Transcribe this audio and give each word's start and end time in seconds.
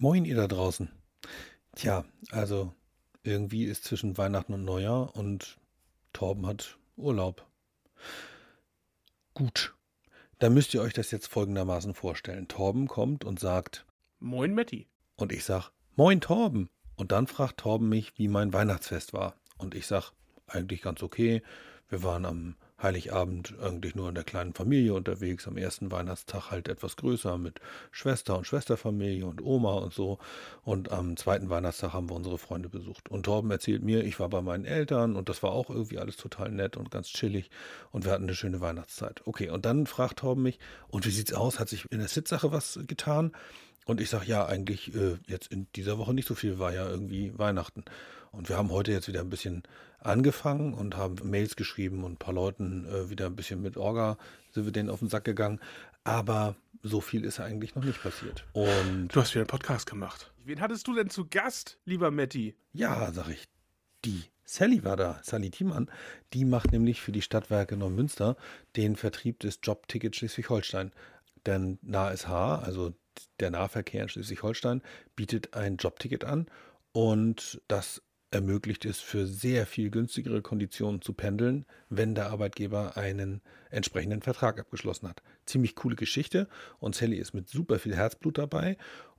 Moin, 0.00 0.24
ihr 0.24 0.36
da 0.36 0.46
draußen. 0.46 0.92
Tja, 1.74 2.04
also 2.30 2.72
irgendwie 3.24 3.64
ist 3.64 3.82
zwischen 3.82 4.16
Weihnachten 4.16 4.52
und 4.52 4.64
Neujahr 4.64 5.16
und 5.16 5.58
Torben 6.12 6.46
hat 6.46 6.78
Urlaub. 6.96 7.44
Gut, 9.34 9.74
dann 10.38 10.54
müsst 10.54 10.72
ihr 10.72 10.82
euch 10.82 10.92
das 10.92 11.10
jetzt 11.10 11.26
folgendermaßen 11.26 11.94
vorstellen. 11.94 12.46
Torben 12.46 12.86
kommt 12.86 13.24
und 13.24 13.40
sagt, 13.40 13.86
Moin, 14.20 14.54
Matti. 14.54 14.86
und 15.16 15.32
ich 15.32 15.44
sag, 15.44 15.72
Moin, 15.96 16.20
Torben. 16.20 16.70
Und 16.94 17.10
dann 17.10 17.26
fragt 17.26 17.58
Torben 17.58 17.88
mich, 17.88 18.16
wie 18.18 18.28
mein 18.28 18.52
Weihnachtsfest 18.52 19.12
war. 19.12 19.34
Und 19.56 19.74
ich 19.74 19.88
sag, 19.88 20.12
eigentlich 20.46 20.80
ganz 20.80 21.02
okay. 21.02 21.42
Wir 21.88 22.04
waren 22.04 22.24
am 22.24 22.54
Heiligabend 22.80 23.54
eigentlich 23.60 23.94
nur 23.94 24.08
in 24.08 24.14
der 24.14 24.24
kleinen 24.24 24.52
Familie 24.52 24.94
unterwegs. 24.94 25.48
Am 25.48 25.56
ersten 25.56 25.90
Weihnachtstag 25.90 26.50
halt 26.50 26.68
etwas 26.68 26.96
größer 26.96 27.36
mit 27.36 27.60
Schwester 27.90 28.38
und 28.38 28.46
Schwesterfamilie 28.46 29.26
und 29.26 29.42
Oma 29.42 29.74
und 29.74 29.92
so. 29.92 30.18
Und 30.62 30.92
am 30.92 31.16
zweiten 31.16 31.50
Weihnachtstag 31.50 31.92
haben 31.92 32.08
wir 32.08 32.14
unsere 32.14 32.38
Freunde 32.38 32.68
besucht. 32.68 33.08
Und 33.08 33.24
Torben 33.24 33.50
erzählt 33.50 33.82
mir, 33.82 34.04
ich 34.04 34.20
war 34.20 34.28
bei 34.28 34.42
meinen 34.42 34.64
Eltern 34.64 35.16
und 35.16 35.28
das 35.28 35.42
war 35.42 35.50
auch 35.50 35.70
irgendwie 35.70 35.98
alles 35.98 36.16
total 36.16 36.50
nett 36.50 36.76
und 36.76 36.90
ganz 36.90 37.08
chillig. 37.08 37.50
Und 37.90 38.04
wir 38.04 38.12
hatten 38.12 38.24
eine 38.24 38.34
schöne 38.34 38.60
Weihnachtszeit. 38.60 39.22
Okay, 39.24 39.50
und 39.50 39.64
dann 39.64 39.86
fragt 39.86 40.20
Torben 40.20 40.42
mich, 40.42 40.58
und 40.88 41.04
wie 41.04 41.10
sieht's 41.10 41.32
aus? 41.32 41.58
Hat 41.58 41.68
sich 41.68 41.90
in 41.90 41.98
der 41.98 42.08
Sitzsache 42.08 42.52
was 42.52 42.78
getan? 42.86 43.32
Und 43.86 44.02
ich 44.02 44.10
sage, 44.10 44.26
ja, 44.26 44.44
eigentlich 44.44 44.94
äh, 44.94 45.16
jetzt 45.26 45.50
in 45.50 45.66
dieser 45.74 45.96
Woche 45.96 46.12
nicht 46.12 46.28
so 46.28 46.34
viel, 46.34 46.58
war 46.58 46.74
ja 46.74 46.86
irgendwie 46.86 47.32
Weihnachten. 47.38 47.84
Und 48.38 48.48
wir 48.48 48.56
haben 48.56 48.70
heute 48.70 48.92
jetzt 48.92 49.08
wieder 49.08 49.18
ein 49.18 49.30
bisschen 49.30 49.64
angefangen 49.98 50.72
und 50.72 50.96
haben 50.96 51.16
Mails 51.28 51.56
geschrieben 51.56 52.04
und 52.04 52.12
ein 52.12 52.16
paar 52.18 52.32
Leuten 52.32 52.86
äh, 52.86 53.10
wieder 53.10 53.26
ein 53.26 53.34
bisschen 53.34 53.60
mit 53.60 53.76
Orga 53.76 54.16
sind 54.52 54.64
wir 54.64 54.70
denen 54.70 54.90
auf 54.90 55.00
den 55.00 55.08
Sack 55.08 55.24
gegangen. 55.24 55.58
Aber 56.04 56.54
so 56.84 57.00
viel 57.00 57.24
ist 57.24 57.40
eigentlich 57.40 57.74
noch 57.74 57.82
nicht 57.82 58.00
passiert. 58.00 58.46
Und 58.52 59.08
Du 59.08 59.20
hast 59.20 59.34
wieder 59.34 59.40
einen 59.40 59.48
Podcast 59.48 59.90
gemacht. 59.90 60.32
Wen 60.44 60.60
hattest 60.60 60.86
du 60.86 60.94
denn 60.94 61.10
zu 61.10 61.26
Gast, 61.28 61.78
lieber 61.84 62.12
Matti? 62.12 62.54
ja, 62.72 63.10
sag 63.12 63.28
ich, 63.28 63.48
die 64.04 64.22
Sally 64.44 64.84
war 64.84 64.96
da, 64.96 65.20
Sally 65.24 65.50
Thiemann, 65.50 65.90
die 66.32 66.44
macht 66.44 66.70
nämlich 66.70 67.00
für 67.00 67.10
die 67.10 67.22
Stadtwerke 67.22 67.76
Neumünster 67.76 68.36
den 68.76 68.94
Vertrieb 68.94 69.40
des 69.40 69.58
Jobtickets 69.64 70.16
Schleswig-Holstein. 70.16 70.92
Denn 71.44 71.80
NASH, 71.82 72.24
also 72.28 72.94
der 73.40 73.50
Nahverkehr 73.50 74.04
in 74.04 74.08
Schleswig-Holstein, 74.08 74.80
bietet 75.16 75.54
ein 75.54 75.76
Jobticket 75.76 76.24
an 76.24 76.46
und 76.92 77.60
das 77.66 78.00
ermöglicht 78.30 78.84
es 78.84 79.00
für 79.00 79.26
sehr 79.26 79.66
viel 79.66 79.90
günstigere 79.90 80.42
Konditionen 80.42 81.00
zu 81.00 81.12
pendeln, 81.12 81.64
wenn 81.88 82.14
der 82.14 82.30
Arbeitgeber 82.30 82.96
einen 82.96 83.40
entsprechenden 83.70 84.22
Vertrag 84.22 84.60
abgeschlossen 84.60 85.08
hat. 85.08 85.22
Ziemlich 85.46 85.74
coole 85.74 85.96
Geschichte 85.96 86.48
und 86.78 86.94
Sally 86.94 87.16
ist 87.16 87.32
mit 87.32 87.48
super 87.48 87.78
viel 87.78 87.96
Herzblut 87.96 88.38
dabei 88.38 88.76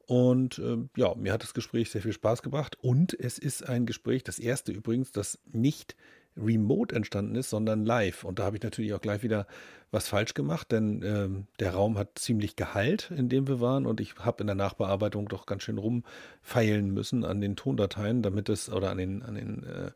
und 0.10 0.58
ähm, 0.58 0.90
ja, 0.96 1.14
mir 1.14 1.32
hat 1.32 1.44
das 1.44 1.54
Gespräch 1.54 1.92
sehr 1.92 2.02
viel 2.02 2.14
Spaß 2.14 2.42
gebracht. 2.42 2.78
Und 2.82 3.14
es 3.20 3.38
ist 3.38 3.70
ein 3.70 3.86
Gespräch, 3.86 4.24
das 4.24 4.40
erste 4.40 4.72
übrigens, 4.72 5.12
das 5.12 5.38
nicht 5.52 5.96
remote 6.42 6.95
entstanden 6.95 7.36
ist, 7.36 7.50
sondern 7.50 7.86
live. 7.86 8.23
Und 8.23 8.40
da 8.40 8.44
habe 8.44 8.58
ich 8.58 8.64
natürlich 8.64 8.94
auch 8.94 9.02
gleich 9.02 9.23
wieder 9.23 9.48
was 9.92 10.08
falsch 10.08 10.34
gemacht, 10.34 10.72
denn 10.72 11.02
ähm, 11.04 11.48
der 11.59 11.73
Raum 11.73 11.98
hat 11.98 12.20
ziemlich 12.20 12.56
geheilt, 12.56 13.12
in 13.16 13.28
dem 13.30 13.48
wir 13.48 13.59
waren. 13.59 13.86
Und 13.86 14.00
ich 14.00 14.16
habe 14.20 14.42
in 14.42 14.48
der 14.48 14.56
Nachbearbeitung 14.56 15.28
doch 15.28 15.46
ganz 15.46 15.64
schön 15.64 15.78
rumfeilen 15.78 16.94
müssen 16.94 17.26
an 17.26 17.42
den 17.42 17.56
Tondateien, 17.56 18.22
damit 18.22 18.50
es, 18.50 18.70
oder 18.70 18.92
an 18.92 18.98
den, 18.98 19.23
an 19.23 19.36
den 19.36 19.64
äh, 19.64 19.92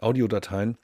Audiodateien, 0.00 0.76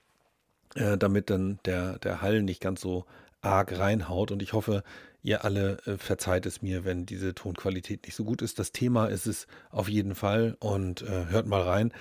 äh, 0.77 0.97
damit 0.97 1.31
dann 1.31 1.58
der, 1.64 1.98
der 1.98 2.22
Hall 2.22 2.42
nicht 2.42 2.60
ganz 2.60 2.81
so 2.81 3.05
arg 3.41 3.77
reinhaut. 3.78 4.31
Und 4.31 4.42
ich 4.42 4.53
hoffe, 4.53 4.84
ihr 5.22 5.44
alle 5.44 5.78
äh, 5.86 5.97
verzeiht 5.98 6.47
es 6.47 6.62
mir, 6.62 6.84
wenn 6.84 7.05
diese 7.05 7.34
Tonqualität 7.34 8.05
nicht 8.05 8.14
so 8.14 8.25
gut 8.25 8.42
ist. 8.42 8.60
Das 8.60 8.70
Thema 8.70 9.06
ist 9.06 9.27
es 9.27 9.48
auf 9.70 9.88
jeden 9.88 10.14
Fall 10.14 10.56
und 10.60 11.03
äh, 11.03 11.27
hört 11.27 11.47
mal 11.47 11.62
rein. 11.62 11.92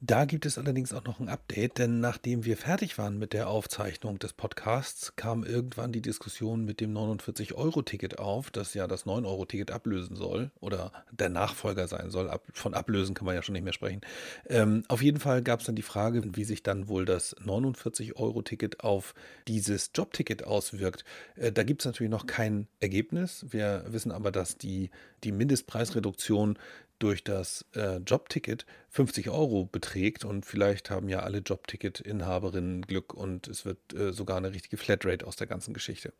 Da 0.00 0.26
gibt 0.26 0.46
es 0.46 0.58
allerdings 0.58 0.94
auch 0.94 1.02
noch 1.02 1.18
ein 1.18 1.28
Update, 1.28 1.78
denn 1.78 1.98
nachdem 1.98 2.44
wir 2.44 2.56
fertig 2.56 2.98
waren 2.98 3.18
mit 3.18 3.32
der 3.32 3.48
Aufzeichnung 3.48 4.20
des 4.20 4.32
Podcasts, 4.32 5.16
kam 5.16 5.42
irgendwann 5.42 5.90
die 5.90 6.00
Diskussion 6.00 6.64
mit 6.64 6.78
dem 6.80 6.96
49-Euro-Ticket 6.96 8.20
auf, 8.20 8.52
das 8.52 8.74
ja 8.74 8.86
das 8.86 9.06
9-Euro-Ticket 9.06 9.72
ablösen 9.72 10.14
soll 10.14 10.52
oder 10.60 10.92
der 11.10 11.30
Nachfolger 11.30 11.88
sein 11.88 12.10
soll. 12.10 12.30
Von 12.52 12.74
ablösen 12.74 13.16
kann 13.16 13.26
man 13.26 13.34
ja 13.34 13.42
schon 13.42 13.54
nicht 13.54 13.64
mehr 13.64 13.72
sprechen. 13.72 14.02
Ähm, 14.46 14.84
auf 14.86 15.02
jeden 15.02 15.18
Fall 15.18 15.42
gab 15.42 15.58
es 15.60 15.66
dann 15.66 15.74
die 15.74 15.82
Frage, 15.82 16.22
wie 16.36 16.44
sich 16.44 16.62
dann 16.62 16.86
wohl 16.86 17.04
das 17.04 17.36
49-Euro-Ticket 17.38 18.84
auf 18.84 19.16
dieses 19.48 19.90
Jobticket 19.92 20.44
auswirkt. 20.44 21.04
Äh, 21.34 21.50
da 21.50 21.64
gibt 21.64 21.82
es 21.82 21.86
natürlich 21.86 22.12
noch 22.12 22.26
kein 22.26 22.68
Ergebnis. 22.78 23.46
Wir 23.50 23.84
wissen 23.88 24.12
aber, 24.12 24.30
dass 24.30 24.58
die, 24.58 24.90
die 25.24 25.32
Mindestpreisreduktion 25.32 26.56
durch 26.98 27.22
das 27.24 27.64
äh, 27.74 27.96
Jobticket 27.98 28.66
50 28.90 29.30
Euro 29.30 29.64
beträgt 29.64 30.24
und 30.24 30.46
vielleicht 30.46 30.90
haben 30.90 31.08
ja 31.08 31.20
alle 31.20 31.38
Jobticket-Inhaberinnen 31.38 32.82
Glück 32.82 33.14
und 33.14 33.46
es 33.48 33.64
wird 33.64 33.78
äh, 33.94 34.12
sogar 34.12 34.38
eine 34.38 34.52
richtige 34.52 34.76
Flatrate 34.76 35.26
aus 35.26 35.36
der 35.36 35.46
ganzen 35.46 35.74
Geschichte. 35.74 36.12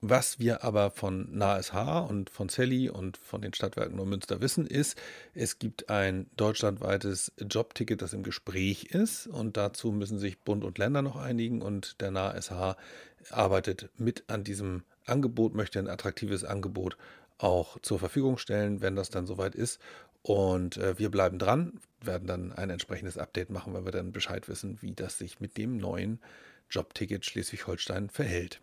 Was 0.00 0.38
wir 0.38 0.64
aber 0.64 0.90
von 0.90 1.36
NASH 1.36 1.72
und 2.08 2.30
von 2.30 2.48
Sally 2.48 2.88
und 2.88 3.16
von 3.18 3.42
den 3.42 3.54
Stadtwerken 3.54 3.96
Neumünster 3.96 4.40
wissen, 4.40 4.66
ist, 4.66 4.98
es 5.34 5.58
gibt 5.58 5.90
ein 5.90 6.28
deutschlandweites 6.36 7.32
Jobticket, 7.38 8.02
das 8.02 8.12
im 8.12 8.22
Gespräch 8.22 8.84
ist 8.84 9.26
und 9.26 9.56
dazu 9.56 9.92
müssen 9.92 10.18
sich 10.18 10.40
Bund 10.40 10.64
und 10.64 10.78
Länder 10.78 11.02
noch 11.02 11.16
einigen 11.16 11.62
und 11.62 12.00
der 12.00 12.10
NASH 12.10 12.50
arbeitet 13.30 13.90
mit 13.98 14.24
an 14.28 14.44
diesem 14.44 14.82
Angebot, 15.06 15.54
möchte 15.54 15.78
ein 15.78 15.88
attraktives 15.88 16.44
Angebot 16.44 16.96
auch 17.42 17.78
zur 17.80 17.98
Verfügung 17.98 18.38
stellen, 18.38 18.80
wenn 18.80 18.96
das 18.96 19.10
dann 19.10 19.26
soweit 19.26 19.54
ist. 19.54 19.80
Und 20.22 20.76
äh, 20.76 20.98
wir 20.98 21.10
bleiben 21.10 21.38
dran, 21.38 21.80
werden 22.02 22.26
dann 22.26 22.52
ein 22.52 22.70
entsprechendes 22.70 23.16
Update 23.18 23.50
machen, 23.50 23.74
wenn 23.74 23.84
wir 23.84 23.92
dann 23.92 24.12
Bescheid 24.12 24.48
wissen, 24.48 24.78
wie 24.80 24.92
das 24.92 25.18
sich 25.18 25.40
mit 25.40 25.56
dem 25.56 25.76
neuen 25.76 26.20
Jobticket 26.70 27.24
Schleswig-Holstein 27.24 28.10
verhält. 28.10 28.60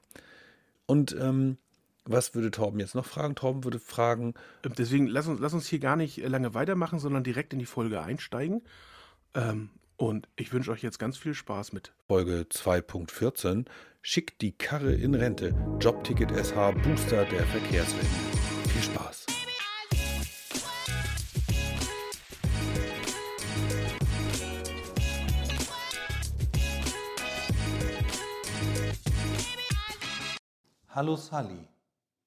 Und 0.85 1.15
ähm, 1.19 1.57
was 2.05 2.35
würde 2.35 2.51
Torben 2.51 2.79
jetzt 2.79 2.95
noch 2.95 3.05
fragen? 3.05 3.35
Torben 3.35 3.63
würde 3.63 3.79
fragen, 3.79 4.33
Ähm, 4.63 4.73
Deswegen 4.77 5.07
lass 5.07 5.27
uns, 5.27 5.39
lass 5.39 5.53
uns 5.53 5.67
hier 5.67 5.79
gar 5.79 5.95
nicht 5.95 6.23
äh, 6.23 6.27
lange 6.27 6.53
weitermachen, 6.53 6.99
sondern 6.99 7.23
direkt 7.23 7.53
in 7.53 7.59
die 7.59 7.65
Folge 7.65 8.01
einsteigen. 8.01 8.61
Ähm, 9.33 9.69
und 9.97 10.27
ich 10.35 10.53
wünsche 10.53 10.71
euch 10.71 10.83
jetzt 10.83 10.99
ganz 10.99 11.17
viel 11.17 11.33
Spaß 11.33 11.73
mit. 11.73 11.91
Folge 12.07 12.45
2.14, 12.49 13.65
schickt 14.01 14.41
die 14.41 14.51
Karre 14.51 14.93
in 14.93 15.15
Rente, 15.15 15.55
Jobticket 15.79 16.31
SH 16.31 16.71
Booster 16.83 17.25
der 17.25 17.45
Verkehrswende. 17.47 18.05
Viel 18.69 18.83
Spaß. 18.83 19.36
Hallo 30.97 31.15
Sally, 31.15 31.67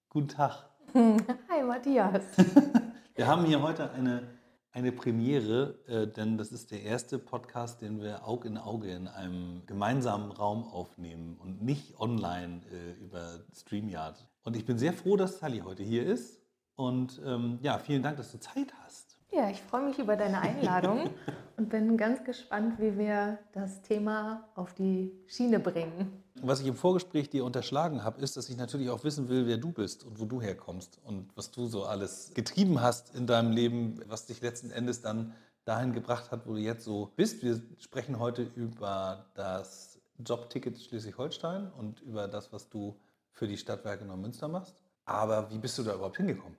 guten 0.09 0.29
Tag. 0.29 0.65
Hi 0.95 1.61
Matthias. 1.67 2.23
Wir 3.17 3.27
haben 3.27 3.45
hier 3.45 3.61
heute 3.61 3.91
eine, 3.91 4.29
eine 4.71 4.93
Premiere, 4.93 5.75
äh, 5.89 6.07
denn 6.07 6.39
das 6.39 6.53
ist 6.53 6.71
der 6.71 6.85
erste 6.85 7.19
Podcast, 7.19 7.83
den 7.83 8.01
wir 8.01 8.29
Aug 8.29 8.45
in 8.45 8.57
Auge 8.57 8.93
in 8.93 9.09
einem 9.09 9.67
gemeinsamen 9.67 10.31
Raum 10.31 10.63
aufnehmen 10.63 11.37
und 11.43 11.65
nicht 11.65 11.99
online 11.99 12.61
äh, 12.71 12.93
über 13.03 13.41
StreamYard. 13.53 14.25
Und 14.45 14.55
ich 14.55 14.65
bin 14.65 14.79
sehr 14.79 14.93
froh, 14.93 15.17
dass 15.17 15.41
Sally 15.41 15.63
heute 15.65 15.83
hier 15.83 16.07
ist. 16.07 16.41
Und 16.77 17.21
ähm, 17.25 17.59
ja, 17.63 17.77
vielen 17.77 18.05
Dank, 18.05 18.19
dass 18.19 18.31
du 18.31 18.39
Zeit 18.39 18.73
hast. 18.85 19.10
Ja, 19.33 19.49
ich 19.49 19.63
freue 19.63 19.83
mich 19.83 19.99
über 19.99 20.17
deine 20.17 20.41
Einladung 20.41 21.09
und 21.57 21.69
bin 21.69 21.97
ganz 21.97 22.25
gespannt, 22.25 22.81
wie 22.81 22.99
wir 22.99 23.39
das 23.53 23.81
Thema 23.83 24.49
auf 24.57 24.75
die 24.75 25.13
Schiene 25.29 25.61
bringen. 25.61 26.25
Was 26.43 26.61
ich 26.61 26.67
im 26.67 26.75
Vorgespräch 26.75 27.31
dir 27.31 27.45
unterschlagen 27.45 28.03
habe, 28.03 28.21
ist, 28.23 28.37
dass 28.37 28.49
ich 28.49 28.57
natürlich 28.57 28.91
auch 28.91 29.05
wissen 29.05 29.29
will, 29.29 29.47
wer 29.47 29.59
du 29.59 29.71
bist 29.71 30.03
und 30.03 30.19
wo 30.19 30.25
du 30.25 30.43
herkommst 30.43 30.99
und 31.05 31.31
was 31.37 31.53
du 31.53 31.67
so 31.67 31.85
alles 31.85 32.33
getrieben 32.35 32.81
hast 32.81 33.15
in 33.15 33.29
deinem 33.29 33.53
Leben, 33.53 34.01
was 34.09 34.27
dich 34.27 34.41
letzten 34.41 34.73
Endes 34.73 35.01
dann 35.01 35.33
dahin 35.65 35.93
gebracht 35.93 36.33
hat, 36.33 36.47
wo 36.47 36.55
du 36.55 36.59
jetzt 36.59 36.85
so 36.85 37.13
bist. 37.15 37.45
Wir 37.45 37.61
sprechen 37.79 38.19
heute 38.19 38.43
über 38.57 39.27
das 39.35 40.01
Jobticket 40.19 40.81
Schleswig-Holstein 40.81 41.71
und 41.79 42.01
über 42.01 42.27
das, 42.27 42.53
was 42.53 42.69
du 42.69 42.97
für 43.31 43.47
die 43.47 43.57
Stadtwerke 43.57 44.05
Neumünster 44.05 44.49
machst. 44.49 44.75
Aber 45.05 45.51
wie 45.53 45.59
bist 45.59 45.79
du 45.79 45.85
da 45.85 45.95
überhaupt 45.95 46.17
hingekommen? 46.17 46.57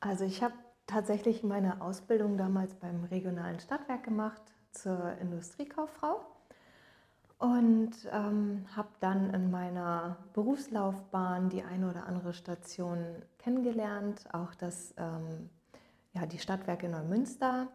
Also 0.00 0.24
ich 0.24 0.42
habe 0.42 0.54
tatsächlich 0.86 1.42
meine 1.42 1.80
Ausbildung 1.80 2.36
damals 2.36 2.74
beim 2.74 3.04
regionalen 3.04 3.60
Stadtwerk 3.60 4.04
gemacht 4.04 4.42
zur 4.70 5.16
Industriekauffrau 5.18 6.20
und 7.38 7.92
ähm, 8.10 8.66
habe 8.74 8.88
dann 9.00 9.32
in 9.34 9.50
meiner 9.50 10.16
Berufslaufbahn 10.32 11.50
die 11.50 11.62
eine 11.62 11.90
oder 11.90 12.06
andere 12.06 12.32
Station 12.32 13.04
kennengelernt, 13.38 14.24
auch 14.32 14.54
das, 14.54 14.94
ähm, 14.96 15.50
ja, 16.12 16.24
die 16.26 16.38
Stadtwerke 16.38 16.88
Neumünster, 16.88 17.68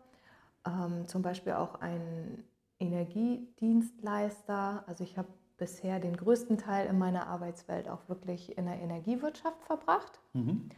ähm, 0.66 1.08
zum 1.08 1.22
Beispiel 1.22 1.54
auch 1.54 1.76
ein 1.76 2.44
Energiedienstleister. 2.80 4.84
Also 4.88 5.04
ich 5.04 5.16
habe 5.18 5.28
bisher 5.58 6.00
den 6.00 6.18
größten 6.18 6.58
Teil 6.58 6.88
in 6.88 6.98
meiner 6.98 7.28
Arbeitswelt 7.28 7.90
auch 7.90 8.08
wirklich 8.08 8.58
in 8.58 8.66
der 8.66 8.80
Energiewirtschaft 8.80 9.62
verbracht. 9.64 10.20
Mhm. 10.34 10.70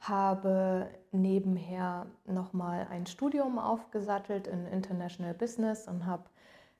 Habe 0.00 0.88
nebenher 1.12 2.06
nochmal 2.26 2.86
ein 2.90 3.06
Studium 3.06 3.58
aufgesattelt 3.58 4.46
in 4.46 4.66
International 4.66 5.34
Business 5.34 5.86
und 5.86 6.06
habe 6.06 6.24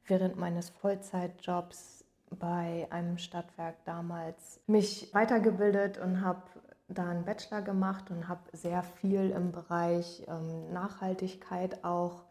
während 0.06 0.36
meines 0.36 0.70
Vollzeitjobs 0.70 2.04
bei 2.30 2.86
einem 2.90 3.18
Stadtwerk 3.18 3.76
damals 3.84 4.60
mich 4.66 5.12
weitergebildet 5.12 5.98
und 5.98 6.22
habe 6.22 6.42
da 6.88 7.08
einen 7.08 7.24
Bachelor 7.24 7.62
gemacht 7.62 8.10
und 8.10 8.28
habe 8.28 8.40
sehr 8.52 8.82
viel 8.82 9.30
im 9.30 9.52
Bereich 9.52 10.24
ähm, 10.26 10.72
Nachhaltigkeit 10.72 11.84
auch 11.84 12.24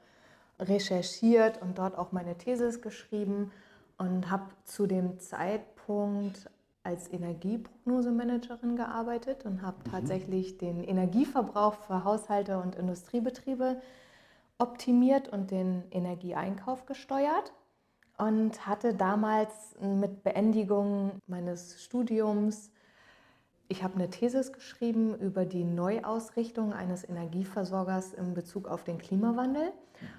recherchiert 0.60 1.62
und 1.62 1.78
dort 1.78 1.98
auch 1.98 2.12
meine 2.12 2.38
Thesis 2.38 2.82
geschrieben 2.82 3.52
und 3.98 4.30
habe 4.30 4.46
zu 4.66 4.88
dem 4.88 5.20
Zeitpunkt 5.20 6.50
als 6.90 7.08
Energieprognosemanagerin 7.14 8.76
gearbeitet 8.76 9.46
und 9.46 9.62
habe 9.62 9.78
mhm. 9.86 9.92
tatsächlich 9.92 10.58
den 10.58 10.84
Energieverbrauch 10.84 11.76
für 11.76 12.04
Haushalte 12.04 12.58
und 12.60 12.76
Industriebetriebe 12.76 13.80
optimiert 14.58 15.30
und 15.30 15.52
den 15.52 15.84
Energieeinkauf 15.92 16.88
gesteuert 16.88 17.54
und 18.18 18.66
hatte 18.66 18.96
damals 18.96 19.76
mit 19.80 20.24
Beendigung 20.24 21.12
meines 21.28 21.82
Studiums 21.82 22.72
ich 23.72 23.84
habe 23.84 23.94
eine 23.96 24.10
Thesis 24.10 24.52
geschrieben 24.52 25.14
über 25.20 25.46
die 25.46 25.64
Neuausrichtung 25.64 26.74
eines 26.74 27.08
Energieversorgers 27.08 28.14
in 28.14 28.34
Bezug 28.34 28.68
auf 28.68 28.84
den 28.84 28.98
Klimawandel. 28.98 29.72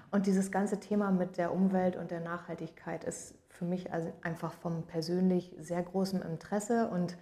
Und 0.09 0.25
dieses 0.25 0.51
ganze 0.51 0.79
Thema 0.79 1.11
mit 1.11 1.37
der 1.37 1.53
Umwelt 1.53 1.97
und 1.97 2.11
der 2.11 2.21
Nachhaltigkeit 2.21 3.03
ist 3.03 3.35
für 3.61 3.65
mich 3.65 3.93
also 3.93 4.11
einfach 4.23 4.53
vom 4.53 4.81
persönlich 4.87 5.55
sehr 5.59 5.83
großem 5.83 6.23
Interesse 6.23 6.87
und 6.87 7.15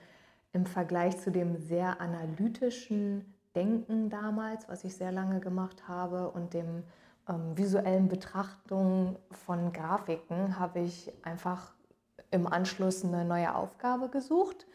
im 0.53 0.65
Vergleich 0.65 1.19
zu 1.19 1.31
dem 1.31 1.57
sehr 1.57 2.00
analytischen 2.00 3.25
Denken 3.56 4.09
damals, 4.09 4.69
was 4.69 4.86
ich 4.86 4.95
sehr 4.95 5.12
lange 5.12 5.41
gemacht 5.41 5.89
habe, 5.89 6.30
und 6.30 6.53
dem 6.53 6.83
ähm, 7.27 7.57
visuellen 7.57 8.07
Betrachtung 8.07 9.18
von 9.31 9.74
Grafiken, 9.74 10.57
habe 10.57 10.80
ich 10.80 11.12
einfach 11.24 11.74
im 12.31 12.47
Anschluss 12.47 13.03
eine 13.03 13.25
neue 13.25 13.53
Aufgabe 13.53 14.07
gesucht 14.07 14.65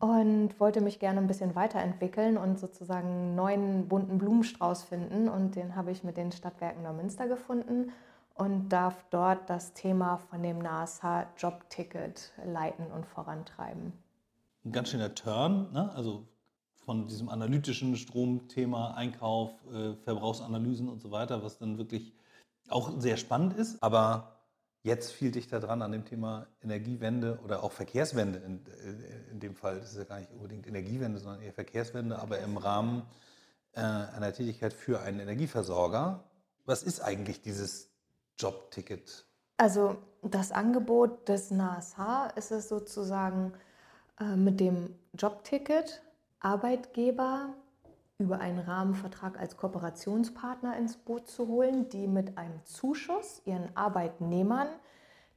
und 0.00 0.58
wollte 0.58 0.80
mich 0.80 0.98
gerne 0.98 1.20
ein 1.20 1.28
bisschen 1.28 1.54
weiterentwickeln 1.54 2.36
und 2.36 2.58
sozusagen 2.58 3.06
einen 3.06 3.34
neuen 3.36 3.86
bunten 3.86 4.18
Blumenstrauß 4.18 4.82
finden. 4.82 5.28
Und 5.28 5.54
den 5.54 5.76
habe 5.76 5.92
ich 5.92 6.02
mit 6.02 6.16
den 6.16 6.32
Stadtwerken 6.32 6.82
Neumünster 6.82 7.28
gefunden 7.28 7.92
und 8.40 8.70
darf 8.70 9.04
dort 9.10 9.50
das 9.50 9.74
Thema 9.74 10.16
von 10.16 10.42
dem 10.42 10.58
NASA 10.58 11.26
Jobticket 11.36 12.32
leiten 12.44 12.86
und 12.90 13.06
vorantreiben. 13.06 13.92
Ein 14.64 14.72
ganz 14.72 14.88
schöner 14.88 15.14
Turn, 15.14 15.70
ne? 15.72 15.92
also 15.94 16.26
von 16.74 17.06
diesem 17.06 17.28
analytischen 17.28 17.96
Stromthema, 17.96 18.94
Einkauf, 18.94 19.52
äh, 19.72 19.94
Verbrauchsanalysen 20.04 20.88
und 20.88 21.00
so 21.00 21.10
weiter, 21.10 21.42
was 21.44 21.58
dann 21.58 21.76
wirklich 21.76 22.14
auch 22.68 22.98
sehr 22.98 23.16
spannend 23.16 23.54
ist. 23.54 23.82
Aber 23.82 24.40
Jetzt 24.82 25.12
viel 25.12 25.30
dichter 25.30 25.60
dran 25.60 25.82
an 25.82 25.92
dem 25.92 26.06
Thema 26.06 26.46
Energiewende 26.62 27.38
oder 27.44 27.62
auch 27.62 27.72
Verkehrswende 27.72 28.38
in, 28.38 28.64
äh, 28.66 29.30
in 29.30 29.38
dem 29.38 29.54
Fall. 29.54 29.78
Das 29.78 29.90
ist 29.90 29.98
ja 29.98 30.04
gar 30.04 30.20
nicht 30.20 30.32
unbedingt 30.32 30.66
Energiewende, 30.66 31.18
sondern 31.18 31.42
eher 31.42 31.52
Verkehrswende, 31.52 32.18
aber 32.18 32.38
im 32.38 32.56
Rahmen 32.56 33.02
äh, 33.72 33.80
einer 33.80 34.32
Tätigkeit 34.32 34.72
für 34.72 35.00
einen 35.02 35.20
Energieversorger. 35.20 36.24
Was 36.64 36.82
ist 36.82 37.00
eigentlich 37.00 37.42
dieses 37.42 37.89
Jobticket? 38.40 39.26
Also 39.56 39.96
das 40.22 40.52
Angebot 40.52 41.28
des 41.28 41.50
NASH 41.50 41.96
ist 42.36 42.50
es 42.50 42.68
sozusagen 42.68 43.52
äh, 44.18 44.36
mit 44.36 44.60
dem 44.60 44.94
Jobticket 45.14 46.02
Arbeitgeber 46.40 47.54
über 48.18 48.38
einen 48.38 48.58
Rahmenvertrag 48.58 49.38
als 49.38 49.56
Kooperationspartner 49.56 50.76
ins 50.76 50.96
Boot 50.96 51.28
zu 51.28 51.48
holen, 51.48 51.88
die 51.88 52.06
mit 52.06 52.36
einem 52.38 52.64
Zuschuss 52.64 53.42
ihren 53.44 53.74
Arbeitnehmern 53.76 54.68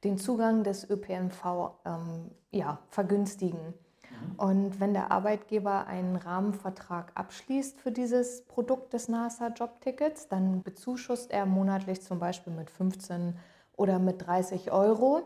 den 0.04 0.18
Zugang 0.18 0.64
des 0.64 0.88
ÖPNV 0.88 1.72
ähm, 1.84 2.30
ja, 2.50 2.78
vergünstigen. 2.90 3.74
Mhm. 4.20 4.34
Und 4.36 4.80
wenn 4.80 4.94
der 4.94 5.10
Arbeitgeber 5.10 5.86
einen 5.86 6.16
Rahmenvertrag 6.16 7.12
abschließt 7.14 7.80
für 7.80 7.92
dieses 7.92 8.44
Produkt 8.46 8.92
des 8.92 9.08
NASA 9.08 9.48
Jobtickets, 9.48 10.28
dann 10.28 10.62
bezuschusst 10.62 11.30
er 11.30 11.46
monatlich 11.46 12.02
zum 12.02 12.18
Beispiel 12.18 12.52
mit 12.52 12.70
15 12.70 13.36
oder 13.76 13.98
mit 13.98 14.26
30 14.26 14.72
Euro 14.72 15.22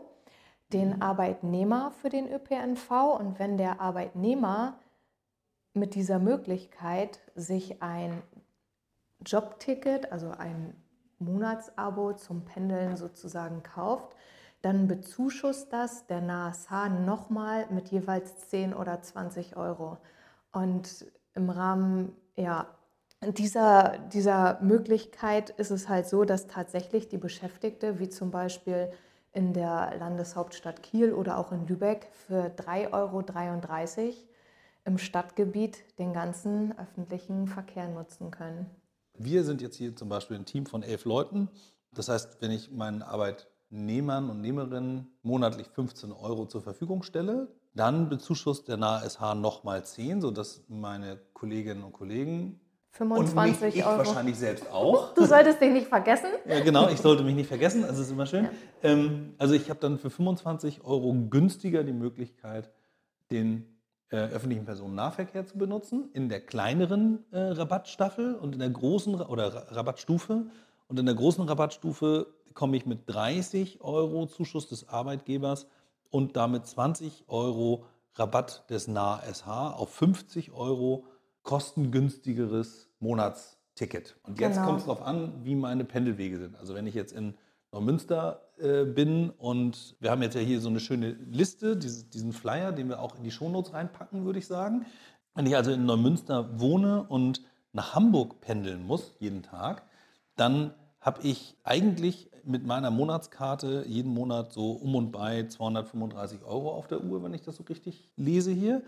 den 0.73 0.95
mhm. 0.95 1.01
Arbeitnehmer 1.01 1.91
für 1.91 2.09
den 2.09 2.31
ÖPNV. 2.31 2.91
Und 3.19 3.39
wenn 3.39 3.57
der 3.57 3.81
Arbeitnehmer 3.81 4.79
mit 5.73 5.95
dieser 5.95 6.19
Möglichkeit 6.19 7.19
sich 7.35 7.81
ein 7.81 8.21
Jobticket, 9.25 10.11
also 10.11 10.31
ein 10.31 10.75
Monatsabo 11.19 12.13
zum 12.13 12.45
Pendeln 12.45 12.95
sozusagen 12.95 13.63
kauft, 13.63 14.15
dann 14.61 14.87
bezuschusst 14.87 15.71
das 15.71 16.05
der 16.07 16.21
NASH 16.21 16.69
nochmal 17.05 17.67
mit 17.69 17.89
jeweils 17.89 18.49
10 18.49 18.73
oder 18.73 19.01
20 19.01 19.55
Euro. 19.55 19.97
Und 20.51 21.05
im 21.33 21.49
Rahmen 21.49 22.15
ja, 22.35 22.67
dieser, 23.21 23.97
dieser 24.13 24.59
Möglichkeit 24.61 25.49
ist 25.51 25.71
es 25.71 25.89
halt 25.89 26.07
so, 26.07 26.23
dass 26.23 26.47
tatsächlich 26.47 27.09
die 27.09 27.17
Beschäftigte, 27.17 27.99
wie 27.99 28.09
zum 28.09 28.31
Beispiel 28.31 28.91
in 29.33 29.53
der 29.53 29.95
Landeshauptstadt 29.99 30.81
Kiel 30.81 31.13
oder 31.13 31.37
auch 31.37 31.51
in 31.51 31.67
Lübeck, 31.67 32.09
für 32.27 32.47
3,33 32.47 32.93
Euro 32.93 34.13
im 34.85 34.97
Stadtgebiet 34.97 35.83
den 35.99 36.13
ganzen 36.13 36.77
öffentlichen 36.79 37.47
Verkehr 37.47 37.87
nutzen 37.87 38.31
können. 38.31 38.65
Wir 39.17 39.43
sind 39.43 39.61
jetzt 39.61 39.75
hier 39.75 39.95
zum 39.95 40.09
Beispiel 40.09 40.37
ein 40.37 40.45
Team 40.45 40.65
von 40.65 40.81
elf 40.81 41.05
Leuten. 41.05 41.49
Das 41.93 42.07
heißt, 42.07 42.41
wenn 42.41 42.51
ich 42.51 42.71
meinen 42.71 43.03
Arbeitnehmern 43.69 44.29
und 44.29 44.41
Nehmerinnen 44.41 45.07
monatlich 45.21 45.67
15 45.67 46.11
Euro 46.11 46.45
zur 46.45 46.61
Verfügung 46.61 47.03
stelle, 47.03 47.47
dann 47.75 48.09
bezuschusst 48.09 48.67
der 48.67 48.77
NASH 48.77 49.19
nochmal 49.35 49.85
10, 49.85 50.21
sodass 50.21 50.63
meine 50.67 51.19
Kolleginnen 51.33 51.83
und 51.83 51.93
Kollegen 51.93 52.59
25 52.91 53.37
und 53.37 53.61
mich, 53.61 53.75
ich 53.75 53.85
Euro. 53.85 53.99
wahrscheinlich 53.99 54.35
selbst 54.35 54.71
auch. 54.71 55.13
Du 55.13 55.23
solltest 55.23 55.61
dich 55.61 55.71
nicht 55.71 55.87
vergessen. 55.87 56.29
Ja, 56.47 56.59
genau, 56.61 56.89
ich 56.89 56.99
sollte 56.99 57.23
mich 57.23 57.35
nicht 57.35 57.47
vergessen, 57.47 57.83
das 57.83 57.99
ist 57.99 58.09
immer 58.09 58.25
schön. 58.25 58.45
Ja. 58.45 58.51
Ähm, 58.81 59.35
also 59.37 59.53
ich 59.53 59.69
habe 59.69 59.79
dann 59.79 59.99
für 59.99 60.09
25 60.09 60.83
Euro 60.83 61.13
günstiger 61.29 61.83
die 61.83 61.93
Möglichkeit, 61.93 62.71
den 63.29 63.77
äh, 64.09 64.17
öffentlichen 64.17 64.65
Personennahverkehr 64.65 65.45
zu 65.45 65.59
benutzen, 65.59 66.09
in 66.13 66.29
der 66.29 66.41
kleineren 66.41 67.23
äh, 67.31 67.37
Rabattstaffel 67.37 68.33
und 68.33 68.53
in 68.53 68.59
der 68.59 68.71
großen 68.71 69.21
oder 69.21 69.71
Rabattstufe. 69.71 70.47
Und 70.89 70.99
in 70.99 71.05
der 71.05 71.15
großen 71.15 71.47
Rabattstufe 71.47 72.27
komme 72.53 72.75
ich 72.75 72.85
mit 72.85 73.03
30 73.07 73.79
Euro 73.81 74.25
Zuschuss 74.25 74.67
des 74.67 74.89
Arbeitgebers 74.89 75.67
und 76.09 76.35
damit 76.35 76.67
20 76.67 77.23
Euro 77.27 77.85
Rabatt 78.15 78.69
des 78.69 78.89
NAH-SH 78.89 79.47
auf 79.47 79.93
50 79.93 80.51
Euro 80.51 81.05
kostengünstigeres 81.43 82.89
Monatsticket. 82.99 84.17
Und 84.23 84.41
jetzt 84.41 84.55
genau. 84.55 84.65
kommt 84.65 84.79
es 84.79 84.85
darauf 84.85 85.01
an, 85.01 85.45
wie 85.45 85.55
meine 85.55 85.85
Pendelwege 85.85 86.37
sind. 86.37 86.57
Also 86.57 86.75
wenn 86.75 86.85
ich 86.85 86.95
jetzt 86.95 87.13
in 87.13 87.35
Neumünster 87.71 88.41
äh, 88.57 88.83
bin. 88.83 89.29
Und 89.29 89.95
wir 89.99 90.11
haben 90.11 90.21
jetzt 90.21 90.35
ja 90.35 90.41
hier 90.41 90.59
so 90.59 90.69
eine 90.69 90.79
schöne 90.79 91.11
Liste, 91.11 91.77
dieses, 91.77 92.09
diesen 92.09 92.33
Flyer, 92.33 92.71
den 92.71 92.89
wir 92.89 92.99
auch 92.99 93.15
in 93.15 93.23
die 93.23 93.31
Shownotes 93.31 93.73
reinpacken, 93.73 94.25
würde 94.25 94.39
ich 94.39 94.47
sagen. 94.47 94.85
Wenn 95.35 95.45
ich 95.45 95.55
also 95.55 95.71
in 95.71 95.85
Neumünster 95.85 96.59
wohne 96.59 97.03
und 97.03 97.43
nach 97.71 97.93
Hamburg 97.95 98.41
pendeln 98.41 98.85
muss, 98.85 99.15
jeden 99.19 99.43
Tag, 99.43 99.83
dann 100.39 100.73
habe 100.99 101.21
ich 101.23 101.55
eigentlich 101.63 102.29
mit 102.43 102.65
meiner 102.65 102.91
Monatskarte 102.91 103.85
jeden 103.87 104.13
Monat 104.13 104.53
so 104.53 104.71
um 104.71 104.95
und 104.95 105.11
bei 105.11 105.47
235 105.47 106.43
Euro 106.43 106.73
auf 106.73 106.87
der 106.87 107.03
Uhr, 107.03 107.23
wenn 107.23 107.33
ich 107.33 107.41
das 107.41 107.57
so 107.57 107.63
richtig 107.63 108.09
lese 108.15 108.51
hier. 108.51 108.81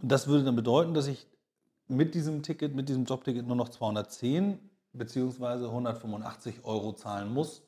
Und 0.00 0.10
das 0.10 0.26
würde 0.26 0.44
dann 0.44 0.56
bedeuten, 0.56 0.94
dass 0.94 1.06
ich 1.06 1.26
mit 1.88 2.14
diesem 2.14 2.42
Ticket, 2.42 2.74
mit 2.74 2.88
diesem 2.88 3.04
Jobticket 3.04 3.46
nur 3.46 3.56
noch 3.56 3.68
210 3.68 4.58
bzw. 4.92 5.66
185 5.66 6.64
Euro 6.64 6.92
zahlen 6.92 7.32
muss, 7.32 7.62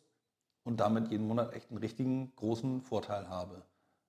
und 0.65 0.81
damit 0.81 1.11
jeden 1.11 1.27
Monat 1.27 1.55
echt 1.55 1.71
einen 1.71 1.79
richtigen 1.79 2.33
großen 2.37 2.83
Vorteil 2.83 3.29
habe. 3.29 3.63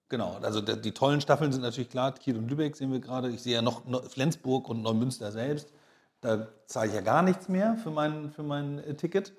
Genau, 0.10 0.38
also 0.42 0.62
die 0.62 0.92
tollen 0.92 1.22
Staffeln 1.22 1.52
sind 1.52 1.62
natürlich 1.62 1.90
klar, 1.90 2.12
Kiel 2.14 2.38
und 2.38 2.48
Lübeck 2.48 2.76
sehen 2.76 2.92
wir 2.92 3.00
gerade. 3.00 3.30
Ich 3.30 3.42
sehe 3.42 3.56
ja 3.56 3.62
noch 3.62 3.82
Flensburg 4.10 4.70
und 4.70 4.84
Neumünster 4.84 5.32
selbst. 5.32 5.74
Da 6.24 6.48
zahle 6.68 6.88
ich 6.88 6.96
ja 6.96 7.02
gar 7.02 7.22
nichts 7.22 7.50
mehr 7.50 7.76
für 7.76 7.92
mein, 7.92 8.32
für 8.32 8.44
mein 8.44 8.80
äh, 8.80 8.96
Ticket 8.96 9.34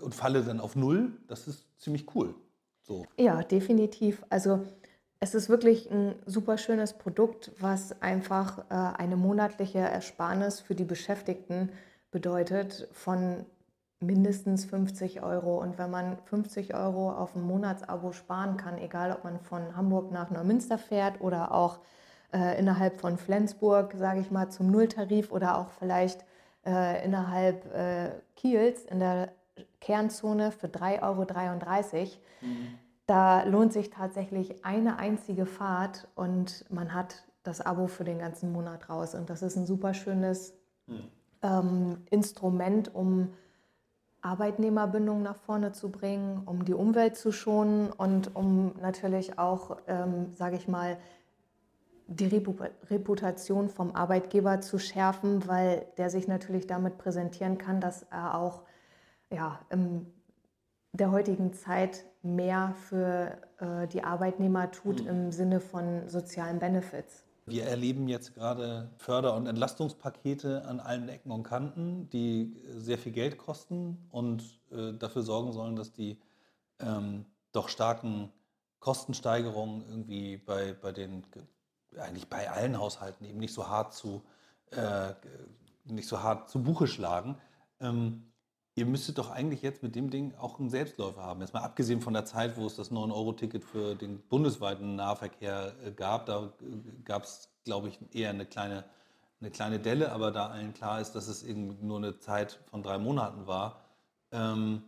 und 0.00 0.14
falle 0.14 0.42
dann 0.42 0.60
auf 0.60 0.76
Null. 0.76 1.12
Das 1.28 1.48
ist 1.48 1.64
ziemlich 1.80 2.14
cool. 2.14 2.34
So. 2.82 3.06
Ja, 3.18 3.42
definitiv. 3.42 4.22
Also 4.28 4.60
es 5.20 5.34
ist 5.34 5.48
wirklich 5.48 5.90
ein 5.90 6.14
super 6.26 6.58
schönes 6.58 6.92
Produkt, 6.92 7.52
was 7.58 8.02
einfach 8.02 8.58
äh, 8.70 8.74
eine 8.74 9.16
monatliche 9.16 9.78
Ersparnis 9.78 10.60
für 10.60 10.74
die 10.74 10.84
Beschäftigten 10.84 11.70
bedeutet 12.10 12.86
von 12.92 13.46
mindestens 14.00 14.66
50 14.66 15.22
Euro. 15.22 15.58
Und 15.58 15.78
wenn 15.78 15.90
man 15.90 16.18
50 16.26 16.74
Euro 16.74 17.10
auf 17.10 17.34
ein 17.34 17.40
Monatsabo 17.40 18.12
sparen 18.12 18.58
kann, 18.58 18.76
egal 18.76 19.12
ob 19.12 19.24
man 19.24 19.40
von 19.40 19.74
Hamburg 19.74 20.12
nach 20.12 20.30
Neumünster 20.30 20.76
fährt 20.76 21.22
oder 21.22 21.52
auch 21.52 21.78
äh, 22.34 22.58
innerhalb 22.58 23.00
von 23.00 23.16
Flensburg, 23.16 23.94
sage 23.96 24.20
ich 24.20 24.30
mal, 24.30 24.50
zum 24.50 24.70
Nulltarif 24.70 25.30
oder 25.30 25.56
auch 25.56 25.68
vielleicht 25.78 26.24
äh, 26.66 27.04
innerhalb 27.04 27.72
äh, 27.72 28.10
Kiels 28.34 28.84
in 28.84 28.98
der 28.98 29.30
Kernzone 29.80 30.50
für 30.50 30.66
3,33 30.66 31.02
Euro. 31.02 32.08
Mhm. 32.40 32.78
Da 33.06 33.44
lohnt 33.44 33.72
sich 33.72 33.90
tatsächlich 33.90 34.64
eine 34.64 34.98
einzige 34.98 35.46
Fahrt 35.46 36.08
und 36.14 36.64
man 36.70 36.94
hat 36.94 37.24
das 37.42 37.60
Abo 37.60 37.86
für 37.86 38.04
den 38.04 38.18
ganzen 38.18 38.50
Monat 38.50 38.88
raus. 38.88 39.14
Und 39.14 39.30
das 39.30 39.42
ist 39.42 39.56
ein 39.56 39.66
super 39.66 39.94
schönes 39.94 40.54
mhm. 40.86 41.08
ähm, 41.42 41.98
Instrument, 42.10 42.94
um 42.94 43.34
Arbeitnehmerbindung 44.22 45.22
nach 45.22 45.36
vorne 45.36 45.72
zu 45.72 45.90
bringen, 45.92 46.42
um 46.46 46.64
die 46.64 46.72
Umwelt 46.72 47.16
zu 47.16 47.30
schonen 47.30 47.92
und 47.92 48.34
um 48.34 48.72
natürlich 48.80 49.38
auch, 49.38 49.76
ähm, 49.86 50.32
sage 50.32 50.56
ich 50.56 50.66
mal, 50.66 50.96
die 52.06 52.26
Reputation 52.90 53.68
vom 53.68 53.94
Arbeitgeber 53.94 54.60
zu 54.60 54.78
schärfen, 54.78 55.46
weil 55.48 55.86
der 55.96 56.10
sich 56.10 56.28
natürlich 56.28 56.66
damit 56.66 56.98
präsentieren 56.98 57.58
kann, 57.58 57.80
dass 57.80 58.02
er 58.10 58.38
auch 58.38 58.62
ja, 59.30 59.60
in 59.70 60.06
der 60.92 61.10
heutigen 61.10 61.52
Zeit 61.52 62.04
mehr 62.22 62.74
für 62.88 63.38
äh, 63.58 63.86
die 63.88 64.02
Arbeitnehmer 64.04 64.70
tut 64.70 65.02
mhm. 65.02 65.08
im 65.08 65.32
Sinne 65.32 65.60
von 65.60 66.08
sozialen 66.08 66.58
Benefits. 66.58 67.24
Wir 67.46 67.64
erleben 67.64 68.08
jetzt 68.08 68.34
gerade 68.34 68.90
Förder- 68.96 69.36
und 69.36 69.46
Entlastungspakete 69.46 70.64
an 70.64 70.80
allen 70.80 71.08
Ecken 71.10 71.30
und 71.30 71.42
Kanten, 71.42 72.08
die 72.10 72.56
sehr 72.68 72.96
viel 72.96 73.12
Geld 73.12 73.36
kosten 73.36 73.98
und 74.10 74.42
äh, 74.72 74.94
dafür 74.94 75.22
sorgen 75.22 75.52
sollen, 75.52 75.76
dass 75.76 75.92
die 75.92 76.18
ähm, 76.80 77.26
doch 77.52 77.68
starken 77.68 78.32
Kostensteigerungen 78.80 79.82
irgendwie 79.88 80.38
bei, 80.38 80.74
bei 80.74 80.92
den, 80.92 81.22
eigentlich 81.98 82.28
bei 82.28 82.50
allen 82.50 82.78
Haushalten 82.78 83.24
eben 83.24 83.38
nicht 83.38 83.54
so 83.54 83.68
hart 83.68 83.94
zu, 83.94 84.22
äh, 84.70 85.14
nicht 85.84 86.08
so 86.08 86.22
hart 86.22 86.48
zu 86.48 86.62
Buche 86.62 86.86
schlagen. 86.86 87.38
Ähm, 87.80 88.24
Ihr 88.76 88.86
müsstet 88.86 89.18
doch 89.18 89.30
eigentlich 89.30 89.62
jetzt 89.62 89.84
mit 89.84 89.94
dem 89.94 90.10
Ding 90.10 90.34
auch 90.34 90.58
einen 90.58 90.68
Selbstläufer 90.68 91.22
haben. 91.22 91.40
Jetzt 91.40 91.54
mal 91.54 91.62
abgesehen 91.62 92.00
von 92.00 92.12
der 92.12 92.24
Zeit, 92.24 92.56
wo 92.56 92.66
es 92.66 92.74
das 92.74 92.90
9-Euro-Ticket 92.90 93.62
für 93.62 93.94
den 93.94 94.18
bundesweiten 94.28 94.96
Nahverkehr 94.96 95.74
äh, 95.86 95.92
gab. 95.92 96.26
Da 96.26 96.46
äh, 96.60 97.02
gab 97.04 97.22
es, 97.22 97.50
glaube 97.62 97.88
ich, 97.88 98.00
eher 98.12 98.30
eine 98.30 98.46
kleine, 98.46 98.84
eine 99.40 99.52
kleine 99.52 99.78
Delle, 99.78 100.10
aber 100.10 100.32
da 100.32 100.48
allen 100.48 100.74
klar 100.74 101.00
ist, 101.00 101.12
dass 101.12 101.28
es 101.28 101.44
eben 101.44 101.86
nur 101.86 101.98
eine 101.98 102.18
Zeit 102.18 102.58
von 102.66 102.82
drei 102.82 102.98
Monaten 102.98 103.46
war, 103.46 103.84
ähm, 104.32 104.82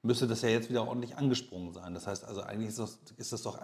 müsste 0.00 0.26
das 0.26 0.40
ja 0.40 0.48
jetzt 0.48 0.70
wieder 0.70 0.88
ordentlich 0.88 1.18
angesprungen 1.18 1.74
sein. 1.74 1.92
Das 1.92 2.06
heißt 2.06 2.24
also, 2.24 2.40
eigentlich 2.40 2.70
ist 2.70 2.78
das, 2.78 3.00
ist 3.18 3.34
das 3.34 3.42
doch 3.42 3.58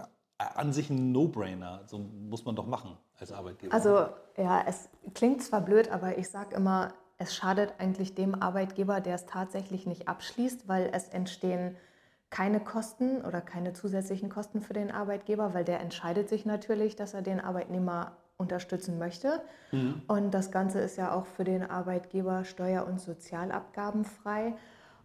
an 0.54 0.72
sich 0.72 0.90
ein 0.90 1.12
No-Brainer. 1.12 1.82
So 1.86 1.98
muss 1.98 2.44
man 2.44 2.56
doch 2.56 2.66
machen 2.66 2.96
als 3.18 3.32
Arbeitgeber. 3.32 3.74
Also 3.74 4.06
ja, 4.36 4.64
es 4.66 4.88
klingt 5.14 5.42
zwar 5.42 5.60
blöd, 5.60 5.90
aber 5.90 6.18
ich 6.18 6.28
sage 6.28 6.54
immer, 6.54 6.92
es 7.18 7.34
schadet 7.34 7.74
eigentlich 7.78 8.14
dem 8.14 8.34
Arbeitgeber, 8.34 9.00
der 9.00 9.14
es 9.14 9.26
tatsächlich 9.26 9.86
nicht 9.86 10.08
abschließt, 10.08 10.68
weil 10.68 10.90
es 10.92 11.08
entstehen 11.08 11.76
keine 12.30 12.60
Kosten 12.60 13.22
oder 13.22 13.40
keine 13.40 13.72
zusätzlichen 13.72 14.30
Kosten 14.30 14.62
für 14.62 14.72
den 14.72 14.90
Arbeitgeber, 14.90 15.52
weil 15.52 15.64
der 15.64 15.80
entscheidet 15.80 16.28
sich 16.28 16.46
natürlich, 16.46 16.96
dass 16.96 17.12
er 17.12 17.22
den 17.22 17.40
Arbeitnehmer 17.40 18.12
unterstützen 18.36 18.98
möchte. 18.98 19.42
Mhm. 19.72 20.02
Und 20.08 20.30
das 20.32 20.50
Ganze 20.50 20.80
ist 20.80 20.96
ja 20.96 21.12
auch 21.12 21.26
für 21.26 21.44
den 21.44 21.68
Arbeitgeber 21.68 22.44
steuer- 22.44 22.86
und 22.86 23.00
sozialabgabenfrei. 23.00 24.54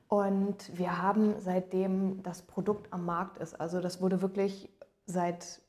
Und 0.08 0.78
wir 0.78 1.02
haben 1.02 1.36
seitdem 1.40 2.22
das 2.24 2.44
Produkt 2.44 2.94
am 2.94 3.06
Markt 3.06 3.40
ist, 3.40 3.60
also 3.60 3.82
das 3.82 4.02
wurde 4.02 4.22
wirklich 4.22 4.70
seit 5.06 5.62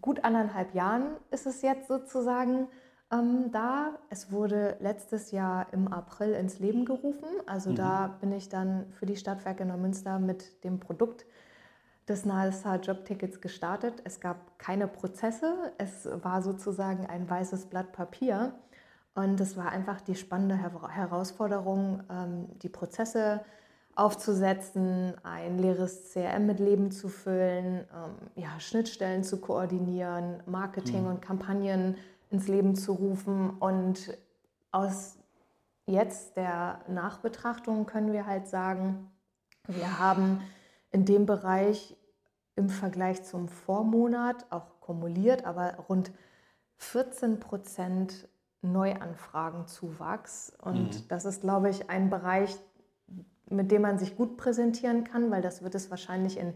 gut 0.00 0.24
anderthalb 0.24 0.74
Jahren 0.74 1.16
ist 1.30 1.46
es 1.46 1.62
jetzt 1.62 1.88
sozusagen 1.88 2.68
ähm, 3.12 3.50
da. 3.52 3.98
Es 4.10 4.30
wurde 4.30 4.76
letztes 4.80 5.30
Jahr 5.30 5.72
im 5.72 5.88
April 5.88 6.32
ins 6.32 6.58
Leben 6.58 6.84
gerufen. 6.84 7.28
Also 7.46 7.70
mhm. 7.70 7.76
da 7.76 8.06
bin 8.20 8.32
ich 8.32 8.48
dann 8.48 8.92
für 8.92 9.06
die 9.06 9.16
Stadtwerke 9.16 9.64
Neumünster 9.64 10.18
mit 10.18 10.62
dem 10.64 10.80
Produkt 10.80 11.24
des 12.08 12.26
NASA 12.26 12.76
Jobtickets 12.76 13.40
gestartet. 13.40 14.02
Es 14.04 14.20
gab 14.20 14.58
keine 14.58 14.88
Prozesse. 14.88 15.72
Es 15.78 16.06
war 16.22 16.42
sozusagen 16.42 17.06
ein 17.06 17.28
weißes 17.28 17.66
Blatt 17.66 17.92
Papier. 17.92 18.54
Und 19.14 19.40
es 19.40 19.56
war 19.56 19.70
einfach 19.70 20.00
die 20.00 20.16
spannende 20.16 20.56
Herausforderung, 20.56 22.02
ähm, 22.10 22.58
die 22.58 22.68
Prozesse 22.68 23.44
aufzusetzen, 23.96 25.14
ein 25.22 25.58
leeres 25.58 26.12
CRM 26.12 26.46
mit 26.46 26.58
Leben 26.58 26.90
zu 26.90 27.08
füllen, 27.08 27.86
ähm, 27.94 28.42
ja, 28.42 28.58
Schnittstellen 28.58 29.22
zu 29.22 29.40
koordinieren, 29.40 30.42
Marketing 30.46 31.02
mhm. 31.02 31.08
und 31.08 31.22
Kampagnen 31.22 31.96
ins 32.30 32.48
Leben 32.48 32.74
zu 32.74 32.92
rufen. 32.92 33.50
Und 33.50 34.16
aus 34.72 35.16
jetzt 35.86 36.36
der 36.36 36.80
Nachbetrachtung 36.88 37.86
können 37.86 38.12
wir 38.12 38.26
halt 38.26 38.48
sagen, 38.48 39.10
wir 39.68 39.98
haben 39.98 40.40
in 40.90 41.04
dem 41.04 41.26
Bereich 41.26 41.96
im 42.56 42.68
Vergleich 42.68 43.24
zum 43.24 43.48
Vormonat 43.48 44.46
auch 44.50 44.80
kumuliert, 44.80 45.44
aber 45.44 45.74
rund 45.88 46.12
14 46.76 47.40
Prozent 47.40 48.28
Neuanfragenzuwachs. 48.62 50.52
Und 50.60 50.94
mhm. 50.94 51.08
das 51.08 51.24
ist, 51.24 51.42
glaube 51.42 51.70
ich, 51.70 51.90
ein 51.90 52.10
Bereich, 52.10 52.56
mit 53.50 53.70
dem 53.70 53.82
man 53.82 53.98
sich 53.98 54.16
gut 54.16 54.36
präsentieren 54.36 55.04
kann, 55.04 55.30
weil 55.30 55.42
das 55.42 55.62
wird 55.62 55.74
es 55.74 55.90
wahrscheinlich 55.90 56.38
in 56.38 56.54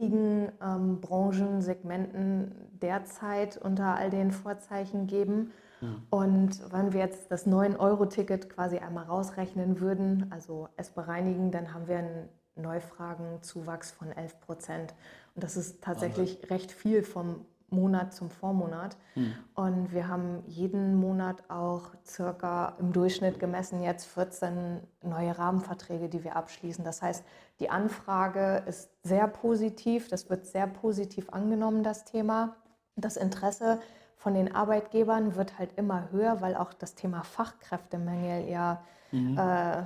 ähm, 0.00 1.00
Branchen, 1.00 1.60
Segmenten 1.60 2.54
derzeit 2.80 3.56
unter 3.58 3.96
all 3.96 4.10
den 4.10 4.30
Vorzeichen 4.30 5.06
geben. 5.06 5.52
Mhm. 5.80 6.02
Und 6.10 6.72
wenn 6.72 6.92
wir 6.92 7.00
jetzt 7.00 7.30
das 7.30 7.46
9-Euro-Ticket 7.46 8.48
quasi 8.48 8.78
einmal 8.78 9.04
rausrechnen 9.04 9.80
würden, 9.80 10.26
also 10.30 10.68
es 10.76 10.90
bereinigen, 10.90 11.50
dann 11.50 11.74
haben 11.74 11.86
wir 11.86 11.98
einen 11.98 12.28
Neufragenzuwachs 12.56 13.90
von 13.92 14.10
11 14.10 14.40
Prozent. 14.40 14.94
Und 15.34 15.44
das 15.44 15.56
ist 15.56 15.82
tatsächlich 15.82 16.36
Wahnsinn. 16.36 16.48
recht 16.50 16.72
viel 16.72 17.02
vom 17.02 17.44
Monat 17.70 18.14
zum 18.14 18.30
Vormonat. 18.30 18.96
Mhm. 19.14 19.34
Und 19.54 19.92
wir 19.92 20.08
haben 20.08 20.42
jeden 20.46 20.94
Monat 20.96 21.48
auch 21.48 21.94
circa 22.04 22.76
im 22.78 22.92
Durchschnitt 22.92 23.38
gemessen 23.38 23.82
jetzt 23.82 24.06
14 24.06 24.80
neue 25.02 25.36
Rahmenverträge, 25.38 26.08
die 26.08 26.24
wir 26.24 26.36
abschließen. 26.36 26.84
Das 26.84 27.02
heißt, 27.02 27.24
die 27.60 27.70
Anfrage 27.70 28.64
ist 28.66 28.90
sehr 29.02 29.28
positiv, 29.28 30.08
das 30.08 30.30
wird 30.30 30.46
sehr 30.46 30.66
positiv 30.66 31.30
angenommen, 31.30 31.82
das 31.82 32.04
Thema. 32.04 32.56
Das 32.96 33.16
Interesse 33.16 33.80
von 34.16 34.34
den 34.34 34.54
Arbeitgebern 34.54 35.34
wird 35.34 35.58
halt 35.58 35.70
immer 35.76 36.10
höher, 36.10 36.40
weil 36.40 36.54
auch 36.54 36.72
das 36.72 36.94
Thema 36.94 37.22
Fachkräftemangel 37.22 38.48
ja 38.48 38.82
mhm. 39.12 39.38
äh, 39.38 39.84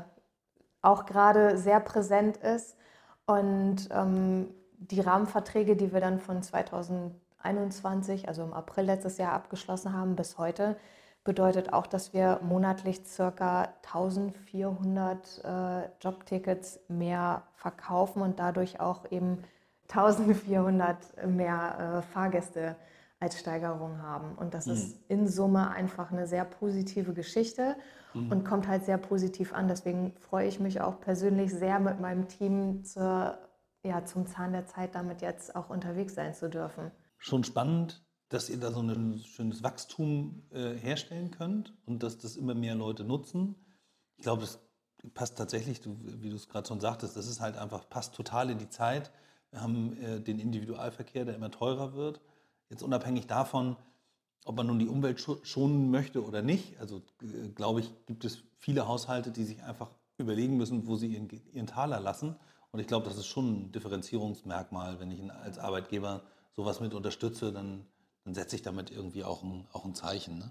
auch 0.83 1.07
gerade 1.07 1.57
sehr 1.57 1.81
präsent 1.81 2.37
ist. 2.39 2.77
Und 3.27 3.89
ähm, 3.91 4.49
die 4.77 5.01
Rahmenverträge, 5.01 5.77
die 5.77 5.93
wir 5.93 6.01
dann 6.01 6.19
von 6.19 6.43
2000 6.43 7.15
2021, 7.45 8.27
also 8.29 8.43
im 8.43 8.53
April 8.53 8.85
letztes 8.85 9.19
Jahr 9.19 9.33
abgeschlossen 9.33 9.93
haben, 9.93 10.17
bis 10.17 10.39
heute, 10.39 10.77
bedeutet 11.25 11.73
auch, 11.73 11.87
dass 11.87 12.13
wir 12.13 12.41
monatlich 12.43 13.03
ca. 13.17 13.69
1400 13.83 15.45
äh, 15.45 15.89
Jobtickets 16.01 16.81
mehr 16.89 17.45
verkaufen 17.55 18.23
und 18.23 18.39
dadurch 18.39 18.81
auch 18.81 19.11
eben 19.11 19.43
1400 19.89 21.27
mehr 21.27 21.99
äh, 21.99 22.13
Fahrgäste 22.13 22.77
als 23.21 23.39
Steigerung 23.39 24.03
haben. 24.03 24.35
Und 24.37 24.55
das 24.55 24.67
mhm. 24.67 24.73
ist 24.73 24.97
in 25.09 25.29
Summe 25.29 25.71
einfach 25.71 26.13
eine 26.13 26.27
sehr 26.27 26.45
positive 26.45 27.15
Geschichte 27.15 27.77
mhm. 28.13 28.31
und 28.31 28.45
kommt 28.45 28.69
halt 28.69 28.85
sehr 28.85 28.99
positiv 28.99 29.55
an. 29.55 29.69
Deswegen 29.69 30.13
freue 30.19 30.47
ich 30.47 30.61
mich 30.61 30.81
auch 30.81 31.01
persönlich 31.01 31.53
sehr 31.55 31.79
mit 31.79 32.01
meinem 32.01 32.29
Team 32.29 32.85
zur, 32.85 33.39
ja, 33.83 34.05
zum 34.05 34.27
Zahn 34.27 34.53
der 34.53 34.67
Zeit 34.67 34.95
damit 34.95 35.23
jetzt 35.23 35.57
auch 35.57 35.71
unterwegs 35.71 36.15
sein 36.15 36.35
zu 36.35 36.51
dürfen 36.51 36.91
schon 37.25 37.43
spannend, 37.43 38.05
dass 38.29 38.51
ihr 38.51 38.59
da 38.59 38.71
so 38.71 38.81
ein 38.81 39.19
schönes 39.19 39.63
Wachstum 39.63 40.43
äh, 40.51 40.75
herstellen 40.75 41.31
könnt 41.31 41.73
und 41.87 42.03
dass 42.03 42.19
das 42.19 42.37
immer 42.37 42.55
mehr 42.55 42.75
Leute 42.75 43.03
nutzen. 43.03 43.55
Ich 44.17 44.25
glaube, 44.25 44.43
das 44.43 44.59
passt 45.15 45.39
tatsächlich, 45.39 45.81
du, 45.81 45.97
wie 46.03 46.29
du 46.29 46.37
es 46.37 46.51
gerade 46.51 46.69
schon 46.69 46.81
sagtest, 46.81 47.17
das 47.17 47.27
ist 47.27 47.41
halt 47.41 47.57
einfach, 47.57 47.89
passt 47.89 48.15
total 48.15 48.51
in 48.51 48.59
die 48.59 48.69
Zeit. 48.69 49.11
Wir 49.51 49.63
haben 49.63 49.97
äh, 50.03 50.21
den 50.21 50.39
Individualverkehr, 50.39 51.25
der 51.25 51.35
immer 51.35 51.51
teurer 51.51 51.95
wird. 51.95 52.21
Jetzt 52.69 52.83
unabhängig 52.83 53.27
davon, 53.27 53.77
ob 54.45 54.57
man 54.57 54.67
nun 54.67 54.79
die 54.79 54.89
Umwelt 54.89 55.19
schonen 55.45 55.91
möchte 55.91 56.23
oder 56.23 56.43
nicht. 56.43 56.79
Also 56.81 57.01
glaube 57.55 57.81
ich, 57.81 57.91
gibt 58.05 58.27
es 58.27 58.43
viele 58.59 58.87
Haushalte, 58.87 59.31
die 59.31 59.45
sich 59.45 59.63
einfach 59.63 59.91
überlegen 60.19 60.59
müssen, 60.59 60.87
wo 60.87 60.97
sie 60.97 61.07
ihren, 61.07 61.31
ihren 61.53 61.67
Taler 61.67 62.01
lassen. 62.01 62.37
Und 62.71 62.81
ich 62.81 62.87
glaube, 62.87 63.07
das 63.07 63.17
ist 63.17 63.27
schon 63.27 63.49
ein 63.49 63.73
Differenzierungsmerkmal, 63.73 65.01
wenn 65.01 65.11
ich 65.11 65.33
als 65.33 65.59
Arbeitgeber 65.59 66.23
sowas 66.57 66.81
mit 66.81 66.95
unterstütze, 66.95 67.53
dann, 67.53 67.87
dann 68.25 68.35
setze 68.35 68.57
ich 68.57 68.63
damit 68.63 68.91
irgendwie 68.91 69.25
auch 69.25 69.43
ein, 69.43 69.67
auch 69.73 69.85
ein 69.85 69.95
Zeichen. 69.95 70.39
Ne? 70.39 70.51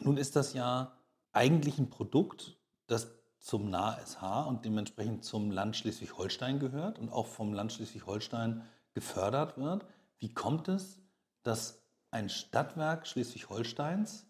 Nun 0.00 0.16
ist 0.16 0.36
das 0.36 0.52
ja 0.52 0.92
eigentlich 1.32 1.78
ein 1.78 1.90
Produkt, 1.90 2.56
das 2.86 3.08
zum 3.38 3.70
NAH 3.70 4.44
und 4.44 4.64
dementsprechend 4.64 5.24
zum 5.24 5.50
Land 5.50 5.76
Schleswig-Holstein 5.76 6.58
gehört 6.58 6.98
und 6.98 7.10
auch 7.10 7.26
vom 7.26 7.52
Land 7.52 7.72
Schleswig-Holstein 7.72 8.62
gefördert 8.92 9.56
wird. 9.56 9.86
Wie 10.18 10.32
kommt 10.32 10.68
es, 10.68 11.00
dass 11.42 11.80
ein 12.10 12.28
Stadtwerk 12.28 13.06
Schleswig-Holsteins 13.06 14.26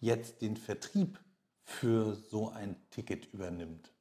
jetzt 0.00 0.42
den 0.42 0.56
Vertrieb 0.56 1.18
für 1.62 2.14
so 2.14 2.50
ein 2.50 2.76
Ticket 2.90 3.32
übernimmt? 3.32 3.93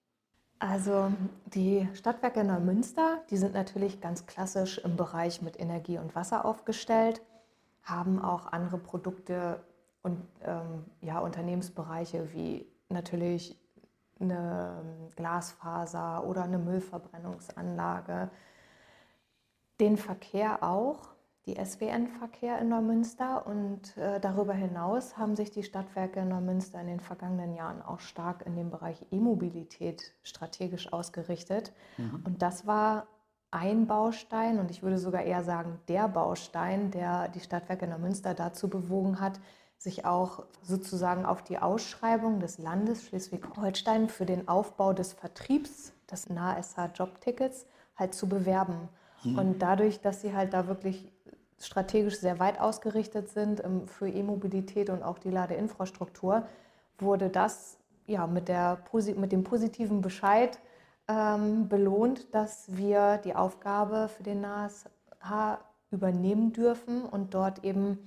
Also 0.63 1.11
die 1.47 1.89
Stadtwerke 1.93 2.41
Neumünster, 2.41 3.21
die 3.29 3.35
sind 3.35 3.53
natürlich 3.53 3.99
ganz 3.99 4.27
klassisch 4.27 4.77
im 4.77 4.95
Bereich 4.95 5.41
mit 5.41 5.59
Energie 5.59 5.97
und 5.97 6.15
Wasser 6.15 6.45
aufgestellt, 6.45 7.21
haben 7.81 8.21
auch 8.23 8.45
andere 8.45 8.77
Produkte 8.77 9.61
und 10.03 10.25
ähm, 10.41 10.85
ja, 11.01 11.19
Unternehmensbereiche 11.19 12.31
wie 12.31 12.65
natürlich 12.87 13.59
eine 14.21 14.81
Glasfaser 15.17 16.23
oder 16.25 16.43
eine 16.43 16.59
Müllverbrennungsanlage. 16.59 18.29
Den 19.81 19.97
Verkehr 19.97 20.63
auch 20.63 21.12
die 21.45 21.55
SWN-Verkehr 21.55 22.59
in 22.59 22.69
Neumünster 22.69 23.45
und 23.45 23.97
äh, 23.97 24.19
darüber 24.21 24.53
hinaus 24.53 25.17
haben 25.17 25.35
sich 25.35 25.51
die 25.51 25.63
Stadtwerke 25.63 26.23
Neumünster 26.23 26.79
in 26.79 26.87
den 26.87 26.99
vergangenen 27.01 27.53
Jahren 27.53 27.81
auch 27.81 27.99
stark 27.99 28.45
in 28.45 28.55
dem 28.55 28.69
Bereich 28.69 29.05
E-Mobilität 29.11 30.13
strategisch 30.23 30.93
ausgerichtet. 30.93 31.73
Mhm. 31.97 32.23
Und 32.25 32.41
das 32.41 32.65
war 32.65 33.07
ein 33.51 33.87
Baustein 33.87 34.57
und 34.59 34.71
ich 34.71 34.83
würde 34.83 34.97
sogar 34.97 35.23
eher 35.23 35.43
sagen 35.43 35.79
der 35.87 36.07
Baustein, 36.07 36.91
der 36.91 37.27
die 37.27 37.41
Stadtwerke 37.41 37.87
Neumünster 37.87 38.33
dazu 38.33 38.69
bewogen 38.69 39.19
hat, 39.19 39.39
sich 39.77 40.05
auch 40.05 40.45
sozusagen 40.61 41.25
auf 41.25 41.43
die 41.43 41.59
Ausschreibung 41.59 42.39
des 42.39 42.57
Landes 42.57 43.03
Schleswig-Holstein 43.03 44.07
für 44.07 44.25
den 44.25 44.47
Aufbau 44.47 44.93
des 44.93 45.11
Vertriebs 45.11 45.93
des 46.09 46.29
NASH-Jobtickets 46.29 47.67
halt 47.97 48.13
zu 48.13 48.29
bewerben. 48.29 48.87
Mhm. 49.23 49.37
Und 49.37 49.59
dadurch, 49.59 49.99
dass 49.99 50.21
sie 50.21 50.33
halt 50.33 50.53
da 50.53 50.67
wirklich 50.67 51.12
strategisch 51.65 52.19
sehr 52.19 52.39
weit 52.39 52.59
ausgerichtet 52.59 53.29
sind 53.29 53.63
ähm, 53.63 53.87
für 53.87 54.07
E-Mobilität 54.07 54.89
und 54.89 55.03
auch 55.03 55.19
die 55.19 55.29
Ladeinfrastruktur, 55.29 56.47
wurde 56.99 57.29
das 57.29 57.77
ja, 58.07 58.27
mit, 58.27 58.47
der, 58.47 58.83
mit 59.15 59.31
dem 59.31 59.43
positiven 59.43 60.01
Bescheid 60.01 60.59
ähm, 61.07 61.67
belohnt, 61.69 62.33
dass 62.33 62.65
wir 62.75 63.17
die 63.17 63.35
Aufgabe 63.35 64.09
für 64.09 64.23
den 64.23 64.41
NASH 64.41 64.85
übernehmen 65.91 66.51
dürfen 66.51 67.05
und 67.05 67.33
dort 67.33 67.63
eben 67.63 67.99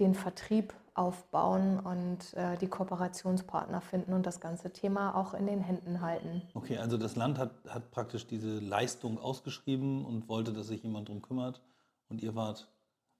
den 0.00 0.14
Vertrieb 0.14 0.74
aufbauen 0.94 1.78
und 1.78 2.34
äh, 2.34 2.56
die 2.56 2.68
Kooperationspartner 2.68 3.80
finden 3.80 4.14
und 4.14 4.26
das 4.26 4.40
ganze 4.40 4.72
Thema 4.72 5.14
auch 5.14 5.34
in 5.34 5.46
den 5.46 5.60
Händen 5.60 6.00
halten. 6.00 6.42
Okay, 6.54 6.78
also 6.78 6.96
das 6.96 7.16
Land 7.16 7.38
hat, 7.38 7.52
hat 7.68 7.90
praktisch 7.90 8.26
diese 8.26 8.58
Leistung 8.58 9.18
ausgeschrieben 9.18 10.04
und 10.04 10.28
wollte, 10.28 10.52
dass 10.52 10.68
sich 10.68 10.82
jemand 10.82 11.08
darum 11.08 11.22
kümmert 11.22 11.60
und 12.08 12.22
ihr 12.22 12.34
wart 12.34 12.68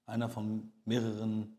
einer 0.07 0.29
von 0.29 0.71
mehreren 0.85 1.57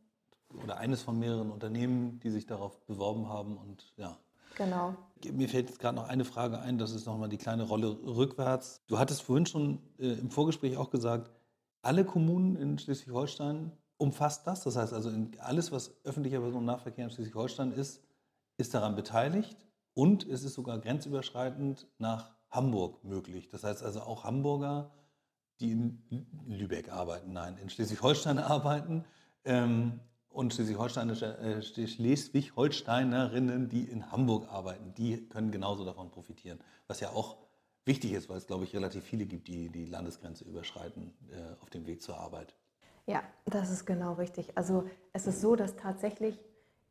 oder 0.62 0.78
eines 0.78 1.02
von 1.02 1.19
mehreren 1.19 1.50
Unternehmen, 1.50 2.19
die 2.21 2.31
sich 2.31 2.47
darauf 2.47 2.85
beworben 2.87 3.28
haben 3.28 3.57
und 3.57 3.93
ja. 3.97 4.19
Genau. 4.57 4.97
Mir 5.31 5.49
fällt 5.49 5.69
jetzt 5.69 5.78
gerade 5.78 5.97
noch 5.97 6.09
eine 6.09 6.25
Frage 6.25 6.59
ein, 6.59 6.78
das 6.78 6.93
ist 6.93 7.07
nochmal 7.07 7.28
die 7.28 7.37
kleine 7.37 7.64
Rolle 7.64 7.90
rückwärts. 8.05 8.83
Du 8.88 8.99
hattest 8.99 9.23
vorhin 9.23 9.47
schon 9.47 9.78
äh, 9.99 10.12
im 10.12 10.31
Vorgespräch 10.31 10.76
auch 10.76 10.90
gesagt, 10.90 11.31
alle 11.83 12.05
Kommunen 12.05 12.57
in 12.57 12.78
Schleswig-Holstein 12.78 13.73
umfasst 13.99 14.47
das. 14.47 14.64
Das 14.64 14.76
heißt 14.76 14.93
also, 14.93 15.11
alles, 15.38 15.71
was 15.71 15.95
öffentlicher 16.05 16.40
Personennahverkehr 16.40 17.05
in 17.05 17.11
Schleswig-Holstein 17.11 17.73
ist, 17.73 18.02
ist 18.57 18.75
daran 18.75 18.97
beteiligt 18.97 19.57
und 19.95 20.26
es 20.26 20.43
ist 20.43 20.55
sogar 20.55 20.78
grenzüberschreitend 20.78 21.87
nach 21.99 22.35
Hamburg 22.50 23.05
möglich. 23.05 23.49
Das 23.49 23.64
heißt 23.64 23.83
also 23.83 24.00
auch 24.00 24.25
Hamburger 24.25 24.90
die 25.60 25.72
in 25.72 26.26
Lübeck 26.46 26.90
arbeiten, 26.90 27.32
nein, 27.32 27.56
in 27.62 27.70
Schleswig-Holstein 27.70 28.38
arbeiten 28.38 29.04
ähm, 29.44 30.00
und 30.30 30.58
äh, 30.58 31.62
Schleswig-Holsteinerinnen, 31.62 33.68
die 33.68 33.84
in 33.84 34.10
Hamburg 34.10 34.48
arbeiten, 34.50 34.94
die 34.94 35.28
können 35.28 35.50
genauso 35.50 35.84
davon 35.84 36.10
profitieren. 36.10 36.58
Was 36.86 37.00
ja 37.00 37.10
auch 37.10 37.36
wichtig 37.84 38.12
ist, 38.12 38.28
weil 38.28 38.36
es, 38.36 38.46
glaube 38.46 38.64
ich, 38.64 38.74
relativ 38.74 39.04
viele 39.04 39.26
gibt, 39.26 39.48
die 39.48 39.70
die 39.70 39.86
Landesgrenze 39.86 40.44
überschreiten 40.44 41.14
äh, 41.30 41.60
auf 41.60 41.71
dem 41.71 41.86
Weg 41.86 42.02
zur 42.02 42.18
Arbeit. 42.18 42.54
Ja, 43.06 43.23
das 43.47 43.71
ist 43.71 43.86
genau 43.86 44.12
richtig. 44.12 44.56
Also 44.56 44.88
es 45.14 45.26
ist 45.26 45.40
so, 45.40 45.56
dass 45.56 45.76
tatsächlich 45.76 46.38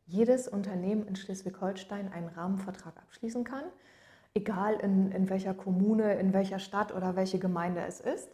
jedes 0.08 0.48
Unternehmen 0.48 1.06
in 1.06 1.16
Schleswig-Holstein 1.16 2.12
einen 2.12 2.30
Rahmenvertrag 2.30 2.98
abschließen 2.98 3.44
kann, 3.44 3.66
egal 4.34 4.76
in, 4.76 5.12
in 5.12 5.30
welcher 5.30 5.54
Kommune, 5.54 6.16
in 6.16 6.34
welcher 6.34 6.60
Stadt 6.60 6.94
oder 6.94 7.16
welche 7.16 7.40
Gemeinde 7.40 7.86
es 7.86 8.00
ist. 8.00 8.30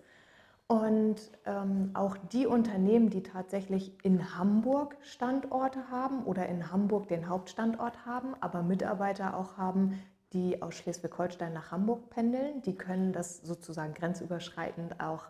Und 0.67 1.17
ähm, 1.45 1.91
auch 1.93 2.17
die 2.32 2.47
Unternehmen, 2.47 3.10
die 3.10 3.21
tatsächlich 3.21 3.93
in 4.04 4.38
Hamburg 4.38 4.95
Standorte 5.02 5.91
haben 5.91 6.23
oder 6.23 6.47
in 6.47 6.71
Hamburg 6.71 7.08
den 7.10 7.28
Hauptstandort 7.28 8.06
haben, 8.06 8.34
aber 8.39 8.63
Mitarbeiter 8.63 9.38
auch 9.38 9.58
haben, 9.58 9.99
die 10.32 10.62
aus 10.62 10.76
Schleswig-Holstein 10.76 11.54
nach 11.54 11.71
Hamburg 11.71 12.10
pendeln, 12.10 12.62
die 12.63 12.76
können 12.76 13.13
das 13.13 13.38
sozusagen 13.41 13.93
grenzüberschreitend 13.93 14.99
auch 14.99 15.28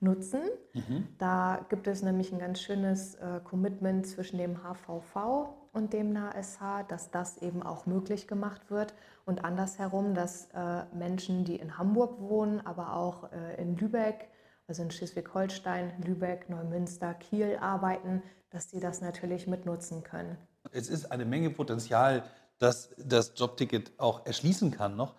nutzen. 0.00 0.42
Mhm. 0.74 1.08
Da 1.18 1.64
gibt 1.68 1.86
es 1.88 2.02
nämlich 2.02 2.32
ein 2.32 2.38
ganz 2.38 2.60
schönes 2.60 3.14
äh, 3.16 3.40
Commitment 3.42 4.06
zwischen 4.06 4.38
dem 4.38 4.58
HVV 4.62 5.48
und 5.72 5.92
dem 5.92 6.12
NASH, 6.12 6.58
dass 6.88 7.10
das 7.10 7.38
eben 7.38 7.62
auch 7.62 7.86
möglich 7.86 8.28
gemacht 8.28 8.70
wird. 8.70 8.94
Und 9.24 9.44
andersherum, 9.44 10.14
dass 10.14 10.50
äh, 10.54 10.84
Menschen, 10.94 11.44
die 11.44 11.56
in 11.56 11.78
Hamburg 11.78 12.20
wohnen, 12.20 12.64
aber 12.64 12.94
auch 12.94 13.32
äh, 13.32 13.60
in 13.60 13.76
Lübeck, 13.76 14.28
also 14.66 14.82
in 14.82 14.90
Schleswig-Holstein, 14.90 16.02
Lübeck, 16.04 16.48
Neumünster, 16.48 17.14
Kiel 17.14 17.58
arbeiten, 17.60 18.22
dass 18.50 18.70
sie 18.70 18.80
das 18.80 19.00
natürlich 19.00 19.46
mitnutzen 19.46 20.02
können. 20.02 20.38
Es 20.72 20.88
ist 20.88 21.10
eine 21.12 21.24
Menge 21.24 21.50
Potenzial, 21.50 22.24
das 22.58 22.94
das 22.98 23.32
Jobticket 23.36 23.92
auch 23.98 24.24
erschließen 24.26 24.70
kann 24.70 24.96
noch. 24.96 25.14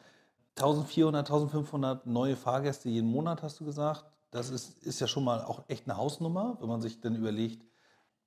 1400, 0.58 1.28
1500 1.30 2.06
neue 2.06 2.36
Fahrgäste 2.36 2.90
jeden 2.90 3.10
Monat, 3.10 3.44
hast 3.44 3.60
du 3.60 3.66
gesagt. 3.66 4.06
Das 4.32 4.50
ist, 4.50 4.84
ist 4.84 5.00
ja 5.02 5.08
schon 5.08 5.24
mal 5.24 5.44
auch 5.44 5.64
echt 5.68 5.88
eine 5.88 5.98
Hausnummer, 5.98 6.58
wenn 6.60 6.70
man 6.70 6.82
sich 6.82 7.02
dann 7.02 7.16
überlegt, 7.16 7.66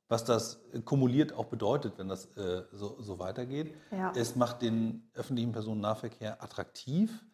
was 0.08 0.24
das 0.24 0.60
kumuliert 0.84 1.32
auch 1.32 1.46
bedeutet, 1.46 1.98
wenn 1.98 2.08
das 2.08 2.26
äh, 2.36 2.64
so, 2.72 3.00
so, 3.00 3.18
weitergeht. 3.18 3.74
Ja. 3.90 4.12
Es 4.14 4.36
macht 4.36 4.62
den 4.62 5.10
öffentlichen 5.14 5.52
Personennahverkehr 5.52 6.42
attraktiv. 6.42 7.24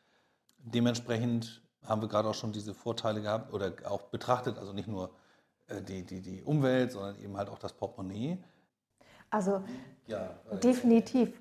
Dementsprechend 0.59 1.63
haben 1.85 2.01
wir 2.01 2.09
gerade 2.09 2.29
auch 2.29 2.35
schon 2.35 2.53
diese 2.53 2.75
Vorteile 2.75 3.23
gehabt 3.23 3.53
oder 3.53 3.73
auch 3.85 4.03
betrachtet, 4.03 4.59
also 4.59 4.73
nicht 4.73 4.89
nur 4.89 5.11
äh, 5.69 5.83
die, 5.83 6.05
die, 6.05 6.21
die 6.21 6.43
Umwelt, 6.43 6.93
sondern 6.93 7.19
eben 7.19 7.37
halt 7.37 7.49
auch 7.49 7.59
das 7.59 7.73
Portemonnaie. 7.73 8.39
Also 9.31 9.63
ja, 10.07 10.31
äh, 10.51 10.59
definitiv. 10.59 11.41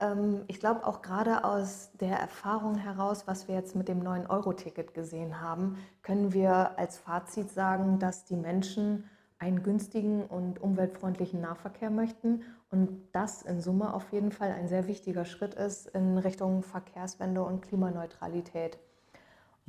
Ähm, 0.00 0.44
ich 0.48 0.60
glaube 0.60 0.86
auch 0.86 1.02
gerade 1.02 1.44
aus 1.44 1.90
der 1.94 2.18
Erfahrung 2.18 2.76
heraus, 2.76 3.26
was 3.26 3.48
wir 3.48 3.54
jetzt 3.54 3.76
mit 3.76 3.88
dem 3.88 4.02
9-Euro-Ticket 4.02 4.94
gesehen 4.94 5.40
haben, 5.40 5.78
können 6.02 6.32
wir 6.32 6.78
als 6.78 6.98
Fazit 6.98 7.50
sagen, 7.50 7.98
dass 7.98 8.24
die 8.24 8.36
Menschen 8.36 9.08
einen 9.38 9.62
günstigen 9.62 10.24
und 10.26 10.60
umweltfreundlichen 10.60 11.40
Nahverkehr 11.40 11.90
möchten 11.90 12.42
und 12.70 13.08
das 13.12 13.42
in 13.42 13.60
Summe 13.60 13.94
auf 13.94 14.12
jeden 14.12 14.32
Fall 14.32 14.52
ein 14.52 14.68
sehr 14.68 14.86
wichtiger 14.86 15.24
Schritt 15.24 15.54
ist 15.54 15.88
in 15.88 16.18
Richtung 16.18 16.62
Verkehrswende 16.62 17.42
und 17.42 17.62
Klimaneutralität. 17.62 18.78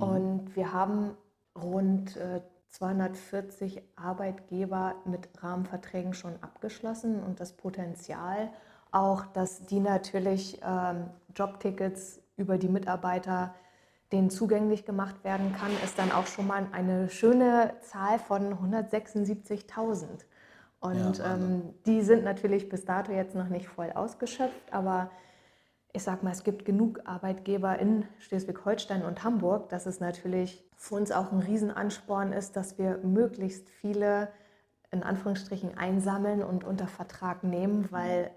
Mhm. 0.02 0.08
Und 0.08 0.56
wir 0.56 0.74
haben 0.74 1.16
rund 1.56 2.18
240 2.70 3.78
äh, 3.78 3.82
Arbeitgeber 3.96 4.96
mit 5.06 5.30
Rahmenverträgen 5.42 6.14
schon 6.14 6.34
abgeschlossen 6.42 7.22
und 7.24 7.40
das 7.40 7.54
Potenzial 7.54 8.50
auch, 8.92 9.26
dass 9.26 9.66
die 9.66 9.80
natürlich 9.80 10.60
ähm, 10.66 11.10
Jobtickets 11.36 12.22
über 12.36 12.58
die 12.58 12.68
Mitarbeiter 12.68 13.54
denen 14.12 14.30
zugänglich 14.30 14.86
gemacht 14.86 15.24
werden 15.24 15.56
kann, 15.56 15.72
ist 15.84 15.98
dann 15.98 16.12
auch 16.12 16.28
schon 16.28 16.48
mal 16.48 16.68
eine 16.74 17.10
schöne 17.10 17.74
Zahl 17.80 18.20
von 18.20 18.54
176.000. 18.54 20.26
Und 20.82 21.20
ja, 21.20 21.36
ähm, 21.36 21.74
die 21.86 22.02
sind 22.02 22.24
natürlich 22.24 22.68
bis 22.68 22.84
dato 22.84 23.14
jetzt 23.14 23.36
noch 23.36 23.48
nicht 23.48 23.68
voll 23.68 23.92
ausgeschöpft, 23.92 24.74
aber 24.74 25.10
ich 25.93 26.04
sag 26.04 26.23
mal, 26.23 26.32
es 26.32 26.43
gibt 26.43 26.65
genug 26.65 27.01
Arbeitgeber 27.06 27.77
in 27.80 28.06
Schleswig-Holstein 28.19 29.04
und 29.04 29.23
Hamburg, 29.23 29.69
dass 29.69 29.86
es 29.86 29.99
natürlich 29.99 30.63
für 30.77 30.95
uns 30.95 31.12
auch 31.12 31.32
ein 31.32 31.39
Riesenansporn 31.39 32.34
ist, 32.34 32.56
dass 32.56 32.77
wir 32.77 32.99
möglichst 32.99 33.69
viele 33.69 34.30
in 34.91 35.04
Anführungsstrichen 35.04 35.77
einsammeln 35.77 36.43
und 36.43 36.63
unter 36.63 36.88
Vertrag 36.88 37.43
nehmen, 37.43 37.91
weil 37.91 38.32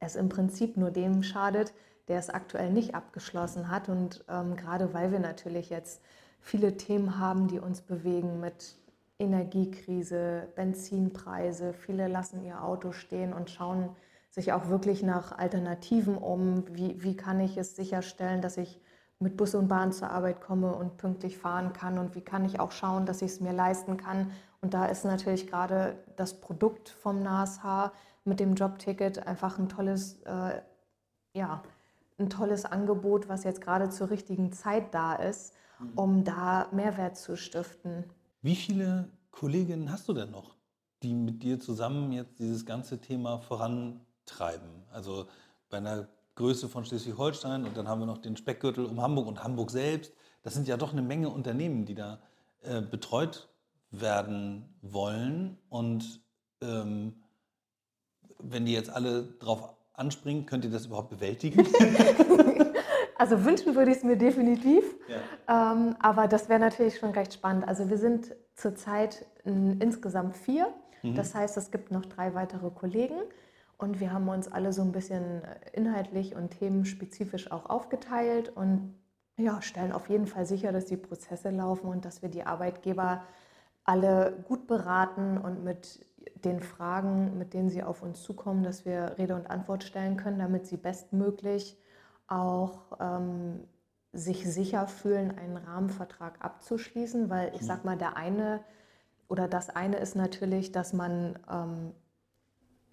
es 0.00 0.16
im 0.16 0.28
Prinzip 0.28 0.76
nur 0.76 0.90
dem 0.90 1.22
schadet, 1.22 1.74
der 2.08 2.18
es 2.18 2.30
aktuell 2.30 2.72
nicht 2.72 2.94
abgeschlossen 2.94 3.70
hat. 3.70 3.88
Und 3.88 4.24
ähm, 4.28 4.56
gerade 4.56 4.94
weil 4.94 5.12
wir 5.12 5.18
natürlich 5.20 5.70
jetzt 5.70 6.02
viele 6.40 6.76
Themen 6.76 7.18
haben, 7.18 7.48
die 7.48 7.58
uns 7.58 7.82
bewegen 7.82 8.40
mit 8.40 8.76
Energiekrise, 9.18 10.48
Benzinpreise, 10.54 11.72
viele 11.72 12.08
lassen 12.08 12.44
ihr 12.44 12.62
Auto 12.62 12.92
stehen 12.92 13.32
und 13.32 13.50
schauen, 13.50 13.90
sich 14.30 14.52
auch 14.52 14.68
wirklich 14.68 15.02
nach 15.02 15.36
Alternativen 15.36 16.16
um. 16.16 16.64
Wie, 16.74 17.02
wie 17.02 17.16
kann 17.16 17.40
ich 17.40 17.56
es 17.56 17.76
sicherstellen, 17.76 18.42
dass 18.42 18.56
ich 18.56 18.80
mit 19.20 19.36
Bus 19.36 19.54
und 19.54 19.68
Bahn 19.68 19.92
zur 19.92 20.10
Arbeit 20.10 20.40
komme 20.40 20.74
und 20.74 20.96
pünktlich 20.96 21.38
fahren 21.38 21.72
kann 21.72 21.98
und 21.98 22.14
wie 22.14 22.20
kann 22.20 22.44
ich 22.44 22.60
auch 22.60 22.70
schauen, 22.70 23.04
dass 23.04 23.22
ich 23.22 23.32
es 23.32 23.40
mir 23.40 23.52
leisten 23.52 23.96
kann. 23.96 24.30
Und 24.60 24.74
da 24.74 24.86
ist 24.86 25.04
natürlich 25.04 25.46
gerade 25.46 25.96
das 26.16 26.40
Produkt 26.40 26.88
vom 26.88 27.22
NASH 27.22 27.90
mit 28.24 28.40
dem 28.40 28.54
Jobticket 28.54 29.26
einfach 29.26 29.58
ein 29.58 29.68
tolles, 29.68 30.20
äh, 30.22 30.60
ja, 31.34 31.62
ein 32.18 32.30
tolles 32.30 32.64
Angebot, 32.64 33.28
was 33.28 33.44
jetzt 33.44 33.60
gerade 33.60 33.90
zur 33.90 34.10
richtigen 34.10 34.52
Zeit 34.52 34.94
da 34.94 35.14
ist, 35.14 35.54
mhm. 35.78 35.92
um 35.96 36.24
da 36.24 36.68
Mehrwert 36.72 37.16
zu 37.16 37.36
stiften. 37.36 38.04
Wie 38.42 38.56
viele 38.56 39.08
Kolleginnen 39.30 39.90
hast 39.90 40.08
du 40.08 40.12
denn 40.12 40.30
noch, 40.30 40.56
die 41.02 41.14
mit 41.14 41.42
dir 41.42 41.58
zusammen 41.58 42.12
jetzt 42.12 42.38
dieses 42.38 42.66
ganze 42.66 43.00
Thema 43.00 43.38
vorantreiben? 44.28 44.68
Also 44.92 45.26
bei 45.70 45.78
einer 45.78 46.08
Größe 46.34 46.68
von 46.68 46.84
Schleswig-Holstein 46.84 47.64
und 47.64 47.76
dann 47.76 47.88
haben 47.88 48.00
wir 48.00 48.06
noch 48.06 48.18
den 48.18 48.36
Speckgürtel 48.36 48.84
um 48.84 49.00
Hamburg 49.02 49.26
und 49.26 49.42
Hamburg 49.42 49.70
selbst. 49.70 50.12
Das 50.42 50.54
sind 50.54 50.68
ja 50.68 50.76
doch 50.76 50.92
eine 50.92 51.02
Menge 51.02 51.30
Unternehmen, 51.30 51.84
die 51.84 51.94
da 51.94 52.20
äh, 52.62 52.80
betreut 52.80 53.48
werden 53.90 54.76
wollen. 54.82 55.58
Und 55.68 56.20
ähm, 56.62 57.14
wenn 58.38 58.66
die 58.66 58.72
jetzt 58.72 58.90
alle 58.90 59.24
drauf 59.40 59.74
anspringen, 59.94 60.46
könnt 60.46 60.64
ihr 60.64 60.70
das 60.70 60.86
überhaupt 60.86 61.10
bewältigen? 61.10 61.66
also 63.18 63.44
wünschen 63.44 63.74
würde 63.74 63.90
ich 63.90 63.98
es 63.98 64.04
mir 64.04 64.16
definitiv. 64.16 64.84
Ja. 65.08 65.72
Ähm, 65.72 65.96
aber 65.98 66.28
das 66.28 66.48
wäre 66.48 66.60
natürlich 66.60 66.98
schon 66.98 67.10
recht 67.10 67.34
spannend. 67.34 67.66
Also 67.66 67.90
wir 67.90 67.98
sind 67.98 68.34
zurzeit 68.54 69.26
insgesamt 69.44 70.36
vier. 70.36 70.72
Mhm. 71.02 71.16
Das 71.16 71.34
heißt, 71.34 71.56
es 71.56 71.70
gibt 71.70 71.90
noch 71.90 72.06
drei 72.06 72.34
weitere 72.34 72.70
Kollegen. 72.70 73.16
Und 73.78 74.00
wir 74.00 74.12
haben 74.12 74.28
uns 74.28 74.50
alle 74.50 74.72
so 74.72 74.82
ein 74.82 74.92
bisschen 74.92 75.44
äh, 75.44 75.56
inhaltlich 75.72 76.34
und 76.34 76.50
themenspezifisch 76.50 77.50
auch 77.50 77.70
aufgeteilt 77.70 78.54
und 78.54 78.94
ja, 79.36 79.62
stellen 79.62 79.92
auf 79.92 80.08
jeden 80.08 80.26
Fall 80.26 80.44
sicher, 80.46 80.72
dass 80.72 80.86
die 80.86 80.96
Prozesse 80.96 81.50
laufen 81.50 81.88
und 81.88 82.04
dass 82.04 82.22
wir 82.22 82.28
die 82.28 82.44
Arbeitgeber 82.44 83.22
alle 83.84 84.36
gut 84.46 84.66
beraten 84.66 85.38
und 85.38 85.62
mit 85.62 86.04
den 86.44 86.60
Fragen, 86.60 87.38
mit 87.38 87.54
denen 87.54 87.70
sie 87.70 87.84
auf 87.84 88.02
uns 88.02 88.22
zukommen, 88.22 88.64
dass 88.64 88.84
wir 88.84 89.14
Rede 89.16 89.36
und 89.36 89.48
Antwort 89.48 89.84
stellen 89.84 90.16
können, 90.16 90.40
damit 90.40 90.66
sie 90.66 90.76
bestmöglich 90.76 91.78
auch 92.26 92.98
ähm, 93.00 93.60
sich 94.12 94.44
sicher 94.50 94.88
fühlen, 94.88 95.36
einen 95.38 95.56
Rahmenvertrag 95.56 96.44
abzuschließen, 96.44 97.30
weil 97.30 97.54
ich 97.54 97.62
mhm. 97.62 97.66
sag 97.66 97.84
mal, 97.84 97.96
der 97.96 98.16
eine 98.16 98.60
oder 99.28 99.46
das 99.46 99.70
eine 99.70 99.98
ist 99.98 100.16
natürlich, 100.16 100.72
dass 100.72 100.92
man 100.92 101.38
ähm, 101.50 101.92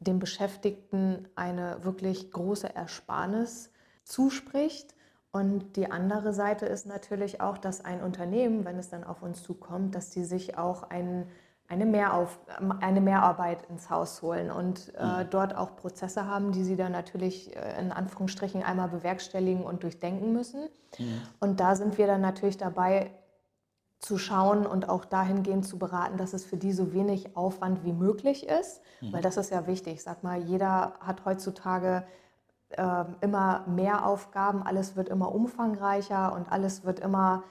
dem 0.07 0.19
Beschäftigten 0.19 1.27
eine 1.35 1.83
wirklich 1.83 2.31
große 2.31 2.73
Ersparnis 2.75 3.71
zuspricht. 4.03 4.95
Und 5.31 5.75
die 5.75 5.91
andere 5.91 6.33
Seite 6.33 6.65
ist 6.65 6.85
natürlich 6.85 7.41
auch, 7.41 7.57
dass 7.57 7.83
ein 7.83 8.01
Unternehmen, 8.01 8.63
wenn 8.63 8.77
es 8.77 8.89
dann 8.89 9.03
auf 9.03 9.21
uns 9.21 9.43
zukommt, 9.43 9.93
dass 9.93 10.09
die 10.09 10.23
sich 10.23 10.57
auch 10.57 10.83
ein, 10.83 11.27
eine, 11.67 11.85
Mehrauf, 11.85 12.39
eine 12.79 13.01
Mehrarbeit 13.01 13.63
ins 13.69 13.89
Haus 13.89 14.21
holen 14.21 14.49
und 14.49 14.93
äh, 14.95 15.03
mhm. 15.03 15.29
dort 15.31 15.55
auch 15.55 15.75
Prozesse 15.75 16.25
haben, 16.25 16.53
die 16.53 16.63
sie 16.63 16.77
dann 16.77 16.93
natürlich 16.93 17.53
äh, 17.55 17.81
in 17.81 17.91
Anführungsstrichen 17.91 18.63
einmal 18.63 18.87
bewerkstelligen 18.87 19.63
und 19.63 19.83
durchdenken 19.83 20.31
müssen. 20.31 20.69
Mhm. 20.97 21.21
Und 21.41 21.59
da 21.59 21.75
sind 21.75 21.97
wir 21.97 22.07
dann 22.07 22.21
natürlich 22.21 22.57
dabei, 22.57 23.11
zu 24.05 24.19
schauen 24.19 24.67
und 24.67 24.87
auch 24.87 25.03
dahingehend 25.03 25.65
zu 25.65 25.79
beraten, 25.79 26.15
dass 26.17 26.33
es 26.33 26.45
für 26.45 26.57
die 26.57 26.73
so 26.73 26.93
wenig 26.93 27.35
Aufwand 27.35 27.83
wie 27.83 27.91
möglich 27.91 28.47
ist, 28.47 28.81
mhm. 29.01 29.13
weil 29.13 29.21
das 29.21 29.35
ist 29.35 29.49
ja 29.49 29.65
wichtig. 29.65 30.03
Sag 30.03 30.23
mal, 30.23 30.39
jeder 30.39 30.93
hat 30.99 31.25
heutzutage 31.25 32.05
äh, 32.69 33.05
immer 33.21 33.65
mehr 33.67 34.05
Aufgaben, 34.05 34.61
alles 34.61 34.95
wird 34.95 35.09
immer 35.09 35.33
umfangreicher 35.33 36.33
und 36.33 36.51
alles 36.51 36.85
wird 36.85 36.99
immer 36.99 37.43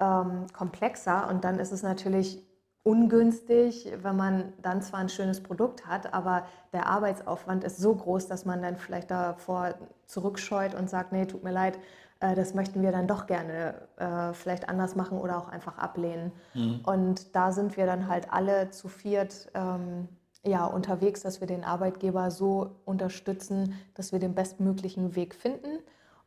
ähm, 0.00 0.46
komplexer 0.52 1.28
und 1.28 1.44
dann 1.44 1.60
ist 1.60 1.70
es 1.70 1.84
natürlich 1.84 2.44
ungünstig, 2.82 3.92
wenn 4.02 4.16
man 4.16 4.52
dann 4.62 4.82
zwar 4.82 4.98
ein 4.98 5.10
schönes 5.10 5.40
Produkt 5.40 5.86
hat, 5.86 6.12
aber 6.12 6.44
der 6.72 6.86
Arbeitsaufwand 6.86 7.62
ist 7.62 7.76
so 7.76 7.94
groß, 7.94 8.26
dass 8.26 8.44
man 8.44 8.62
dann 8.62 8.78
vielleicht 8.78 9.12
davor 9.12 9.74
zurückscheut 10.06 10.74
und 10.74 10.90
sagt, 10.90 11.12
nee, 11.12 11.26
tut 11.26 11.44
mir 11.44 11.52
leid, 11.52 11.78
äh, 12.20 12.34
das 12.34 12.54
möchten 12.54 12.82
wir 12.82 12.92
dann 12.92 13.06
doch 13.06 13.26
gerne 13.26 13.74
äh, 13.96 14.32
vielleicht 14.32 14.68
anders 14.68 14.94
machen 14.94 15.18
oder 15.18 15.38
auch 15.38 15.48
einfach 15.48 15.78
ablehnen. 15.78 16.32
Mhm. 16.54 16.80
Und 16.84 17.34
da 17.34 17.52
sind 17.52 17.76
wir 17.76 17.86
dann 17.86 18.08
halt 18.08 18.32
alle 18.32 18.70
zu 18.70 18.88
viert 18.88 19.50
ähm, 19.54 20.08
ja, 20.44 20.64
unterwegs, 20.66 21.22
dass 21.22 21.40
wir 21.40 21.46
den 21.46 21.64
Arbeitgeber 21.64 22.30
so 22.30 22.76
unterstützen, 22.84 23.74
dass 23.94 24.12
wir 24.12 24.18
den 24.18 24.34
bestmöglichen 24.34 25.14
Weg 25.16 25.34
finden. 25.34 25.80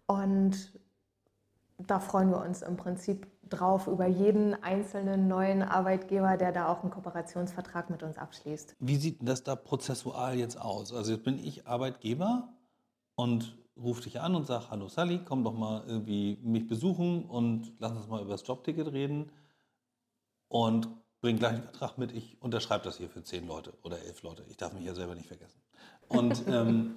Und 0.06 0.74
da 1.78 2.00
freuen 2.00 2.30
wir 2.30 2.42
uns 2.42 2.62
im 2.62 2.78
Prinzip 2.78 3.28
drauf 3.50 3.88
über 3.88 4.08
jeden 4.08 4.62
einzelnen 4.64 5.28
neuen 5.28 5.62
Arbeitgeber, 5.62 6.38
der 6.38 6.52
da 6.52 6.68
auch 6.68 6.82
einen 6.82 6.92
Kooperationsvertrag 6.92 7.90
mit 7.90 8.04
uns 8.04 8.18
abschließt. 8.18 8.76
Wie 8.80 8.96
sieht 8.96 9.18
das 9.22 9.44
da 9.44 9.56
prozessual 9.56 10.36
jetzt 10.36 10.60
aus? 10.60 10.94
Also 10.94 11.14
jetzt 11.14 11.24
bin 11.24 11.38
ich 11.38 11.68
Arbeitgeber 11.68 12.50
und 13.16 13.58
rufe 13.78 14.02
dich 14.02 14.20
an 14.22 14.36
und 14.36 14.46
sage, 14.46 14.70
hallo 14.70 14.88
Sally, 14.88 15.22
komm 15.26 15.44
doch 15.44 15.54
mal 15.54 15.84
irgendwie 15.88 16.38
mich 16.44 16.68
besuchen 16.68 17.26
und 17.26 17.74
lass 17.80 17.94
uns 17.94 18.08
mal 18.08 18.22
über 18.22 18.32
das 18.32 18.46
Jobticket 18.46 18.92
reden 18.92 19.32
und 20.48 20.88
bring 21.22 21.38
gleich 21.38 21.54
einen 21.54 21.64
Vertrag 21.64 21.98
mit, 21.98 22.12
ich 22.12 22.42
unterschreibe 22.42 22.84
das 22.84 22.98
hier 22.98 23.10
für 23.10 23.24
zehn 23.24 23.48
Leute 23.48 23.74
oder 23.82 24.00
elf 24.00 24.24
Leute. 24.24 24.44
Ich 24.50 24.58
darf 24.58 24.74
mich 24.74 24.84
ja 24.84 24.94
selber 24.94 25.16
nicht 25.16 25.28
vergessen. 25.28 25.60
Und 26.08 26.44
ähm, 26.48 26.96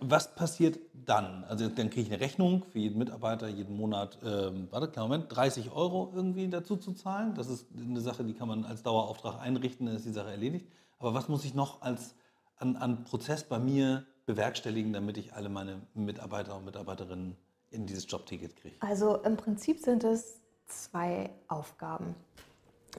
was 0.00 0.34
passiert 0.34 0.78
dann? 0.92 1.44
Also 1.44 1.68
dann 1.68 1.90
kriege 1.90 2.02
ich 2.02 2.12
eine 2.12 2.20
Rechnung 2.20 2.64
für 2.70 2.78
jeden 2.78 2.98
Mitarbeiter 2.98 3.48
jeden 3.48 3.76
Monat, 3.76 4.18
ähm, 4.22 4.68
warte, 4.70 4.88
kleinen 4.88 5.08
Moment, 5.08 5.34
30 5.34 5.70
Euro 5.70 6.12
irgendwie 6.14 6.48
dazu 6.48 6.76
zu 6.76 6.92
zahlen. 6.92 7.34
Das 7.34 7.48
ist 7.48 7.66
eine 7.74 8.00
Sache, 8.00 8.24
die 8.24 8.34
kann 8.34 8.48
man 8.48 8.64
als 8.64 8.82
Dauerauftrag 8.82 9.40
einrichten, 9.40 9.86
dann 9.86 9.96
ist 9.96 10.04
die 10.04 10.12
Sache 10.12 10.30
erledigt. 10.30 10.66
Aber 10.98 11.14
was 11.14 11.28
muss 11.28 11.44
ich 11.44 11.54
noch 11.54 11.80
als 11.82 12.14
an, 12.56 12.76
an 12.76 13.04
Prozess 13.04 13.44
bei 13.44 13.58
mir 13.58 14.04
bewerkstelligen, 14.28 14.92
damit 14.92 15.16
ich 15.16 15.32
alle 15.32 15.48
meine 15.48 15.80
Mitarbeiter 15.94 16.54
und 16.54 16.66
Mitarbeiterinnen 16.66 17.34
in 17.70 17.86
dieses 17.86 18.06
Jobticket 18.08 18.54
kriege? 18.56 18.76
Also 18.80 19.16
im 19.22 19.38
Prinzip 19.38 19.80
sind 19.80 20.04
es 20.04 20.40
zwei 20.66 21.30
Aufgaben. 21.48 22.14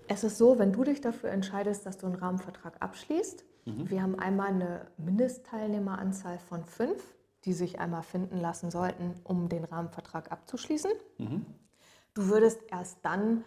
Es 0.07 0.23
ist 0.23 0.39
so, 0.39 0.57
wenn 0.57 0.73
du 0.73 0.83
dich 0.83 1.01
dafür 1.01 1.29
entscheidest, 1.29 1.85
dass 1.85 1.99
du 1.99 2.07
einen 2.07 2.15
Rahmenvertrag 2.15 2.81
abschließt, 2.81 3.45
mhm. 3.65 3.89
wir 3.91 4.01
haben 4.01 4.17
einmal 4.17 4.47
eine 4.47 4.87
Mindestteilnehmeranzahl 4.97 6.39
von 6.39 6.65
fünf, 6.65 7.03
die 7.45 7.53
sich 7.53 7.79
einmal 7.79 8.01
finden 8.01 8.39
lassen 8.39 8.71
sollten, 8.71 9.13
um 9.23 9.49
den 9.49 9.65
Rahmenvertrag 9.65 10.31
abzuschließen. 10.31 10.91
Mhm. 11.19 11.45
Du 12.15 12.27
würdest 12.27 12.59
erst 12.71 12.97
dann 13.03 13.43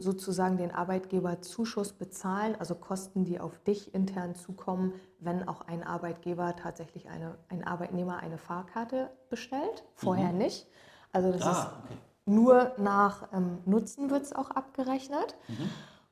sozusagen 0.00 0.58
den 0.58 0.70
Arbeitgeberzuschuss 0.70 1.94
bezahlen, 1.94 2.56
also 2.58 2.74
Kosten, 2.74 3.24
die 3.24 3.40
auf 3.40 3.58
dich 3.58 3.94
intern 3.94 4.34
zukommen, 4.34 4.92
wenn 5.18 5.48
auch 5.48 5.62
ein 5.62 5.82
Arbeitgeber 5.82 6.56
tatsächlich 6.56 7.08
eine, 7.08 7.38
ein 7.48 7.64
Arbeitnehmer 7.64 8.18
eine 8.18 8.36
Fahrkarte 8.36 9.10
bestellt, 9.30 9.84
vorher 9.94 10.32
mhm. 10.32 10.38
nicht. 10.38 10.66
Also 11.10 11.32
das 11.32 11.42
ah, 11.42 11.50
ist 11.52 11.66
okay. 11.66 11.98
nur 12.26 12.72
nach 12.76 13.32
ähm, 13.32 13.58
Nutzen 13.64 14.10
wird 14.10 14.24
es 14.24 14.34
auch 14.34 14.50
abgerechnet. 14.50 15.36
Mhm. 15.48 15.70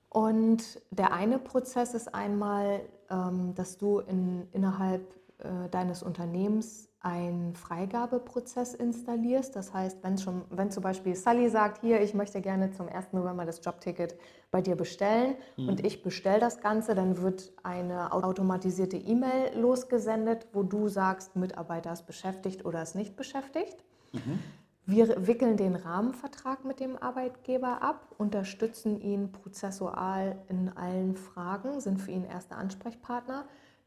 Und 0.08 0.80
der 0.90 1.12
eine 1.12 1.38
Prozess 1.38 1.92
ist 1.92 2.14
einmal, 2.14 2.80
ähm, 3.10 3.54
dass 3.54 3.76
du 3.76 3.98
in, 3.98 4.48
innerhalb 4.52 5.02
äh, 5.38 5.68
deines 5.70 6.02
Unternehmens 6.02 6.88
einen 7.04 7.54
Freigabeprozess 7.54 8.72
installierst. 8.74 9.54
Das 9.54 9.74
heißt, 9.74 9.98
wenn, 10.02 10.16
schon, 10.16 10.42
wenn 10.48 10.70
zum 10.70 10.82
Beispiel 10.82 11.14
Sally 11.14 11.50
sagt, 11.50 11.82
hier, 11.82 12.00
ich 12.00 12.14
möchte 12.14 12.40
gerne 12.40 12.72
zum 12.72 12.88
1. 12.88 13.12
November 13.12 13.44
das 13.44 13.62
Jobticket 13.62 14.16
bei 14.50 14.62
dir 14.62 14.74
bestellen 14.74 15.36
mhm. 15.58 15.68
und 15.68 15.84
ich 15.84 16.02
bestelle 16.02 16.40
das 16.40 16.60
Ganze, 16.60 16.94
dann 16.94 17.20
wird 17.20 17.52
eine 17.62 18.12
automatisierte 18.12 18.96
E-Mail 18.96 19.54
losgesendet, 19.54 20.46
wo 20.54 20.62
du 20.62 20.88
sagst, 20.88 21.36
Mitarbeiter 21.36 21.92
ist 21.92 22.06
beschäftigt 22.06 22.64
oder 22.64 22.82
ist 22.82 22.94
nicht 22.94 23.16
beschäftigt. 23.16 23.84
Mhm. 24.12 24.38
Wir 24.86 25.26
wickeln 25.26 25.58
den 25.58 25.76
Rahmenvertrag 25.76 26.64
mit 26.64 26.80
dem 26.80 26.96
Arbeitgeber 26.96 27.82
ab, 27.82 28.14
unterstützen 28.16 28.98
ihn 29.00 29.30
prozessual 29.32 30.38
in 30.48 30.70
allen 30.70 31.16
Fragen, 31.16 31.80
sind 31.80 32.00
für 32.00 32.10
ihn 32.10 32.24
erster 32.24 32.56
Ansprechpartner 32.56 33.44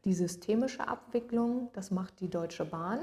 die 0.08 0.14
systemische 0.14 0.88
Abwicklung, 0.88 1.68
das 1.74 1.90
macht 1.90 2.20
die 2.20 2.30
Deutsche 2.30 2.64
Bahn, 2.64 3.00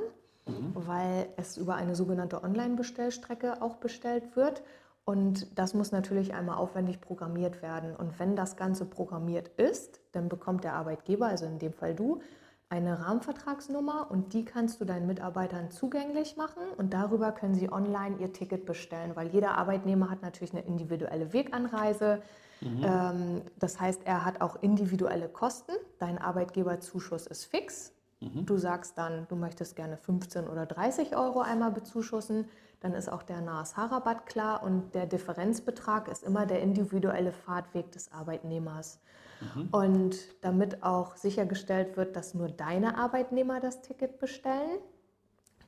mhm. 0.48 0.72
weil 0.74 1.28
es 1.38 1.56
über 1.56 1.76
eine 1.76 1.96
sogenannte 1.96 2.44
Online-Bestellstrecke 2.44 3.62
auch 3.62 3.76
bestellt 3.76 4.36
wird. 4.36 4.63
Und 5.06 5.56
das 5.56 5.76
muss 5.76 5.91
natürlich 5.91 6.34
einmal 6.34 6.58
aufwendig 6.58 7.00
programmiert 7.02 7.62
werden. 7.62 7.96
Und 7.96 8.20
wenn 8.20 8.36
das 8.36 8.58
Ganze 8.58 8.86
programmiert 8.86 9.50
ist, 9.50 10.02
dann 10.13 10.30
bekommt 10.30 10.63
der 10.63 10.74
Arbeitgeber, 10.74 11.28
also 11.28 11.46
in 11.46 11.60
dem 11.60 11.74
Fall 11.74 11.94
du, 11.94 12.22
eine 12.69 12.99
Rahmenvertragsnummer 12.99 14.10
und 14.10 14.34
die 14.34 14.43
kannst 14.43 14.82
du 14.82 14.86
deinen 14.86 15.08
Mitarbeitern 15.08 15.71
zugänglich 15.71 16.36
machen 16.36 16.63
und 16.78 16.93
darüber 16.93 17.32
können 17.32 17.56
sie 17.56 17.71
online 17.71 18.17
ihr 18.19 18.34
Ticket 18.34 18.65
bestellen, 18.65 19.15
weil 19.15 19.28
jeder 19.28 19.58
Arbeitnehmer 19.58 20.10
hat 20.10 20.21
natürlich 20.21 20.54
eine 20.54 20.65
individuelle 20.65 21.32
Weganreise, 21.32 22.21
Mhm. 22.62 22.84
Ähm, 22.84 23.41
das 23.60 23.80
heißt, 23.80 24.01
er 24.06 24.25
hat 24.25 24.41
auch 24.41 24.56
individuelle 24.62 25.30
Kosten. 25.30 25.73
Dein 25.99 26.17
Arbeitgeberzuschuss 26.17 27.28
ist 27.28 27.45
fix. 27.45 27.91
Du 28.21 28.58
sagst 28.58 28.97
dann, 28.97 29.28
du 29.28 29.36
möchtest 29.36 29.75
gerne 29.75 29.97
15 29.97 30.47
oder 30.47 30.65
30 30.65 31.15
Euro 31.15 31.41
einmal 31.41 31.71
bezuschussen, 31.71 32.47
dann 32.80 32.93
ist 32.93 33.08
auch 33.08 33.21
der 33.21 33.41
NASH-Rabatt 33.41 34.25
klar 34.25 34.63
und 34.63 34.95
der 34.95 35.06
Differenzbetrag 35.06 36.08
ist 36.08 36.23
immer 36.23 36.45
der 36.45 36.62
individuelle 36.62 37.32
Fahrtweg 37.32 37.91
des 37.91 38.12
Arbeitnehmers. 38.12 38.99
Mhm. 39.41 39.69
Und 39.71 40.17
damit 40.41 40.84
auch 40.84 41.15
sichergestellt 41.15 41.98
wird, 41.98 42.15
dass 42.15 42.34
nur 42.34 42.50
deine 42.50 42.98
Arbeitnehmer 42.98 43.60
das 43.60 43.82
Ticket 43.82 44.19
bestellen, 44.19 44.80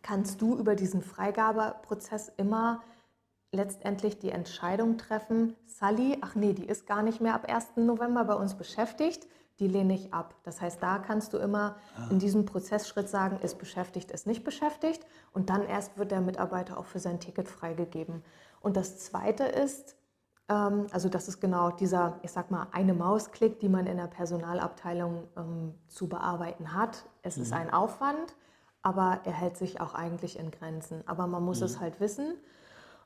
kannst 0.02 0.42
du 0.42 0.58
über 0.58 0.76
diesen 0.76 1.02
Freigabeprozess 1.02 2.32
immer 2.38 2.82
letztendlich 3.52 4.20
die 4.20 4.30
Entscheidung 4.30 4.98
treffen, 4.98 5.56
Sally, 5.66 6.18
ach 6.22 6.36
nee, 6.36 6.54
die 6.54 6.66
ist 6.66 6.88
gar 6.88 7.04
nicht 7.04 7.22
mehr 7.22 7.34
ab 7.34 7.46
1. 7.52 7.78
November 7.78 8.24
bei 8.24 8.34
uns 8.34 8.56
beschäftigt, 8.56 9.28
die 9.60 9.68
lehne 9.68 9.96
ich 9.96 10.14
ab. 10.14 10.36
Das 10.44 10.62
heißt, 10.62 10.82
da 10.82 11.00
kannst 11.00 11.34
du 11.34 11.38
immer 11.38 11.76
ah. 11.96 12.08
in 12.10 12.20
diesem 12.20 12.46
Prozessschritt 12.46 13.10
sagen, 13.10 13.40
ist 13.42 13.58
beschäftigt, 13.58 14.12
ist 14.12 14.28
nicht 14.28 14.44
beschäftigt 14.44 15.06
und 15.34 15.50
dann 15.50 15.66
erst 15.66 15.98
wird 15.98 16.12
der 16.12 16.22
Mitarbeiter 16.22 16.78
auch 16.78 16.86
für 16.86 17.00
sein 17.00 17.20
Ticket 17.20 17.48
freigegeben. 17.48 18.24
Und 18.62 18.78
das 18.78 19.00
Zweite 19.00 19.44
ist, 19.44 19.97
also 20.48 21.10
das 21.10 21.28
ist 21.28 21.42
genau 21.42 21.72
dieser, 21.72 22.20
ich 22.22 22.32
sag 22.32 22.52
mal, 22.52 22.68
eine 22.72 22.94
Mausklick, 22.94 23.60
die 23.60 23.68
man 23.68 23.86
in 23.86 23.98
der 23.98 24.08
Personalabteilung 24.08 25.28
ähm, 25.36 25.74
zu 25.88 26.08
bearbeiten 26.08 26.74
hat. 26.74 27.04
Es 27.22 27.36
mhm. 27.36 27.44
ist 27.44 27.52
ein 27.54 27.74
Aufwand, 27.74 28.36
aber 28.82 29.20
er 29.26 29.34
hält 29.34 29.58
sich 29.58 29.82
auch 29.82 29.94
eigentlich 29.94 30.40
in 30.40 30.52
Grenzen. 30.52 31.04
Aber 31.06 31.28
man 31.28 31.44
muss 31.44 31.60
mhm. 31.60 31.66
es 31.66 31.82
halt 31.82 32.00
wissen. 32.00 32.36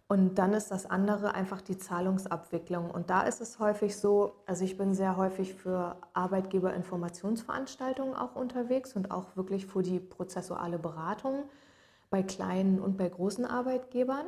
Und 0.08 0.36
dann 0.36 0.54
ist 0.54 0.72
das 0.72 0.86
andere 0.86 1.34
einfach 1.34 1.62
die 1.62 1.78
Zahlungsabwicklung. 1.78 2.92
Und 2.92 3.10
da 3.10 3.22
ist 3.22 3.42
es 3.42 3.58
häufig 3.60 3.98
so, 3.98 4.36
also 4.46 4.64
ich 4.64 4.78
bin 4.78 4.94
sehr 4.94 5.18
häufig 5.18 5.56
für 5.56 5.96
Arbeitgeberinformationsveranstaltungen 6.14 8.14
auch 8.14 8.36
unterwegs 8.36 8.94
und 8.94 9.10
auch 9.10 9.36
wirklich 9.36 9.66
für 9.66 9.82
die 9.82 10.00
prozessuale 10.00 10.78
Beratung 10.78 11.46
bei 12.10 12.24
kleinen 12.24 12.82
und 12.82 12.98
bei 12.98 13.08
großen 13.08 13.46
Arbeitgebern. 13.46 14.26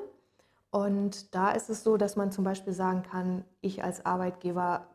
Und 0.73 1.35
da 1.35 1.51
ist 1.51 1.69
es 1.69 1.83
so, 1.83 1.97
dass 1.97 2.15
man 2.15 2.31
zum 2.31 2.43
Beispiel 2.43 2.73
sagen 2.73 3.03
kann, 3.03 3.45
ich 3.61 3.83
als 3.83 4.07
Arbeitgeber 4.07 4.87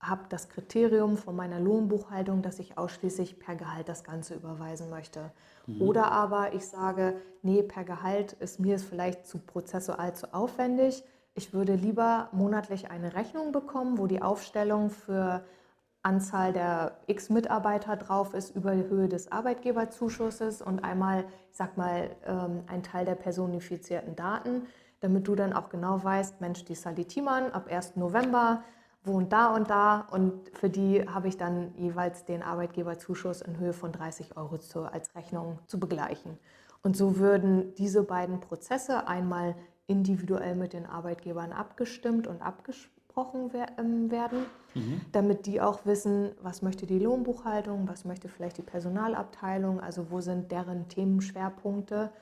habe 0.00 0.22
das 0.28 0.48
Kriterium 0.48 1.16
von 1.16 1.36
meiner 1.36 1.60
Lohnbuchhaltung, 1.60 2.42
dass 2.42 2.58
ich 2.58 2.76
ausschließlich 2.76 3.38
per 3.38 3.54
Gehalt 3.54 3.88
das 3.88 4.02
Ganze 4.02 4.34
überweisen 4.34 4.90
möchte. 4.90 5.30
Mhm. 5.68 5.82
Oder 5.82 6.10
aber 6.10 6.52
ich 6.52 6.66
sage, 6.66 7.14
nee, 7.42 7.62
per 7.62 7.84
Gehalt 7.84 8.32
ist 8.32 8.58
mir 8.58 8.74
es 8.74 8.82
vielleicht 8.82 9.24
zu 9.24 9.38
prozessual 9.38 10.16
zu 10.16 10.34
aufwendig. 10.34 11.04
Ich 11.34 11.54
würde 11.54 11.76
lieber 11.76 12.28
monatlich 12.32 12.90
eine 12.90 13.14
Rechnung 13.14 13.52
bekommen, 13.52 13.98
wo 13.98 14.08
die 14.08 14.22
Aufstellung 14.22 14.90
für 14.90 15.44
Anzahl 16.02 16.52
der 16.52 16.96
X 17.06 17.30
Mitarbeiter 17.30 17.94
drauf 17.94 18.34
ist 18.34 18.56
über 18.56 18.74
die 18.74 18.88
Höhe 18.88 19.08
des 19.08 19.30
Arbeitgeberzuschusses 19.30 20.60
und 20.60 20.82
einmal, 20.82 21.24
ich 21.52 21.56
sag 21.56 21.76
mal, 21.76 22.10
ähm, 22.26 22.64
ein 22.66 22.82
Teil 22.82 23.04
der 23.04 23.14
personifizierten 23.14 24.16
Daten, 24.16 24.66
damit 25.00 25.26
du 25.26 25.34
dann 25.34 25.52
auch 25.52 25.68
genau 25.68 26.02
weißt, 26.02 26.40
Mensch, 26.40 26.64
die 26.64 26.74
Sally 26.74 27.04
Thiemann 27.04 27.50
ab 27.52 27.68
1. 27.70 27.96
November 27.96 28.62
wohnt 29.02 29.32
da 29.32 29.54
und 29.54 29.70
da 29.70 30.00
und 30.10 30.50
für 30.52 30.68
die 30.68 31.08
habe 31.08 31.28
ich 31.28 31.38
dann 31.38 31.72
jeweils 31.76 32.24
den 32.26 32.42
Arbeitgeberzuschuss 32.42 33.40
in 33.40 33.58
Höhe 33.58 33.72
von 33.72 33.92
30 33.92 34.36
Euro 34.36 34.58
zu, 34.58 34.82
als 34.82 35.14
Rechnung 35.14 35.58
zu 35.66 35.80
begleichen. 35.80 36.38
Und 36.82 36.96
so 36.96 37.18
würden 37.18 37.74
diese 37.76 38.02
beiden 38.02 38.40
Prozesse 38.40 39.06
einmal 39.06 39.54
individuell 39.86 40.54
mit 40.54 40.72
den 40.72 40.86
Arbeitgebern 40.86 41.52
abgestimmt 41.52 42.26
und 42.26 42.42
abgesprochen 42.42 43.50
ähm, 43.78 44.10
werden, 44.10 44.46
mhm. 44.74 45.00
damit 45.12 45.46
die 45.46 45.60
auch 45.60 45.84
wissen, 45.84 46.32
was 46.40 46.62
möchte 46.62 46.86
die 46.86 46.98
Lohnbuchhaltung, 46.98 47.88
was 47.88 48.04
möchte 48.04 48.28
vielleicht 48.28 48.58
die 48.58 48.62
Personalabteilung, 48.62 49.80
also 49.80 50.10
wo 50.10 50.20
sind 50.20 50.52
deren 50.52 50.88
Themenschwerpunkte 50.88 52.12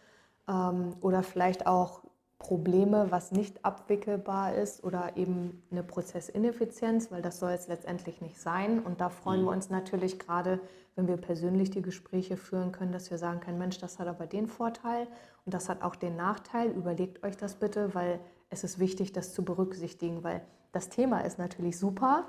ähm, 0.48 0.96
oder 1.00 1.22
vielleicht 1.22 1.66
auch 1.66 2.02
Probleme, 2.38 3.10
was 3.10 3.32
nicht 3.32 3.64
abwickelbar 3.64 4.54
ist 4.54 4.84
oder 4.84 5.16
eben 5.16 5.62
eine 5.70 5.82
Prozessineffizienz, 5.82 7.10
weil 7.10 7.20
das 7.20 7.40
soll 7.40 7.50
es 7.50 7.66
letztendlich 7.66 8.20
nicht 8.20 8.40
sein. 8.40 8.78
Und 8.80 9.00
da 9.00 9.10
freuen 9.10 9.42
mhm. 9.42 9.46
wir 9.46 9.52
uns 9.52 9.70
natürlich 9.70 10.18
gerade, 10.18 10.60
wenn 10.94 11.08
wir 11.08 11.16
persönlich 11.16 11.70
die 11.70 11.82
Gespräche 11.82 12.36
führen 12.36 12.72
können, 12.72 12.92
dass 12.92 13.10
wir 13.10 13.18
sagen 13.18 13.40
können, 13.40 13.58
Mensch, 13.58 13.78
das 13.78 13.98
hat 13.98 14.06
aber 14.06 14.26
den 14.26 14.46
Vorteil 14.46 15.08
und 15.44 15.54
das 15.54 15.68
hat 15.68 15.82
auch 15.82 15.96
den 15.96 16.16
Nachteil. 16.16 16.70
Überlegt 16.70 17.24
euch 17.24 17.36
das 17.36 17.56
bitte, 17.56 17.94
weil 17.94 18.20
es 18.50 18.64
ist 18.64 18.78
wichtig, 18.78 19.12
das 19.12 19.34
zu 19.34 19.44
berücksichtigen, 19.44 20.22
weil 20.22 20.42
das 20.72 20.88
Thema 20.88 21.20
ist 21.20 21.38
natürlich 21.38 21.78
super. 21.78 22.26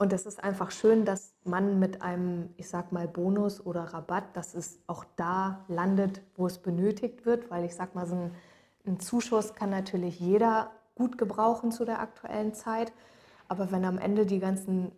Und 0.00 0.12
es 0.12 0.26
ist 0.26 0.42
einfach 0.44 0.70
schön, 0.70 1.04
dass 1.04 1.34
man 1.44 1.80
mit 1.80 2.02
einem, 2.02 2.50
ich 2.56 2.68
sag 2.68 2.92
mal, 2.92 3.08
Bonus 3.08 3.64
oder 3.64 3.82
Rabatt, 3.82 4.36
dass 4.36 4.54
es 4.54 4.78
auch 4.86 5.04
da 5.16 5.64
landet, 5.68 6.22
wo 6.36 6.46
es 6.46 6.58
benötigt 6.58 7.26
wird, 7.26 7.50
weil 7.50 7.64
ich 7.64 7.74
sag 7.74 7.94
mal, 7.96 8.06
so 8.06 8.14
ein 8.14 8.30
ein 8.88 9.00
Zuschuss 9.00 9.54
kann 9.54 9.70
natürlich 9.70 10.18
jeder 10.18 10.72
gut 10.94 11.18
gebrauchen 11.18 11.70
zu 11.70 11.84
der 11.84 12.00
aktuellen 12.00 12.54
Zeit, 12.54 12.92
aber 13.46 13.70
wenn 13.70 13.84
am 13.84 13.98
Ende 13.98 14.26
die 14.26 14.40
ganzen 14.40 14.90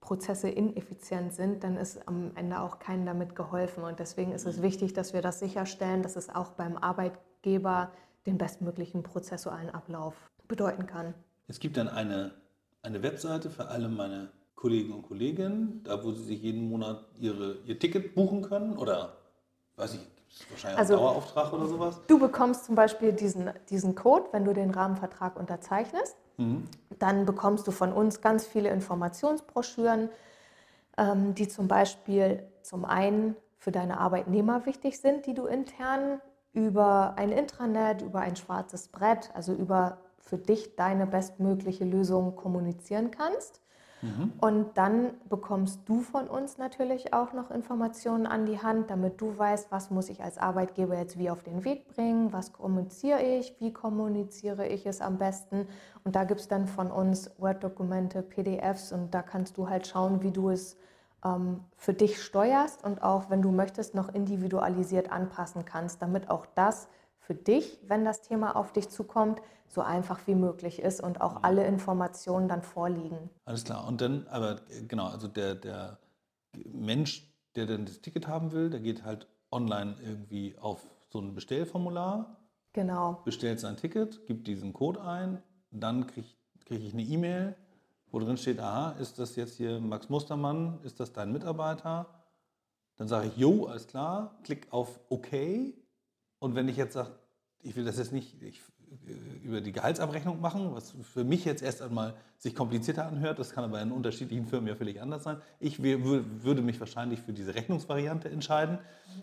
Prozesse 0.00 0.48
ineffizient 0.48 1.32
sind, 1.32 1.62
dann 1.62 1.76
ist 1.76 2.08
am 2.08 2.32
Ende 2.34 2.60
auch 2.60 2.78
keinem 2.78 3.06
damit 3.06 3.36
geholfen. 3.36 3.84
Und 3.84 4.00
deswegen 4.00 4.32
ist 4.32 4.46
es 4.46 4.60
wichtig, 4.60 4.94
dass 4.94 5.12
wir 5.12 5.22
das 5.22 5.38
sicherstellen, 5.38 6.02
dass 6.02 6.16
es 6.16 6.28
auch 6.28 6.50
beim 6.52 6.76
Arbeitgeber 6.76 7.92
den 8.26 8.38
bestmöglichen 8.38 9.02
prozessualen 9.02 9.70
Ablauf 9.70 10.14
bedeuten 10.48 10.86
kann. 10.86 11.14
Es 11.46 11.60
gibt 11.60 11.76
dann 11.76 11.88
eine, 11.88 12.32
eine 12.82 13.02
Webseite 13.02 13.50
für 13.50 13.68
alle 13.68 13.88
meine 13.88 14.30
Kollegen 14.56 14.92
und 14.92 15.02
Kolleginnen, 15.02 15.82
da 15.84 16.02
wo 16.02 16.12
sie 16.12 16.24
sich 16.24 16.42
jeden 16.42 16.68
Monat 16.68 17.04
ihre, 17.20 17.58
ihr 17.66 17.78
Ticket 17.78 18.14
buchen 18.14 18.42
können 18.42 18.76
oder 18.76 19.16
weiß 19.76 19.94
ich, 19.94 20.00
Wahrscheinlich 20.50 20.78
also, 20.78 20.94
ein 20.94 21.00
Dauerauftrag 21.00 21.52
oder 21.52 21.66
sowas? 21.66 22.00
Du 22.06 22.18
bekommst 22.18 22.64
zum 22.64 22.74
Beispiel 22.74 23.12
diesen, 23.12 23.50
diesen 23.70 23.94
Code, 23.94 24.26
wenn 24.32 24.44
du 24.44 24.52
den 24.52 24.70
Rahmenvertrag 24.70 25.38
unterzeichnest. 25.38 26.16
Mhm. 26.36 26.68
Dann 26.98 27.26
bekommst 27.26 27.66
du 27.66 27.70
von 27.70 27.92
uns 27.92 28.20
ganz 28.20 28.46
viele 28.46 28.70
Informationsbroschüren, 28.70 30.08
ähm, 30.98 31.34
die 31.34 31.48
zum 31.48 31.68
Beispiel 31.68 32.42
zum 32.62 32.84
einen 32.84 33.36
für 33.58 33.72
deine 33.72 33.98
Arbeitnehmer 33.98 34.66
wichtig 34.66 34.98
sind, 35.00 35.26
die 35.26 35.34
du 35.34 35.46
intern 35.46 36.20
über 36.52 37.14
ein 37.16 37.32
Intranet, 37.32 38.02
über 38.02 38.20
ein 38.20 38.36
schwarzes 38.36 38.88
Brett, 38.88 39.30
also 39.34 39.52
über 39.52 39.98
für 40.18 40.38
dich 40.38 40.76
deine 40.76 41.06
bestmögliche 41.06 41.84
Lösung 41.84 42.36
kommunizieren 42.36 43.10
kannst. 43.10 43.60
Mhm. 44.02 44.32
Und 44.40 44.76
dann 44.76 45.12
bekommst 45.28 45.80
du 45.86 46.00
von 46.00 46.26
uns 46.26 46.58
natürlich 46.58 47.14
auch 47.14 47.32
noch 47.32 47.52
Informationen 47.52 48.26
an 48.26 48.46
die 48.46 48.60
Hand, 48.60 48.90
damit 48.90 49.20
du 49.20 49.38
weißt, 49.38 49.70
was 49.70 49.90
muss 49.90 50.08
ich 50.08 50.22
als 50.22 50.38
Arbeitgeber 50.38 50.98
jetzt 50.98 51.18
wie 51.18 51.30
auf 51.30 51.44
den 51.44 51.64
Weg 51.64 51.88
bringen, 51.88 52.32
was 52.32 52.52
kommuniziere 52.52 53.22
ich, 53.22 53.54
wie 53.60 53.72
kommuniziere 53.72 54.66
ich 54.66 54.86
es 54.86 55.00
am 55.00 55.18
besten. 55.18 55.68
Und 56.04 56.16
da 56.16 56.24
gibt 56.24 56.40
es 56.40 56.48
dann 56.48 56.66
von 56.66 56.90
uns 56.90 57.30
Word-Dokumente, 57.38 58.22
PDFs 58.22 58.92
und 58.92 59.14
da 59.14 59.22
kannst 59.22 59.56
du 59.56 59.68
halt 59.68 59.86
schauen, 59.86 60.22
wie 60.22 60.32
du 60.32 60.50
es 60.50 60.76
ähm, 61.24 61.60
für 61.76 61.94
dich 61.94 62.20
steuerst 62.20 62.84
und 62.84 63.04
auch, 63.04 63.30
wenn 63.30 63.40
du 63.40 63.52
möchtest, 63.52 63.94
noch 63.94 64.12
individualisiert 64.12 65.12
anpassen 65.12 65.64
kannst, 65.64 66.02
damit 66.02 66.28
auch 66.28 66.46
das 66.56 66.88
für 67.20 67.34
dich, 67.34 67.78
wenn 67.86 68.04
das 68.04 68.22
Thema 68.22 68.56
auf 68.56 68.72
dich 68.72 68.88
zukommt, 68.88 69.40
so 69.72 69.80
einfach 69.80 70.26
wie 70.26 70.34
möglich 70.34 70.80
ist 70.80 71.02
und 71.02 71.20
auch 71.20 71.34
mhm. 71.34 71.38
alle 71.42 71.66
Informationen 71.66 72.48
dann 72.48 72.62
vorliegen. 72.62 73.30
Alles 73.44 73.64
klar. 73.64 73.86
Und 73.86 74.00
dann, 74.00 74.26
aber 74.28 74.60
genau, 74.86 75.06
also 75.06 75.28
der, 75.28 75.54
der 75.54 75.98
Mensch, 76.72 77.32
der 77.56 77.66
dann 77.66 77.86
das 77.86 78.00
Ticket 78.00 78.28
haben 78.28 78.52
will, 78.52 78.68
der 78.68 78.80
geht 78.80 79.04
halt 79.04 79.26
online 79.50 79.96
irgendwie 80.02 80.56
auf 80.58 80.84
so 81.08 81.20
ein 81.20 81.34
Bestellformular. 81.34 82.36
Genau. 82.74 83.20
Bestellt 83.24 83.60
sein 83.60 83.76
Ticket, 83.76 84.26
gibt 84.26 84.46
diesen 84.46 84.72
Code 84.72 85.02
ein, 85.02 85.42
dann 85.70 86.06
kriege 86.06 86.28
krieg 86.64 86.82
ich 86.82 86.92
eine 86.92 87.02
E-Mail, 87.02 87.56
wo 88.10 88.18
drin 88.18 88.36
steht, 88.36 88.60
aha, 88.60 88.92
ist 88.92 89.18
das 89.18 89.36
jetzt 89.36 89.56
hier 89.56 89.80
Max 89.80 90.08
Mustermann, 90.08 90.78
ist 90.84 91.00
das 91.00 91.12
dein 91.12 91.32
Mitarbeiter? 91.32 92.06
Dann 92.96 93.08
sage 93.08 93.28
ich, 93.28 93.36
jo, 93.36 93.66
alles 93.66 93.86
klar, 93.86 94.38
klick 94.42 94.68
auf 94.70 95.00
OK. 95.08 95.28
Und 96.38 96.54
wenn 96.54 96.68
ich 96.68 96.76
jetzt 96.76 96.94
sage, 96.94 97.10
ich 97.62 97.76
will 97.76 97.84
das 97.84 97.98
jetzt 97.98 98.12
nicht, 98.12 98.42
ich 98.42 98.58
äh, 98.58 98.71
über 99.42 99.60
die 99.60 99.72
Gehaltsabrechnung 99.72 100.40
machen, 100.40 100.74
was 100.74 100.94
für 101.02 101.24
mich 101.24 101.44
jetzt 101.44 101.62
erst 101.62 101.82
einmal 101.82 102.14
sich 102.38 102.54
komplizierter 102.54 103.06
anhört. 103.06 103.38
Das 103.38 103.52
kann 103.52 103.64
aber 103.64 103.80
in 103.80 103.92
unterschiedlichen 103.92 104.46
Firmen 104.46 104.68
ja 104.68 104.74
völlig 104.74 105.00
anders 105.00 105.24
sein. 105.24 105.40
Ich 105.60 105.82
würde 105.82 106.62
mich 106.62 106.78
wahrscheinlich 106.80 107.20
für 107.20 107.32
diese 107.32 107.54
Rechnungsvariante 107.54 108.28
entscheiden 108.28 108.78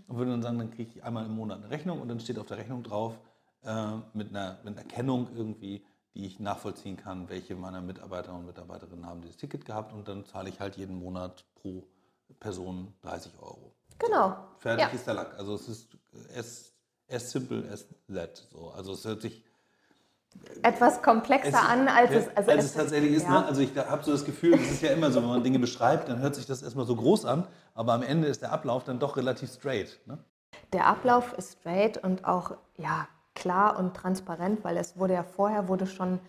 und 0.08 0.17
würde 0.17 0.32
dann 0.32 0.41
sagen, 0.41 0.58
dann 0.58 0.71
kriege 0.71 0.91
ich 0.95 1.03
einmal 1.03 1.25
im 1.25 1.36
Monat 1.36 1.60
eine 1.60 1.69
Rechnung 1.69 2.01
und 2.01 2.08
dann 2.08 2.19
steht 2.19 2.39
auf 2.39 2.47
der 2.47 2.58
Rechnung 2.58 2.84
drauf 2.84 3.19
äh, 3.63 3.95
mit, 4.13 4.29
einer, 4.29 4.60
mit 4.63 4.77
einer 4.77 4.88
Kennung 4.88 5.27
irgendwie, 5.36 5.84
die 6.15 6.25
ich 6.25 6.39
nachvollziehen 6.39 6.97
kann, 6.97 7.29
welche 7.29 7.55
meiner 7.55 7.82
Mitarbeiter 7.82 8.34
und 8.34 8.45
Mitarbeiterinnen 8.45 9.05
haben 9.05 9.21
dieses 9.21 9.38
Ticket 9.38 9.65
gehabt 9.65 9.93
und 9.93 10.08
dann 10.08 10.25
zahle 10.25 10.49
ich 10.49 10.60
halt 10.60 10.77
jeden 10.77 10.97
Monat 10.97 11.45
pro 11.55 11.88
Person 12.39 12.93
30 13.01 13.34
Euro. 13.39 13.73
Genau. 13.97 14.36
Fertig 14.58 14.88
ja. 14.88 14.91
ist 14.91 15.05
der 15.05 15.13
Lack. 15.15 15.38
Also 15.38 15.55
es 15.55 15.67
ist 15.67 15.97
as, 16.36 16.73
as 17.10 17.32
simple 17.32 17.69
as 17.69 17.88
that. 18.08 18.38
So. 18.51 18.69
Also 18.69 18.93
es 18.93 19.03
hört 19.05 19.21
sich 19.21 19.43
etwas 20.62 21.02
komplexer 21.02 21.50
es, 21.50 21.56
an, 21.56 21.88
als 21.88 22.12
ja, 22.12 22.18
es, 22.20 22.38
also 22.38 22.52
als 22.52 22.65
es, 22.65 22.74
tatsächlich 22.74 23.13
ist. 23.13 23.24
Ja. 23.24 23.42
Ne? 23.42 23.46
Also 23.46 23.62
ich 23.62 23.76
habe 23.78 24.04
so 24.04 24.12
das 24.12 24.26
Gefühl, 24.26 24.56
es 24.56 24.72
ist 24.72 24.82
ja 24.82 24.92
immer 24.92 25.12
so, 25.12 25.22
wenn 25.22 25.30
man 25.30 25.44
Dinge 25.44 25.60
beschreibt, 25.60 26.10
dann 26.10 26.20
hört 26.20 26.36
sich 26.36 26.46
das 26.46 26.62
erstmal 26.62 26.86
so 26.86 26.96
groß 26.96 27.26
an, 27.26 27.48
aber 27.74 27.94
am 27.94 28.04
Ende 28.04 28.28
ist 28.28 28.42
der 28.42 28.52
Ablauf 28.52 28.84
dann 28.84 29.00
doch 29.00 29.18
relativ 29.18 29.52
straight. 29.52 30.00
Ne? 30.06 30.18
Der 30.74 30.88
Ablauf 30.88 31.34
ist 31.38 31.60
straight 31.60 31.98
und 31.98 32.26
auch 32.26 32.58
ja, 32.78 33.08
klar 33.36 33.80
und 33.80 33.96
transparent, 33.96 34.63
weil 34.63 34.78
es 34.78 34.98
wurde 34.98 35.13
ja 35.13 35.24
vorher 35.24 35.68
wurde 35.68 35.88
schon 35.88 36.20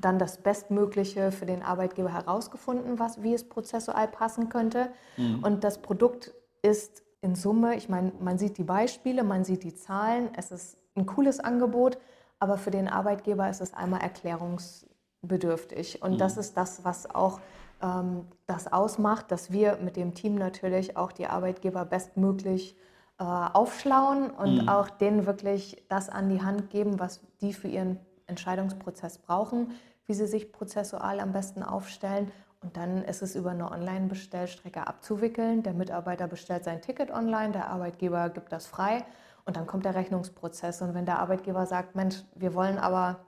dann 0.00 0.18
das 0.18 0.38
Bestmögliche 0.38 1.32
für 1.32 1.46
den 1.46 1.62
Arbeitgeber 1.62 2.12
herausgefunden, 2.12 3.00
was, 3.00 3.22
wie 3.22 3.34
es 3.34 3.48
prozessual 3.48 4.06
passen 4.06 4.48
könnte. 4.48 4.90
Mhm. 5.16 5.42
Und 5.42 5.64
das 5.64 5.78
Produkt 5.78 6.32
ist 6.62 7.02
in 7.20 7.34
Summe, 7.34 7.76
ich 7.76 7.88
meine, 7.88 8.12
man 8.20 8.38
sieht 8.38 8.58
die 8.58 8.64
Beispiele, 8.64 9.24
man 9.24 9.44
sieht 9.44 9.64
die 9.64 9.74
Zahlen, 9.74 10.30
es 10.36 10.52
ist 10.52 10.78
ein 10.94 11.06
cooles 11.06 11.40
Angebot, 11.40 11.98
aber 12.38 12.58
für 12.58 12.70
den 12.70 12.88
Arbeitgeber 12.88 13.48
ist 13.48 13.60
es 13.60 13.74
einmal 13.74 14.00
erklärungsbedürftig. 14.00 16.02
Und 16.02 16.12
mhm. 16.12 16.18
das 16.18 16.36
ist 16.36 16.56
das, 16.56 16.84
was 16.84 17.12
auch 17.12 17.40
ähm, 17.82 18.26
das 18.46 18.72
ausmacht, 18.72 19.30
dass 19.30 19.50
wir 19.50 19.78
mit 19.78 19.96
dem 19.96 20.14
Team 20.14 20.36
natürlich 20.36 20.96
auch 20.96 21.12
die 21.12 21.26
Arbeitgeber 21.26 21.84
bestmöglich 21.84 22.76
äh, 23.18 23.24
aufschlauen 23.24 24.30
und 24.30 24.62
mhm. 24.62 24.68
auch 24.68 24.90
denen 24.90 25.26
wirklich 25.26 25.82
das 25.88 26.08
an 26.08 26.28
die 26.28 26.42
Hand 26.42 26.70
geben, 26.70 27.00
was 27.00 27.20
die 27.40 27.52
für 27.52 27.68
ihren 27.68 27.98
Entscheidungsprozess 28.26 29.18
brauchen, 29.18 29.72
wie 30.06 30.14
sie 30.14 30.26
sich 30.26 30.52
prozessual 30.52 31.20
am 31.20 31.32
besten 31.32 31.62
aufstellen. 31.62 32.30
Und 32.60 32.76
dann 32.76 33.04
ist 33.04 33.22
es 33.22 33.36
über 33.36 33.50
eine 33.50 33.70
Online-Bestellstrecke 33.70 34.86
abzuwickeln. 34.86 35.62
Der 35.62 35.74
Mitarbeiter 35.74 36.26
bestellt 36.26 36.64
sein 36.64 36.82
Ticket 36.82 37.10
online, 37.10 37.52
der 37.52 37.68
Arbeitgeber 37.68 38.30
gibt 38.30 38.52
das 38.52 38.66
frei 38.66 39.04
und 39.48 39.56
dann 39.56 39.66
kommt 39.66 39.86
der 39.86 39.94
Rechnungsprozess. 39.94 40.82
Und 40.82 40.92
wenn 40.92 41.06
der 41.06 41.20
Arbeitgeber 41.20 41.64
sagt, 41.64 41.96
Mensch, 41.96 42.22
wir 42.34 42.54
wollen 42.54 42.76
aber 42.76 43.24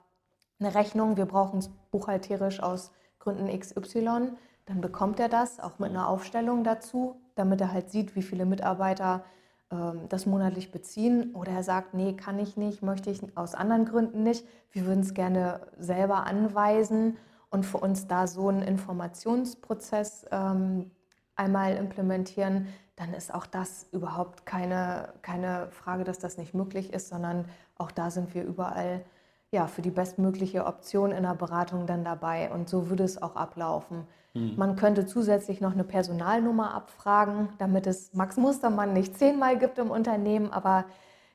eine 0.59 0.75
Rechnung, 0.75 1.17
wir 1.17 1.25
brauchen 1.25 1.57
es 1.57 1.69
buchhalterisch 1.89 2.61
aus 2.61 2.91
Gründen 3.17 3.47
XY, 3.47 4.33
dann 4.67 4.81
bekommt 4.81 5.19
er 5.19 5.29
das 5.29 5.59
auch 5.59 5.79
mit 5.79 5.89
einer 5.89 6.07
Aufstellung 6.07 6.63
dazu, 6.63 7.19
damit 7.33 7.59
er 7.59 7.73
halt 7.73 7.89
sieht, 7.89 8.15
wie 8.15 8.21
viele 8.21 8.45
Mitarbeiter 8.45 9.23
ähm, 9.71 10.01
das 10.09 10.27
monatlich 10.27 10.71
beziehen. 10.71 11.33
Oder 11.33 11.53
er 11.53 11.63
sagt, 11.63 11.95
nee, 11.95 12.13
kann 12.13 12.37
ich 12.37 12.55
nicht, 12.55 12.83
möchte 12.83 13.09
ich 13.09 13.35
aus 13.35 13.55
anderen 13.55 13.85
Gründen 13.85 14.21
nicht. 14.21 14.45
Wir 14.69 14.85
würden 14.85 14.99
es 14.99 15.15
gerne 15.15 15.61
selber 15.79 16.27
anweisen 16.27 17.17
und 17.49 17.65
für 17.65 17.79
uns 17.79 18.05
da 18.05 18.27
so 18.27 18.47
einen 18.47 18.61
Informationsprozess 18.61 20.27
ähm, 20.29 20.91
einmal 21.35 21.77
implementieren, 21.77 22.67
dann 23.01 23.15
ist 23.15 23.33
auch 23.33 23.47
das 23.47 23.87
überhaupt 23.91 24.45
keine, 24.45 25.09
keine 25.23 25.69
Frage, 25.71 26.03
dass 26.03 26.19
das 26.19 26.37
nicht 26.37 26.53
möglich 26.53 26.93
ist, 26.93 27.09
sondern 27.09 27.45
auch 27.75 27.89
da 27.89 28.11
sind 28.11 28.35
wir 28.35 28.43
überall 28.43 29.03
ja, 29.49 29.65
für 29.65 29.81
die 29.81 29.89
bestmögliche 29.89 30.67
Option 30.67 31.11
in 31.11 31.23
der 31.23 31.33
Beratung 31.33 31.87
dann 31.87 32.05
dabei. 32.05 32.51
Und 32.51 32.69
so 32.69 32.89
würde 32.89 33.03
es 33.03 33.19
auch 33.19 33.35
ablaufen. 33.35 34.05
Mhm. 34.35 34.53
Man 34.55 34.75
könnte 34.75 35.07
zusätzlich 35.07 35.61
noch 35.61 35.73
eine 35.73 35.83
Personalnummer 35.83 36.75
abfragen, 36.75 37.49
damit 37.57 37.87
es 37.87 38.13
Max 38.13 38.37
Mustermann 38.37 38.93
nicht 38.93 39.17
zehnmal 39.17 39.57
gibt 39.57 39.79
im 39.79 39.89
Unternehmen. 39.89 40.53
Aber 40.53 40.85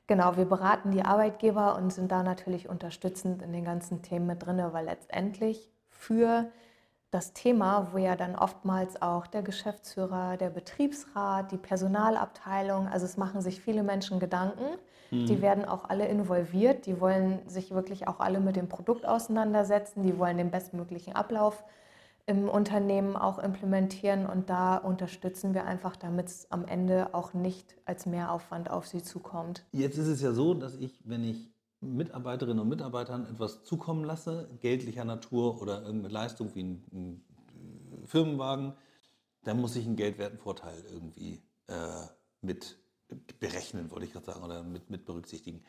genau, 0.07 0.37
wir 0.37 0.45
beraten 0.45 0.91
die 0.91 1.03
Arbeitgeber 1.03 1.75
und 1.75 1.91
sind 1.91 2.13
da 2.13 2.23
natürlich 2.23 2.69
unterstützend 2.69 3.41
in 3.41 3.51
den 3.51 3.65
ganzen 3.65 4.01
Themen 4.01 4.25
mit 4.25 4.45
drin, 4.45 4.63
weil 4.71 4.85
letztendlich 4.85 5.69
für 5.89 6.45
das 7.11 7.33
Thema, 7.33 7.89
wo 7.93 7.97
ja 7.97 8.15
dann 8.15 8.35
oftmals 8.35 9.01
auch 9.01 9.27
der 9.27 9.41
Geschäftsführer, 9.41 10.35
der 10.37 10.49
Betriebsrat, 10.49 11.51
die 11.51 11.57
Personalabteilung, 11.57 12.87
also 12.87 13.05
es 13.05 13.17
machen 13.17 13.41
sich 13.41 13.61
viele 13.61 13.83
Menschen 13.83 14.19
Gedanken, 14.19 14.77
mhm. 15.11 15.25
die 15.25 15.41
werden 15.41 15.65
auch 15.65 15.85
alle 15.89 16.07
involviert, 16.07 16.85
die 16.85 16.99
wollen 16.99 17.47
sich 17.47 17.71
wirklich 17.71 18.07
auch 18.07 18.19
alle 18.19 18.39
mit 18.39 18.57
dem 18.57 18.67
Produkt 18.67 19.05
auseinandersetzen, 19.05 20.03
die 20.03 20.17
wollen 20.17 20.37
den 20.37 20.51
bestmöglichen 20.51 21.15
Ablauf 21.15 21.63
im 22.25 22.49
Unternehmen 22.49 23.15
auch 23.15 23.39
implementieren 23.39 24.25
und 24.25 24.49
da 24.49 24.75
unterstützen 24.75 25.53
wir 25.53 25.63
einfach, 25.63 25.95
damit 25.95 26.27
es 26.27 26.51
am 26.51 26.65
Ende 26.65 27.13
auch 27.13 27.33
nicht 27.33 27.77
als 27.85 28.05
Mehraufwand 28.05 28.69
auf 28.69 28.85
sie 28.85 29.01
zukommt. 29.01 29.63
Jetzt 29.71 29.97
ist 29.97 30.07
es 30.07 30.21
ja 30.21 30.33
so, 30.33 30.53
dass 30.53 30.75
ich, 30.75 30.99
wenn 31.05 31.23
ich 31.23 31.56
Mitarbeiterinnen 31.81 32.59
und 32.59 32.69
Mitarbeitern 32.69 33.25
etwas 33.25 33.63
zukommen 33.63 34.03
lasse, 34.03 34.49
geldlicher 34.61 35.05
Natur 35.05 35.61
oder 35.61 35.83
irgendeine 35.83 36.13
Leistung 36.13 36.55
wie 36.55 36.63
ein, 36.63 36.83
ein 36.91 37.25
Firmenwagen, 38.05 38.73
dann 39.43 39.61
muss 39.61 39.75
ich 39.75 39.85
einen 39.85 39.95
geldwerten 39.95 40.39
Vorteil 40.39 40.83
irgendwie 40.91 41.41
äh, 41.67 42.07
mit 42.41 42.77
berechnen, 43.39 43.91
wollte 43.91 44.05
ich 44.05 44.13
gerade 44.13 44.25
sagen, 44.25 44.43
oder 44.43 44.63
mit, 44.63 44.89
mit 44.89 45.05
berücksichtigen. 45.05 45.63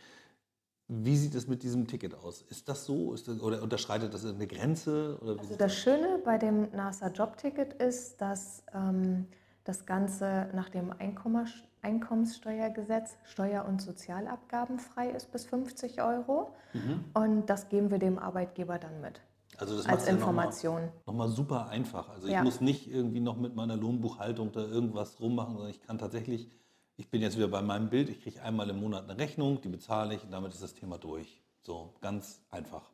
Wie 0.89 1.17
sieht 1.17 1.35
es 1.35 1.47
mit 1.47 1.63
diesem 1.63 1.87
Ticket 1.87 2.15
aus? 2.15 2.43
Ist 2.43 2.69
das 2.69 2.87
so? 2.87 3.13
Ist 3.13 3.29
das, 3.29 3.41
oder 3.41 3.63
unterschreitet 3.63 4.15
das 4.15 4.25
eine 4.25 4.47
Grenze? 4.47 5.19
also 5.21 5.57
das 5.57 5.75
Schöne 5.77 6.19
bei 6.25 6.39
dem 6.39 6.71
NASA 6.71 7.09
Jobticket 7.09 7.75
ist, 7.75 8.21
dass 8.21 8.65
ähm, 8.73 9.27
das 9.65 9.85
Ganze 9.85 10.49
nach 10.55 10.71
dem 10.71 10.91
Einkommens 10.91 11.51
Einkommenssteuergesetz 11.83 13.17
steuer- 13.25 13.65
und 13.67 13.81
sozialabgabenfrei 13.81 15.11
ist 15.11 15.33
bis 15.33 15.47
50 15.47 16.03
Euro. 16.03 16.53
Mhm. 16.75 17.05
Und 17.15 17.47
das 17.47 17.69
geben 17.69 17.91
wir 17.91 17.99
dem 17.99 18.19
Arbeitgeber 18.19 18.79
dann 18.79 19.01
mit. 19.01 19.21
Also 19.57 19.77
das 19.77 19.87
als 19.87 20.07
Information. 20.07 20.83
Ja 20.83 20.93
nochmal 21.07 21.29
noch 21.29 21.35
super 21.35 21.69
einfach. 21.69 22.09
Also 22.11 22.29
ich 22.29 22.35
ja. 22.35 22.43
muss 22.43 22.61
nicht 22.61 22.91
irgendwie 22.91 23.21
noch 23.21 23.37
mit 23.37 23.57
meiner 23.57 23.77
Lohnbuchhaltung 23.77 24.53
da 24.53 24.61
irgendwas 24.61 25.21
rummachen, 25.21 25.55
sondern 25.55 25.71
ich 25.71 25.83
kann 25.83 25.99
tatsächlich, 25.99 26.51
ich 26.97 27.11
bin 27.11 27.23
jetzt 27.23 27.37
wieder 27.37 27.49
bei 27.49 27.63
meinem 27.63 27.89
Bild, 27.89 28.09
ich 28.09 28.23
kriege 28.23 28.43
einmal 28.43 28.71
im 28.71 28.81
Monat 28.81 29.09
eine 29.09 29.19
Rechnung, 29.19 29.61
die 29.61 29.69
bezahle 29.69 30.15
ich 30.15 30.23
und 30.23 30.31
damit 30.31 30.53
ist 30.53 30.63
das 30.63 30.75
Thema 30.75 30.99
durch. 30.99 31.43
So, 31.63 31.95
ganz 32.01 32.41
einfach. 32.51 32.91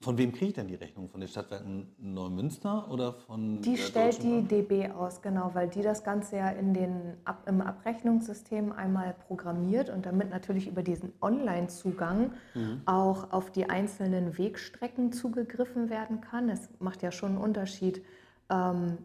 Von 0.00 0.16
wem 0.16 0.30
kriege 0.30 0.46
ich 0.46 0.52
denn 0.54 0.68
die 0.68 0.76
Rechnung? 0.76 1.08
Von 1.08 1.20
den 1.20 1.28
Stadtwerken 1.28 1.88
Neumünster 1.98 2.88
oder 2.88 3.12
von 3.12 3.60
Die 3.62 3.76
stellt 3.76 4.22
die 4.22 4.42
DB 4.42 4.90
aus, 4.90 5.22
genau, 5.22 5.50
weil 5.54 5.68
die 5.68 5.82
das 5.82 6.04
Ganze 6.04 6.36
ja 6.36 6.50
in 6.50 6.72
den, 6.72 7.16
Ab, 7.24 7.42
im 7.46 7.60
Abrechnungssystem 7.60 8.70
einmal 8.70 9.16
programmiert 9.26 9.90
und 9.90 10.06
damit 10.06 10.30
natürlich 10.30 10.68
über 10.68 10.84
diesen 10.84 11.12
Online-Zugang 11.20 12.30
mhm. 12.54 12.82
auch 12.86 13.32
auf 13.32 13.50
die 13.50 13.68
einzelnen 13.68 14.38
Wegstrecken 14.38 15.10
zugegriffen 15.10 15.90
werden 15.90 16.20
kann. 16.20 16.48
Es 16.48 16.68
macht 16.78 17.02
ja 17.02 17.10
schon 17.10 17.30
einen 17.30 17.38
Unterschied, 17.38 18.04
ähm, 18.50 18.98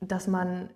dass 0.00 0.26
man 0.26 0.70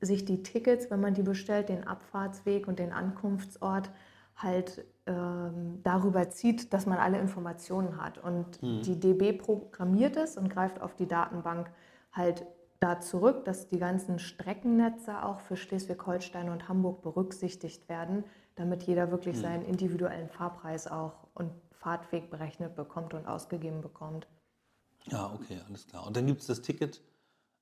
sich 0.00 0.24
die 0.24 0.42
Tickets, 0.42 0.90
wenn 0.90 1.02
man 1.02 1.12
die 1.12 1.22
bestellt, 1.22 1.68
den 1.68 1.86
Abfahrtsweg 1.86 2.66
und 2.66 2.78
den 2.78 2.92
Ankunftsort 2.92 3.90
halt 4.36 4.86
ähm, 5.10 5.80
darüber 5.82 6.30
zieht, 6.30 6.72
dass 6.72 6.86
man 6.86 6.98
alle 6.98 7.18
Informationen 7.18 8.00
hat. 8.00 8.18
Und 8.18 8.62
mhm. 8.62 8.82
die 8.82 8.98
DB 8.98 9.32
programmiert 9.32 10.16
es 10.16 10.36
und 10.36 10.48
greift 10.48 10.80
auf 10.80 10.94
die 10.94 11.08
Datenbank 11.08 11.70
halt 12.12 12.46
da 12.78 13.00
zurück, 13.00 13.44
dass 13.44 13.66
die 13.66 13.78
ganzen 13.78 14.18
Streckennetze 14.18 15.22
auch 15.24 15.40
für 15.40 15.56
Schleswig-Holstein 15.56 16.48
und 16.48 16.68
Hamburg 16.68 17.02
berücksichtigt 17.02 17.88
werden, 17.88 18.24
damit 18.54 18.84
jeder 18.84 19.10
wirklich 19.10 19.36
mhm. 19.36 19.40
seinen 19.42 19.64
individuellen 19.64 20.28
Fahrpreis 20.28 20.86
auch 20.86 21.26
und 21.34 21.50
Fahrtweg 21.72 22.30
berechnet 22.30 22.76
bekommt 22.76 23.12
und 23.12 23.26
ausgegeben 23.26 23.80
bekommt. 23.80 24.28
Ja, 25.06 25.32
okay, 25.34 25.58
alles 25.66 25.86
klar. 25.86 26.06
Und 26.06 26.16
dann 26.16 26.26
gibt 26.26 26.40
es 26.40 26.46
das 26.46 26.62
Ticket 26.62 27.02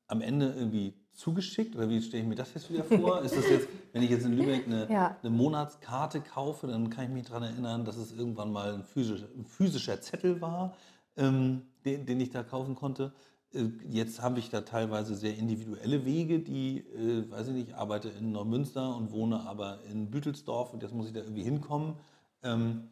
am 0.08 0.20
Ende 0.20 0.52
irgendwie 0.56 0.94
zugeschickt? 1.12 1.76
Oder 1.76 1.88
wie 1.88 2.00
stelle 2.00 2.22
ich 2.22 2.28
mir 2.28 2.34
das 2.34 2.54
jetzt 2.54 2.72
wieder 2.72 2.84
vor? 2.84 3.22
Ist 3.22 3.36
das 3.36 3.48
jetzt, 3.48 3.68
wenn 3.92 4.02
ich 4.02 4.10
jetzt 4.10 4.24
in 4.24 4.36
Lübeck 4.36 4.66
eine, 4.66 4.90
ja. 4.90 5.16
eine 5.22 5.30
Monatskarte 5.30 6.20
kaufe, 6.20 6.66
dann 6.66 6.90
kann 6.90 7.04
ich 7.04 7.10
mich 7.10 7.26
daran 7.26 7.42
erinnern, 7.44 7.84
dass 7.84 7.96
es 7.96 8.12
irgendwann 8.12 8.52
mal 8.52 8.74
ein 8.74 8.84
physischer, 8.84 9.28
ein 9.36 9.44
physischer 9.44 10.00
Zettel 10.00 10.40
war, 10.40 10.74
ähm, 11.16 11.62
den, 11.84 12.06
den, 12.06 12.20
ich 12.20 12.30
da 12.30 12.42
kaufen 12.42 12.74
konnte. 12.74 13.12
Äh, 13.52 13.64
jetzt 13.88 14.22
habe 14.22 14.38
ich 14.38 14.50
da 14.50 14.62
teilweise 14.62 15.14
sehr 15.14 15.36
individuelle 15.36 16.04
Wege, 16.04 16.40
die, 16.40 16.78
äh, 16.78 17.30
weiß 17.30 17.48
ich 17.48 17.54
nicht, 17.54 17.74
arbeite 17.74 18.08
in 18.08 18.32
Neumünster 18.32 18.96
und 18.96 19.10
wohne 19.10 19.40
aber 19.40 19.80
in 19.90 20.10
Büttelsdorf 20.10 20.72
und 20.72 20.82
jetzt 20.82 20.94
muss 20.94 21.08
ich 21.08 21.12
da 21.12 21.20
irgendwie 21.20 21.44
hinkommen. 21.44 21.94
Ähm, 22.42 22.90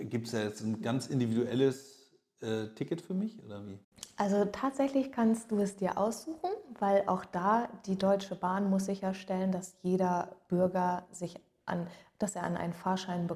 Gibt 0.00 0.26
es 0.26 0.32
da 0.32 0.42
jetzt 0.42 0.62
ein 0.62 0.82
ganz 0.82 1.06
individuelles 1.06 1.97
äh, 2.40 2.68
Ticket 2.74 3.00
für 3.00 3.14
mich 3.14 3.42
oder 3.44 3.66
wie? 3.66 3.78
Also 4.16 4.44
tatsächlich 4.46 5.12
kannst 5.12 5.50
du 5.52 5.58
es 5.60 5.76
dir 5.76 5.96
aussuchen, 5.96 6.50
weil 6.78 7.04
auch 7.06 7.24
da 7.24 7.68
die 7.86 7.96
Deutsche 7.96 8.34
Bahn 8.34 8.68
muss 8.68 8.86
sicherstellen, 8.86 9.52
dass 9.52 9.76
jeder 9.82 10.36
Bürger 10.48 11.06
sich 11.12 11.40
an, 11.66 11.86
dass 12.18 12.34
er 12.34 12.42
an 12.42 12.56
einen 12.56 12.72
Fahrschein 12.72 13.28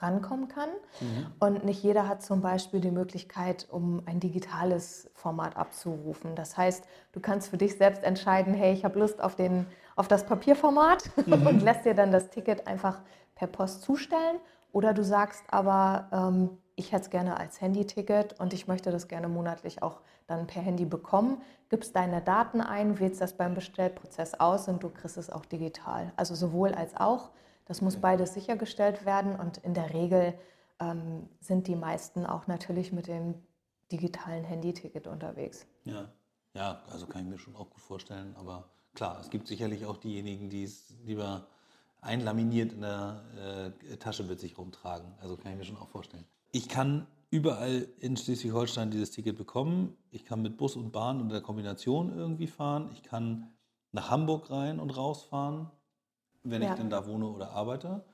rankommen 0.00 0.48
kann. 0.48 0.70
Mhm. 1.00 1.26
Und 1.38 1.64
nicht 1.64 1.82
jeder 1.82 2.08
hat 2.08 2.22
zum 2.22 2.40
Beispiel 2.40 2.80
die 2.80 2.90
Möglichkeit, 2.90 3.68
um 3.70 4.02
ein 4.06 4.20
digitales 4.20 5.10
Format 5.14 5.56
abzurufen. 5.56 6.34
Das 6.34 6.56
heißt, 6.56 6.84
du 7.12 7.20
kannst 7.20 7.48
für 7.48 7.56
dich 7.56 7.76
selbst 7.76 8.02
entscheiden, 8.02 8.54
hey, 8.54 8.72
ich 8.72 8.84
habe 8.84 8.98
Lust 8.98 9.22
auf, 9.22 9.36
den, 9.36 9.66
auf 9.96 10.08
das 10.08 10.26
Papierformat 10.26 11.10
mhm. 11.26 11.46
und 11.46 11.62
lässt 11.62 11.84
dir 11.84 11.94
dann 11.94 12.10
das 12.12 12.30
Ticket 12.30 12.66
einfach 12.66 13.02
per 13.34 13.48
Post 13.48 13.82
zustellen. 13.82 14.38
Oder 14.72 14.92
du 14.92 15.04
sagst 15.04 15.44
aber, 15.48 16.08
ähm, 16.12 16.58
ich 16.76 16.92
hätte 16.92 17.04
es 17.04 17.10
gerne 17.10 17.36
als 17.36 17.60
Handy-Ticket 17.60 18.40
und 18.40 18.52
ich 18.52 18.66
möchte 18.66 18.90
das 18.90 19.08
gerne 19.08 19.28
monatlich 19.28 19.82
auch 19.82 20.00
dann 20.26 20.46
per 20.46 20.62
Handy 20.62 20.84
bekommen. 20.84 21.40
Gibst 21.68 21.94
deine 21.94 22.20
Daten 22.20 22.60
ein, 22.60 22.98
wählst 22.98 23.20
das 23.20 23.34
beim 23.34 23.54
Bestellprozess 23.54 24.34
aus 24.34 24.68
und 24.68 24.82
du 24.82 24.90
kriegst 24.90 25.16
es 25.16 25.30
auch 25.30 25.44
digital. 25.44 26.12
Also 26.16 26.34
sowohl 26.34 26.74
als 26.74 26.96
auch. 26.96 27.30
Das 27.66 27.80
muss 27.80 27.96
beides 27.96 28.34
sichergestellt 28.34 29.06
werden 29.06 29.36
und 29.36 29.58
in 29.58 29.72
der 29.72 29.94
Regel 29.94 30.34
ähm, 30.80 31.28
sind 31.40 31.66
die 31.66 31.76
meisten 31.76 32.26
auch 32.26 32.46
natürlich 32.46 32.92
mit 32.92 33.06
dem 33.06 33.34
digitalen 33.92 34.44
Handyticket 34.44 35.06
unterwegs. 35.06 35.66
Ja. 35.84 36.10
ja, 36.54 36.82
also 36.90 37.06
kann 37.06 37.22
ich 37.22 37.28
mir 37.28 37.38
schon 37.38 37.54
auch 37.56 37.70
gut 37.70 37.80
vorstellen. 37.80 38.34
Aber 38.36 38.68
klar, 38.94 39.18
es 39.20 39.30
gibt 39.30 39.46
sicherlich 39.46 39.86
auch 39.86 39.96
diejenigen, 39.96 40.50
die 40.50 40.64
es 40.64 40.92
lieber 41.04 41.46
einlaminiert 42.00 42.72
in 42.72 42.82
der 42.82 43.72
äh, 43.90 43.96
Tasche 43.96 44.24
mit 44.24 44.40
sich 44.40 44.58
rumtragen. 44.58 45.14
Also 45.20 45.36
kann 45.36 45.52
ich 45.52 45.58
mir 45.58 45.64
schon 45.64 45.78
auch 45.78 45.88
vorstellen. 45.88 46.26
Ich 46.54 46.68
kann 46.68 47.08
überall 47.30 47.88
in 47.98 48.16
Schleswig-Holstein 48.16 48.92
dieses 48.92 49.10
Ticket 49.10 49.36
bekommen. 49.36 49.96
Ich 50.12 50.24
kann 50.24 50.40
mit 50.40 50.56
Bus 50.56 50.76
und 50.76 50.92
Bahn 50.92 51.18
in 51.18 51.28
der 51.28 51.40
Kombination 51.40 52.16
irgendwie 52.16 52.46
fahren. 52.46 52.90
Ich 52.92 53.02
kann 53.02 53.50
nach 53.90 54.08
Hamburg 54.12 54.52
rein 54.52 54.78
und 54.78 54.96
rausfahren, 54.96 55.68
wenn 56.44 56.62
ja. 56.62 56.70
ich 56.70 56.76
denn 56.76 56.90
da 56.90 57.08
wohne 57.08 57.26
oder 57.26 57.50
arbeite. 57.50 58.04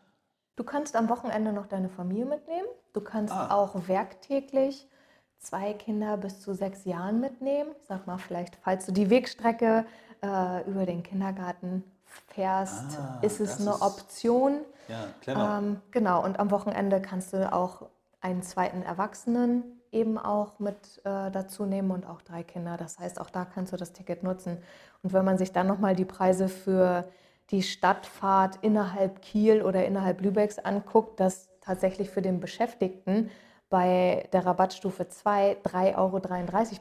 Du 0.56 0.64
kannst 0.64 0.96
am 0.96 1.10
Wochenende 1.10 1.52
noch 1.52 1.66
deine 1.66 1.90
Familie 1.90 2.24
mitnehmen. 2.24 2.66
Du 2.94 3.02
kannst 3.02 3.34
ah. 3.34 3.54
auch 3.54 3.86
werktäglich 3.88 4.88
zwei 5.36 5.74
Kinder 5.74 6.16
bis 6.16 6.40
zu 6.40 6.54
sechs 6.54 6.86
Jahren 6.86 7.20
mitnehmen. 7.20 7.72
Ich 7.78 7.88
sag 7.88 8.06
mal, 8.06 8.16
vielleicht, 8.16 8.56
falls 8.56 8.86
du 8.86 8.92
die 8.92 9.10
Wegstrecke 9.10 9.84
äh, 10.22 10.66
über 10.66 10.86
den 10.86 11.02
Kindergarten 11.02 11.84
fährst, 12.28 12.98
ah, 12.98 13.18
ist 13.20 13.38
es 13.40 13.60
eine 13.60 13.72
ist, 13.72 13.82
Option. 13.82 14.60
Ja, 14.88 15.08
clever. 15.20 15.58
Ähm, 15.58 15.82
genau, 15.90 16.24
und 16.24 16.40
am 16.40 16.50
Wochenende 16.50 17.02
kannst 17.02 17.34
du 17.34 17.52
auch 17.52 17.82
einen 18.20 18.42
zweiten 18.42 18.82
Erwachsenen 18.82 19.80
eben 19.92 20.18
auch 20.18 20.58
mit 20.58 21.00
äh, 21.04 21.30
dazu 21.30 21.66
nehmen 21.66 21.90
und 21.90 22.06
auch 22.06 22.22
drei 22.22 22.42
Kinder. 22.42 22.76
Das 22.76 22.98
heißt, 22.98 23.20
auch 23.20 23.30
da 23.30 23.44
kannst 23.44 23.72
du 23.72 23.76
das 23.76 23.92
Ticket 23.92 24.22
nutzen. 24.22 24.58
Und 25.02 25.12
wenn 25.12 25.24
man 25.24 25.38
sich 25.38 25.52
dann 25.52 25.66
nochmal 25.66 25.96
die 25.96 26.04
Preise 26.04 26.48
für 26.48 27.08
die 27.50 27.62
Stadtfahrt 27.62 28.58
innerhalb 28.62 29.22
Kiel 29.22 29.62
oder 29.62 29.84
innerhalb 29.84 30.20
Lübecks 30.20 30.58
anguckt, 30.58 31.18
dass 31.18 31.48
tatsächlich 31.60 32.10
für 32.10 32.22
den 32.22 32.40
Beschäftigten 32.40 33.30
bei 33.68 34.28
der 34.32 34.46
Rabattstufe 34.46 35.08
2 35.08 35.58
3,33 35.62 35.96
Euro 35.96 36.20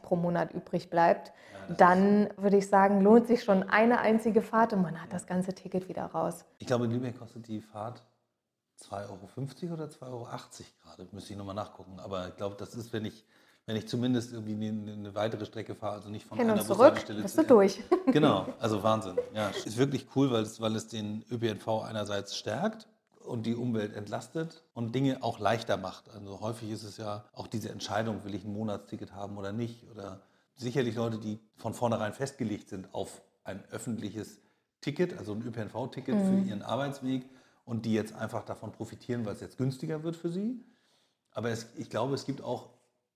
pro 0.02 0.16
Monat 0.16 0.54
übrig 0.54 0.90
bleibt, 0.90 1.32
ja, 1.70 1.76
dann 1.76 2.30
würde 2.38 2.58
ich 2.58 2.68
sagen, 2.68 3.02
lohnt 3.02 3.28
sich 3.28 3.44
schon 3.44 3.64
eine 3.64 4.00
einzige 4.00 4.42
Fahrt 4.42 4.74
und 4.74 4.82
man 4.82 5.02
hat 5.02 5.14
das 5.14 5.28
ganze 5.28 5.54
Ticket 5.54 5.88
wieder 5.88 6.06
raus. 6.06 6.46
Ich 6.58 6.68
glaube, 6.68 6.86
in 6.86 6.92
Lübeck 6.92 7.18
kostet 7.18 7.48
die 7.48 7.62
Fahrt 7.62 8.04
2,50 8.80 9.64
Euro 9.64 9.74
oder 9.74 9.86
2,80 9.86 10.02
Euro 10.02 10.28
gerade. 10.84 11.08
Müsste 11.12 11.34
ich 11.34 11.38
nochmal 11.38 11.56
nachgucken. 11.56 12.00
Aber 12.00 12.30
ich 12.30 12.36
glaube, 12.36 12.56
das 12.58 12.76
ist, 12.76 12.94
wenn 12.94 13.06
ich, 13.06 13.26
wenn 13.66 13.76
ich 13.76 13.88
zumindest 13.88 14.34
irgendwie 14.34 14.68
eine, 14.68 14.94
eine 14.94 15.16
weitere 15.16 15.46
Strecke 15.46 15.76
fahre, 15.76 15.96
also 15.96 16.10
nicht 16.10 16.26
von 16.26 16.38
Hin 16.38 16.50
einer 16.50 16.64
Bushaltestelle 16.64 17.22
bist 17.22 17.38
du 17.38 17.44
durch. 17.44 17.84
Genau, 18.08 18.48
also 18.60 18.82
Wahnsinn. 18.82 19.18
Ja, 19.34 19.50
ist 19.50 19.78
wirklich 19.78 20.08
cool, 20.16 20.32
weil 20.32 20.44
es, 20.44 20.60
weil 20.62 20.76
es 20.76 20.88
den 20.88 21.24
ÖPNV 21.30 21.84
einerseits 21.84 22.36
stärkt 22.36 22.88
und 23.26 23.46
die 23.46 23.56
Umwelt 23.56 23.96
entlastet 23.96 24.64
und 24.74 24.96
Dinge 24.96 25.22
auch 25.22 25.40
leichter 25.40 25.78
macht. 25.78 26.10
Also 26.10 26.40
häufig 26.40 26.72
ist 26.72 26.84
es 26.84 26.98
ja 26.98 27.26
auch 27.34 27.48
diese 27.48 27.70
Entscheidung, 27.70 28.24
will 28.24 28.34
ich 28.34 28.44
ein 28.46 28.54
Monatsticket 28.54 29.14
haben 29.14 29.38
oder 29.38 29.52
nicht. 29.52 29.86
Oder 29.92 30.22
sicherlich 30.56 30.96
Leute, 30.96 31.20
die 31.20 31.40
von 31.58 31.74
vornherein 31.74 32.14
festgelegt 32.14 32.70
sind 32.70 32.94
auf 32.94 33.22
ein 33.44 33.64
öffentliches 33.72 34.40
Ticket, 34.82 35.18
also 35.18 35.34
ein 35.34 35.42
ÖPNV-Ticket 35.42 36.16
mhm. 36.16 36.26
für 36.26 36.50
ihren 36.50 36.62
Arbeitsweg 36.62 37.30
und 37.70 37.86
die 37.86 37.94
jetzt 37.94 38.16
einfach 38.16 38.44
davon 38.44 38.72
profitieren, 38.72 39.26
weil 39.26 39.34
es 39.34 39.42
jetzt 39.42 39.60
günstiger 39.60 40.02
wird 40.02 40.16
für 40.16 40.30
sie. 40.30 40.60
Aber 41.30 41.52
es, 41.52 41.68
ich 41.78 41.92
glaube, 41.92 42.16
es 42.16 42.26
gibt 42.26 42.42
auch, 42.42 42.70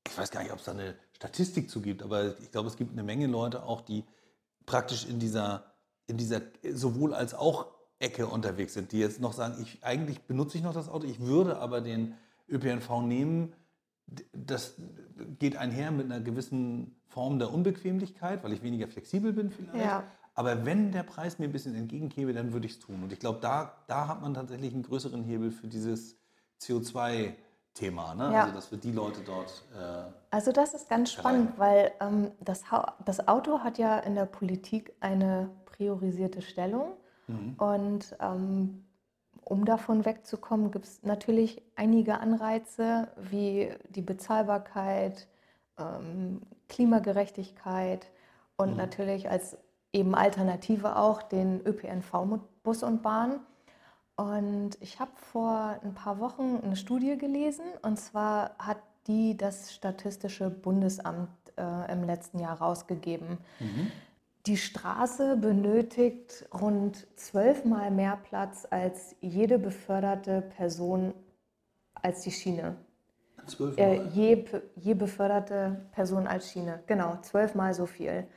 ich 0.08 0.16
weiß 0.16 0.30
gar 0.30 0.44
nicht, 0.44 0.54
ob 0.54 0.60
es 0.60 0.66
da 0.66 0.74
eine 0.74 0.96
Statistik 1.14 1.72
zu 1.72 1.82
gibt, 1.82 2.04
aber 2.04 2.38
ich 2.40 2.52
glaube, 2.52 2.70
es 2.70 2.78
gibt 2.78 2.92
eine 2.92 3.02
Menge 3.02 3.26
Leute 3.26 3.64
auch, 3.64 3.82
die 3.82 4.04
praktisch 4.68 5.08
in 5.08 5.18
dieser, 5.18 5.74
in 6.06 6.18
dieser 6.18 6.42
sowohl 6.72 7.16
als 7.16 7.34
auch 7.34 7.66
Ecke 7.98 8.28
unterwegs 8.28 8.76
sind, 8.76 8.92
die 8.92 9.00
jetzt 9.00 9.20
noch 9.20 9.34
sagen, 9.34 9.60
ich, 9.60 9.84
eigentlich 9.84 10.22
benutze 10.22 10.60
ich 10.60 10.64
noch 10.64 10.74
das 10.74 10.88
Auto, 10.88 11.08
ich 11.08 11.20
würde 11.20 11.58
aber 11.58 11.82
den 11.82 12.14
ÖPNV 12.48 13.02
nehmen. 13.02 13.54
Das 14.34 14.76
geht 15.40 15.56
einher 15.56 15.90
mit 15.90 16.06
einer 16.06 16.20
gewissen 16.20 16.96
Form 17.08 17.40
der 17.40 17.52
Unbequemlichkeit, 17.52 18.44
weil 18.44 18.54
ich 18.54 18.62
weniger 18.62 18.88
flexibel 18.88 19.34
bin 19.34 19.50
vielleicht. 19.50 19.84
Ja. 19.84 20.04
Aber 20.36 20.66
wenn 20.66 20.92
der 20.92 21.04
Preis 21.04 21.38
mir 21.38 21.46
ein 21.46 21.52
bisschen 21.52 21.76
entgegenkäme, 21.76 22.34
dann 22.34 22.54
würde 22.54 22.66
ich 22.66 22.74
es 22.74 22.80
tun. 22.80 23.04
Und 23.04 23.14
ich 23.14 23.20
glaube, 23.20 23.40
da, 23.42 23.74
da 23.88 24.08
hat 24.08 24.22
man 24.22 24.34
tatsächlich 24.34 24.74
einen 24.74 24.84
größeren 24.84 25.24
Hebel 25.24 25.52
für 25.52 25.68
dieses 25.68 26.18
CO2-Thema. 26.60 28.16
Ne? 28.16 28.34
Ja. 28.34 28.42
Also, 28.44 28.56
dass 28.56 28.72
wir 28.72 28.80
die 28.80 28.92
Leute 28.92 29.22
dort. 29.22 29.64
Äh, 29.76 30.12
also, 30.32 30.52
das 30.52 30.74
ist 30.74 30.90
ganz 30.90 31.12
spannend, 31.12 31.54
weil 31.58 31.92
ähm, 32.00 32.32
das, 32.40 32.64
das 33.06 33.28
Auto 33.28 33.60
hat 33.60 33.78
ja 33.78 34.00
in 34.00 34.16
der 34.16 34.26
Politik 34.26 34.94
eine 35.02 35.52
priorisierte 35.66 36.42
Stellung. 36.42 36.94
Mhm. 37.28 37.54
Und 37.58 38.16
ähm, 38.20 38.86
um 39.44 39.66
davon 39.66 40.06
wegzukommen, 40.06 40.72
gibt 40.72 40.86
es 40.86 41.04
natürlich 41.04 41.62
einige 41.76 42.20
Anreize 42.20 43.10
wie 43.18 43.72
die 43.90 44.02
Bezahlbarkeit, 44.02 45.28
ähm, 45.78 46.42
Klimagerechtigkeit 46.70 48.10
und 48.56 48.72
mhm. 48.72 48.78
natürlich 48.78 49.30
als 49.30 49.58
eben 49.94 50.16
Alternative 50.16 50.98
auch 50.98 51.22
den 51.22 51.66
ÖPNV 51.66 52.26
mit 52.26 52.42
Bus 52.64 52.84
und 52.84 53.02
Bahn. 53.02 53.40
Und 54.16 54.78
ich 54.82 55.00
habe 55.00 55.12
vor 55.16 55.80
ein 55.84 55.94
paar 55.94 56.20
Wochen 56.20 56.60
eine 56.64 56.76
Studie 56.76 57.18
gelesen, 57.18 57.66
und 57.82 57.98
zwar 57.98 58.56
hat 58.60 58.78
die 59.08 59.36
das 59.38 59.74
Statistische 59.74 60.50
Bundesamt 60.50 61.30
äh, 61.58 61.92
im 61.92 62.04
letzten 62.04 62.40
Jahr 62.40 62.60
rausgegeben. 62.60 63.38
Mhm. 63.60 63.92
Die 64.46 64.58
Straße 64.58 65.38
benötigt 65.38 66.46
rund 66.54 67.08
zwölfmal 67.16 67.92
mehr 67.92 68.18
Platz 68.18 68.68
als 68.70 69.16
jede 69.22 69.58
beförderte 69.58 70.42
Person 70.42 71.14
als 71.94 72.22
die 72.22 72.32
Schiene. 72.32 72.76
Zwölfmal? 73.48 73.86
Äh, 73.86 74.04
je, 74.10 74.46
je 74.76 74.94
beförderte 74.94 75.86
Person 75.92 76.28
als 76.28 76.52
Schiene, 76.52 76.84
genau, 76.88 77.18
zwölfmal 77.22 77.74
so 77.74 77.86
viel. 77.86 78.28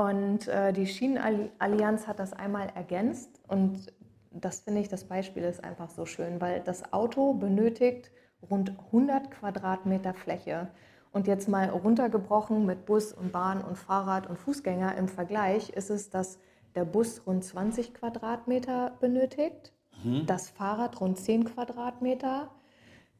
Und 0.00 0.48
äh, 0.48 0.72
die 0.72 0.86
Schienenallianz 0.86 2.06
hat 2.06 2.20
das 2.20 2.32
einmal 2.32 2.68
ergänzt 2.74 3.38
und 3.48 3.92
das 4.30 4.60
finde 4.60 4.80
ich, 4.80 4.88
das 4.88 5.04
Beispiel 5.04 5.42
ist 5.42 5.62
einfach 5.62 5.90
so 5.90 6.06
schön, 6.06 6.40
weil 6.40 6.60
das 6.60 6.94
Auto 6.94 7.34
benötigt 7.34 8.10
rund 8.48 8.72
100 8.86 9.30
Quadratmeter 9.30 10.14
Fläche. 10.14 10.68
Und 11.12 11.26
jetzt 11.26 11.50
mal 11.50 11.68
runtergebrochen 11.68 12.64
mit 12.64 12.86
Bus 12.86 13.12
und 13.12 13.30
Bahn 13.30 13.62
und 13.62 13.76
Fahrrad 13.76 14.26
und 14.26 14.38
Fußgänger 14.38 14.96
im 14.96 15.06
Vergleich 15.06 15.68
ist 15.68 15.90
es, 15.90 16.08
dass 16.08 16.38
der 16.74 16.86
Bus 16.86 17.26
rund 17.26 17.44
20 17.44 17.92
Quadratmeter 17.92 18.96
benötigt, 19.00 19.74
mhm. 20.02 20.24
das 20.24 20.48
Fahrrad 20.48 20.98
rund 21.02 21.18
10 21.18 21.44
Quadratmeter, 21.44 22.48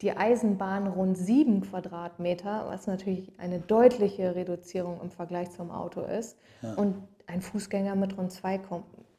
die 0.01 0.11
Eisenbahn 0.11 0.87
rund 0.87 1.17
7 1.17 1.61
Quadratmeter, 1.61 2.65
was 2.67 2.87
natürlich 2.87 3.31
eine 3.37 3.59
deutliche 3.59 4.35
Reduzierung 4.35 4.99
im 5.01 5.11
Vergleich 5.11 5.51
zum 5.51 5.69
Auto 5.71 6.01
ist, 6.01 6.37
ja. 6.61 6.73
und 6.73 6.95
ein 7.27 7.41
Fußgänger 7.41 7.95
mit 7.95 8.17
rund 8.17 8.31
2 8.31 8.61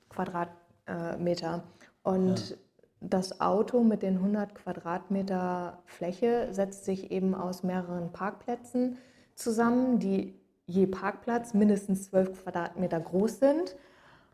Quadratmeter. 0.08 1.62
Und 2.02 2.50
ja. 2.50 2.56
das 3.00 3.40
Auto 3.40 3.82
mit 3.82 4.02
den 4.02 4.16
100 4.16 4.54
Quadratmeter 4.54 5.78
Fläche 5.86 6.48
setzt 6.50 6.84
sich 6.84 7.12
eben 7.12 7.34
aus 7.34 7.62
mehreren 7.62 8.12
Parkplätzen 8.12 8.98
zusammen, 9.34 9.98
die 10.00 10.34
je 10.66 10.86
Parkplatz 10.86 11.54
mindestens 11.54 12.10
12 12.10 12.42
Quadratmeter 12.42 13.00
groß 13.00 13.38
sind 13.38 13.76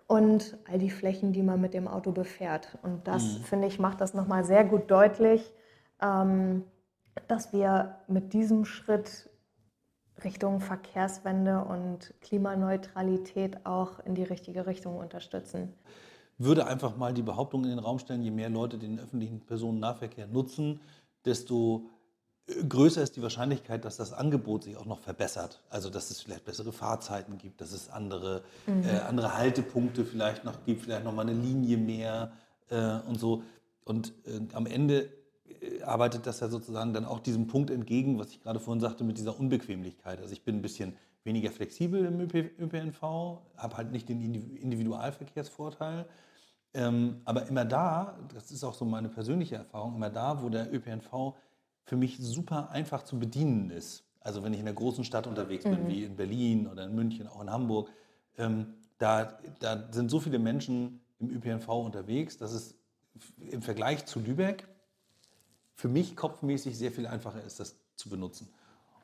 und 0.06 0.56
all 0.70 0.78
die 0.78 0.90
Flächen, 0.90 1.32
die 1.32 1.42
man 1.42 1.60
mit 1.60 1.74
dem 1.74 1.88
Auto 1.88 2.12
befährt. 2.12 2.78
Und 2.82 3.06
das, 3.06 3.22
mhm. 3.22 3.42
finde 3.44 3.68
ich, 3.68 3.78
macht 3.78 4.00
das 4.00 4.14
nochmal 4.14 4.44
sehr 4.44 4.64
gut 4.64 4.90
deutlich, 4.90 5.52
dass 6.00 7.52
wir 7.52 7.98
mit 8.06 8.32
diesem 8.32 8.64
Schritt 8.64 9.28
Richtung 10.24 10.60
Verkehrswende 10.60 11.64
und 11.64 12.14
Klimaneutralität 12.20 13.64
auch 13.66 14.00
in 14.00 14.14
die 14.14 14.24
richtige 14.24 14.66
Richtung 14.66 14.96
unterstützen. 14.96 15.74
Würde 16.38 16.66
einfach 16.66 16.96
mal 16.96 17.12
die 17.12 17.22
Behauptung 17.22 17.64
in 17.64 17.70
den 17.70 17.78
Raum 17.78 17.98
stellen, 17.98 18.22
je 18.22 18.30
mehr 18.30 18.48
Leute 18.48 18.78
den 18.78 19.00
öffentlichen 19.00 19.40
Personennahverkehr 19.40 20.28
nutzen, 20.28 20.80
desto 21.24 21.86
äh, 22.46 22.64
größer 22.64 23.02
ist 23.02 23.16
die 23.16 23.22
Wahrscheinlichkeit, 23.22 23.84
dass 23.84 23.96
das 23.96 24.12
Angebot 24.12 24.64
sich 24.64 24.76
auch 24.76 24.86
noch 24.86 25.00
verbessert. 25.00 25.60
Also 25.68 25.90
dass 25.90 26.10
es 26.10 26.20
vielleicht 26.20 26.44
bessere 26.44 26.72
Fahrzeiten 26.72 27.38
gibt, 27.38 27.60
dass 27.60 27.72
es 27.72 27.90
andere, 27.90 28.42
mhm. 28.66 28.84
äh, 28.84 28.98
andere 29.00 29.36
Haltepunkte 29.36 30.04
vielleicht 30.04 30.44
noch 30.44 30.64
gibt, 30.64 30.82
vielleicht 30.82 31.04
noch 31.04 31.12
mal 31.12 31.22
eine 31.22 31.32
Linie 31.32 31.76
mehr 31.76 32.32
äh, 32.70 32.98
und 33.08 33.18
so. 33.18 33.42
Und 33.84 34.12
äh, 34.26 34.40
am 34.52 34.66
Ende 34.66 35.08
arbeitet 35.84 36.26
das 36.26 36.40
ja 36.40 36.48
sozusagen 36.48 36.92
dann 36.92 37.04
auch 37.04 37.20
diesem 37.20 37.46
Punkt 37.46 37.70
entgegen, 37.70 38.18
was 38.18 38.30
ich 38.30 38.42
gerade 38.42 38.60
vorhin 38.60 38.80
sagte, 38.80 39.04
mit 39.04 39.18
dieser 39.18 39.38
Unbequemlichkeit. 39.38 40.20
Also 40.20 40.32
ich 40.32 40.44
bin 40.44 40.56
ein 40.56 40.62
bisschen 40.62 40.96
weniger 41.24 41.50
flexibel 41.50 42.04
im 42.04 42.20
ÖPNV, 42.20 43.02
habe 43.56 43.76
halt 43.76 43.92
nicht 43.92 44.08
den 44.08 44.20
Individualverkehrsvorteil. 44.22 46.06
Ähm, 46.74 47.22
aber 47.24 47.46
immer 47.46 47.64
da, 47.64 48.18
das 48.34 48.50
ist 48.50 48.62
auch 48.64 48.74
so 48.74 48.84
meine 48.84 49.08
persönliche 49.08 49.56
Erfahrung, 49.56 49.96
immer 49.96 50.10
da, 50.10 50.42
wo 50.42 50.48
der 50.48 50.72
ÖPNV 50.72 51.34
für 51.84 51.96
mich 51.96 52.18
super 52.18 52.70
einfach 52.70 53.02
zu 53.04 53.18
bedienen 53.18 53.70
ist. 53.70 54.04
Also 54.20 54.42
wenn 54.42 54.52
ich 54.52 54.60
in 54.60 54.66
einer 54.66 54.74
großen 54.74 55.04
Stadt 55.04 55.26
unterwegs 55.26 55.64
bin, 55.64 55.84
mhm. 55.84 55.88
wie 55.88 56.04
in 56.04 56.16
Berlin 56.16 56.66
oder 56.66 56.84
in 56.84 56.94
München, 56.94 57.26
auch 57.26 57.40
in 57.40 57.50
Hamburg, 57.50 57.88
ähm, 58.36 58.74
da, 58.98 59.38
da 59.60 59.88
sind 59.90 60.10
so 60.10 60.20
viele 60.20 60.38
Menschen 60.38 61.00
im 61.18 61.30
ÖPNV 61.30 61.68
unterwegs, 61.68 62.36
dass 62.36 62.52
es 62.52 62.74
im 63.50 63.62
Vergleich 63.62 64.04
zu 64.06 64.20
Lübeck 64.20 64.68
für 65.78 65.88
mich 65.88 66.16
kopfmäßig 66.16 66.76
sehr 66.76 66.90
viel 66.90 67.06
einfacher 67.06 67.40
ist, 67.44 67.60
das 67.60 67.76
zu 67.94 68.08
benutzen. 68.08 68.52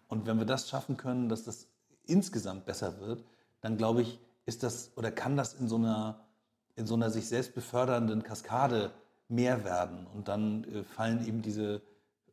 Und 0.09 0.27
wenn 0.27 0.39
wir 0.39 0.45
das 0.45 0.68
schaffen 0.68 0.97
können, 0.97 1.29
dass 1.29 1.45
das 1.45 1.68
insgesamt 2.05 2.66
besser 2.66 2.99
wird, 2.99 3.25
dann 3.61 3.77
glaube 3.77 4.03
ich, 4.03 4.18
ist 4.45 4.64
das 4.64 4.91
oder 4.97 5.12
kann 5.12 5.37
das 5.37 5.55
in 5.55 5.68
so 5.68 5.77
einer, 5.77 6.27
in 6.75 6.89
so 6.89 6.95
einer 6.95 7.11
sich 7.11 7.29
selbst 7.29 7.55
befördernden 7.55 8.25
Kaskade 8.25 8.91
mehr 9.29 9.64
werden. 9.64 10.09
Und 10.14 10.27
dann 10.27 10.64
äh, 10.64 10.83
fallen 10.83 11.25
eben 11.25 11.43
diese 11.43 11.81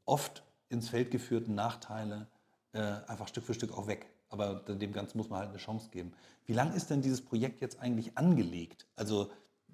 oft 0.06 0.42
ins 0.70 0.90
Feld 0.90 1.12
geführten 1.12 1.54
Nachteile 1.54 2.26
äh, 2.74 2.80
einfach 2.80 3.28
Stück 3.28 3.44
für 3.44 3.54
Stück 3.54 3.78
auch 3.78 3.86
weg. 3.86 4.08
Aber 4.30 4.56
dem 4.56 4.92
Ganzen 4.92 5.20
muss 5.20 5.30
man 5.30 5.38
halt 5.38 5.50
eine 5.50 5.60
Chance 5.60 5.90
geben. 5.92 6.14
Wie 6.48 6.54
lange 6.54 6.76
ist 6.76 6.90
denn 6.90 7.04
dieses 7.04 7.22
Projekt 7.22 7.62
jetzt 7.62 7.80
eigentlich 7.80 8.18
angelegt? 8.18 8.88
Also 8.96 9.30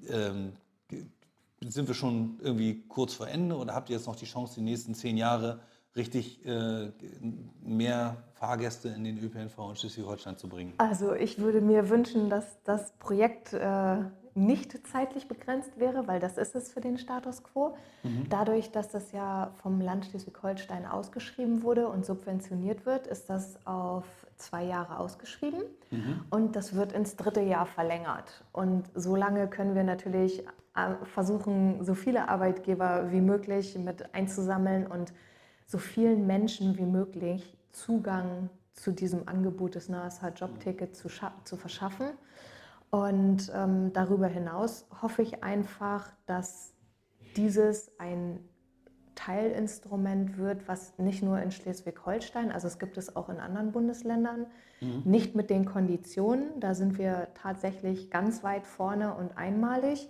ähm, 0.09 0.51
sind 1.62 1.88
wir 1.88 1.95
schon 1.95 2.39
irgendwie 2.41 2.84
kurz 2.88 3.14
vor 3.14 3.28
Ende 3.28 3.55
oder 3.55 3.74
habt 3.74 3.89
ihr 3.89 3.95
jetzt 3.95 4.08
noch 4.08 4.16
die 4.16 4.26
Chance, 4.26 4.55
die 4.55 4.62
nächsten 4.62 4.93
zehn 4.93 5.18
Jahre 5.18 5.60
richtig 5.95 6.45
äh, 6.45 6.91
mehr 7.62 8.18
Fahrgäste 8.34 8.89
in 8.89 9.03
den 9.03 9.18
ÖPNV 9.18 9.58
in 9.70 9.76
Schleswig-Holstein 9.76 10.38
zu 10.38 10.47
bringen? 10.47 10.74
Also 10.78 11.14
ich 11.14 11.39
würde 11.39 11.60
mir 11.60 11.89
wünschen, 11.89 12.30
dass 12.30 12.45
das 12.64 12.91
Projekt 12.99 13.53
äh, 13.53 13.97
nicht 14.36 14.88
zeitlich 14.88 15.28
begrenzt 15.28 15.80
wäre, 15.80 16.08
weil 16.08 16.20
das 16.20 16.38
ist 16.38 16.55
es 16.55 16.72
für 16.72 16.80
den 16.80 16.99
Status 16.99 17.43
quo. 17.43 17.76
Mhm. 18.03 18.28
Dadurch, 18.30 18.72
dass 18.72 18.89
das 18.89 19.12
ja 19.12 19.51
vom 19.64 19.82
Land 19.82 20.05
Schleswig-Holstein 20.05 20.86
ausgeschrieben 20.86 21.64
wurde 21.64 21.88
und 21.88 22.05
subventioniert 22.05 22.86
wird, 22.86 23.08
ist 23.08 23.32
das 23.32 23.58
auf 23.66 24.05
zwei 24.36 24.64
Jahre 24.64 24.99
ausgeschrieben 24.99 25.64
mhm. 25.89 26.22
und 26.30 26.55
das 26.55 26.76
wird 26.76 26.93
ins 26.93 27.16
dritte 27.16 27.41
Jahr 27.41 27.66
verlängert. 27.66 28.43
Und 28.53 28.88
so 28.93 29.16
lange 29.16 29.47
können 29.47 29.74
wir 29.74 29.84
natürlich 29.84 30.43
versuchen, 31.03 31.84
so 31.84 31.93
viele 31.93 32.30
Arbeitgeber 32.30 33.11
wie 33.11 33.21
möglich 33.21 33.78
mit 33.78 34.13
einzusammeln 34.13 34.88
und 34.88 35.13
so 35.65 35.78
vielen 35.78 36.28
Menschen 36.28 36.78
wie 36.78 36.86
möglich 36.86 37.57
Zugang 37.71 38.49
zu 38.73 38.91
diesem 38.91 39.28
Angebot 39.28 39.75
des 39.75 39.89
NASH 39.89 40.21
Jobticket 40.36 40.95
zu, 40.95 41.09
zu 41.43 41.57
verschaffen. 41.57 42.07
Und 42.89 43.51
ähm, 43.53 43.91
darüber 43.91 44.28
hinaus 44.28 44.88
hoffe 45.01 45.21
ich 45.21 45.43
einfach, 45.43 46.09
dass 46.25 46.73
dieses 47.36 47.91
ein 47.99 48.39
Teilinstrument 49.15 50.38
wird, 50.38 50.67
was 50.67 50.97
nicht 50.97 51.23
nur 51.23 51.41
in 51.41 51.51
Schleswig-Holstein, 51.51 52.51
also 52.51 52.67
es 52.67 52.80
gibt 52.80 52.97
es 52.97 53.15
auch 53.15 53.30
in 53.30 53.39
anderen 53.39 53.71
Bundesländern, 53.71 54.45
mhm. 54.80 55.01
nicht 55.05 55.36
mit 55.36 55.49
den 55.49 55.65
Konditionen, 55.65 56.59
da 56.59 56.75
sind 56.75 56.97
wir 56.97 57.28
tatsächlich 57.34 58.11
ganz 58.11 58.43
weit 58.43 58.65
vorne 58.65 59.15
und 59.15 59.38
einmalig, 59.38 60.07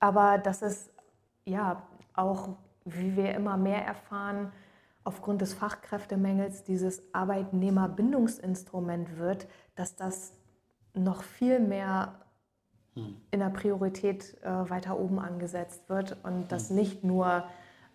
aber 0.00 0.38
dass 0.38 0.62
es 0.62 0.90
ja 1.44 1.82
auch, 2.14 2.48
wie 2.84 3.16
wir 3.16 3.34
immer 3.34 3.56
mehr 3.56 3.84
erfahren, 3.84 4.52
aufgrund 5.04 5.40
des 5.40 5.54
Fachkräftemängels 5.54 6.64
dieses 6.64 7.02
Arbeitnehmerbindungsinstrument 7.14 9.16
wird, 9.16 9.46
dass 9.74 9.96
das 9.96 10.34
noch 10.94 11.22
viel 11.22 11.60
mehr 11.60 12.14
hm. 12.94 13.16
in 13.30 13.40
der 13.40 13.50
Priorität 13.50 14.36
äh, 14.42 14.68
weiter 14.68 14.98
oben 14.98 15.18
angesetzt 15.18 15.88
wird 15.88 16.16
und 16.24 16.52
das 16.52 16.68
hm. 16.68 16.76
nicht 16.76 17.04
nur 17.04 17.44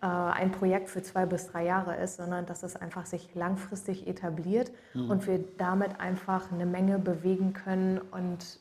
äh, 0.02 0.06
ein 0.06 0.50
Projekt 0.50 0.90
für 0.90 1.02
zwei 1.02 1.26
bis 1.26 1.46
drei 1.46 1.64
Jahre 1.64 1.96
ist, 1.96 2.16
sondern 2.16 2.46
dass 2.46 2.62
es 2.62 2.74
einfach 2.74 3.06
sich 3.06 3.34
langfristig 3.34 4.08
etabliert 4.08 4.72
hm. 4.92 5.10
und 5.10 5.26
wir 5.26 5.44
damit 5.56 6.00
einfach 6.00 6.50
eine 6.50 6.66
Menge 6.66 6.98
bewegen 6.98 7.52
können 7.52 7.98
und 7.98 8.58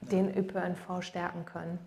den 0.00 0.36
ÖPNV 0.36 1.02
stärken 1.02 1.44
können. 1.44 1.78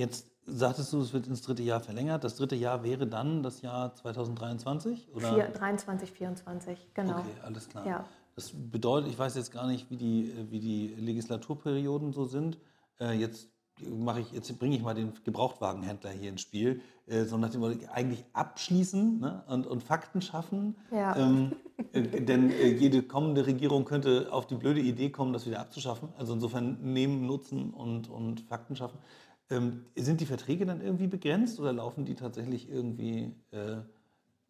Jetzt 0.00 0.30
sagtest 0.46 0.94
du, 0.94 1.00
es 1.02 1.12
wird 1.12 1.26
ins 1.26 1.42
dritte 1.42 1.62
Jahr 1.62 1.80
verlängert. 1.80 2.24
Das 2.24 2.36
dritte 2.36 2.56
Jahr 2.56 2.82
wäre 2.82 3.06
dann 3.06 3.42
das 3.42 3.60
Jahr 3.60 3.94
2023? 3.94 5.14
Oder? 5.14 5.34
4, 5.34 5.48
23, 5.50 6.10
24, 6.10 6.94
genau. 6.94 7.18
Okay, 7.18 7.28
alles 7.44 7.68
klar. 7.68 7.86
Ja. 7.86 8.04
Das 8.34 8.50
bedeutet, 8.54 9.10
ich 9.10 9.18
weiß 9.18 9.34
jetzt 9.36 9.52
gar 9.52 9.66
nicht, 9.66 9.90
wie 9.90 9.98
die, 9.98 10.32
wie 10.48 10.58
die 10.58 10.94
Legislaturperioden 10.98 12.14
so 12.14 12.24
sind. 12.24 12.58
Äh, 12.98 13.12
jetzt 13.12 13.50
mache 13.88 14.20
ich, 14.20 14.32
jetzt 14.32 14.58
bringe 14.58 14.74
ich 14.74 14.82
mal 14.82 14.94
den 14.94 15.12
Gebrauchtwagenhändler 15.22 16.10
hier 16.10 16.30
ins 16.30 16.40
Spiel, 16.40 16.80
äh, 17.06 17.24
so 17.24 17.36
nach 17.36 17.50
dem 17.50 17.62
eigentlich 17.92 18.24
abschließen 18.32 19.20
ne, 19.20 19.44
und, 19.48 19.66
und 19.66 19.82
Fakten 19.82 20.22
schaffen. 20.22 20.76
Ja. 20.90 21.14
Ähm, 21.16 21.52
äh, 21.92 22.22
denn 22.22 22.50
äh, 22.50 22.68
jede 22.68 23.02
kommende 23.02 23.46
Regierung 23.46 23.84
könnte 23.84 24.28
auf 24.30 24.46
die 24.46 24.56
blöde 24.56 24.80
Idee 24.80 25.10
kommen, 25.10 25.34
das 25.34 25.46
wieder 25.46 25.60
abzuschaffen. 25.60 26.08
Also 26.16 26.32
insofern 26.32 26.78
nehmen, 26.80 27.26
nutzen 27.26 27.74
und, 27.74 28.08
und 28.08 28.40
Fakten 28.40 28.76
schaffen. 28.76 28.98
Ähm, 29.50 29.84
sind 29.96 30.20
die 30.20 30.26
Verträge 30.26 30.64
dann 30.64 30.80
irgendwie 30.80 31.08
begrenzt 31.08 31.58
oder 31.58 31.72
laufen 31.72 32.04
die 32.04 32.14
tatsächlich 32.14 32.70
irgendwie 32.70 33.34
äh, 33.50 33.78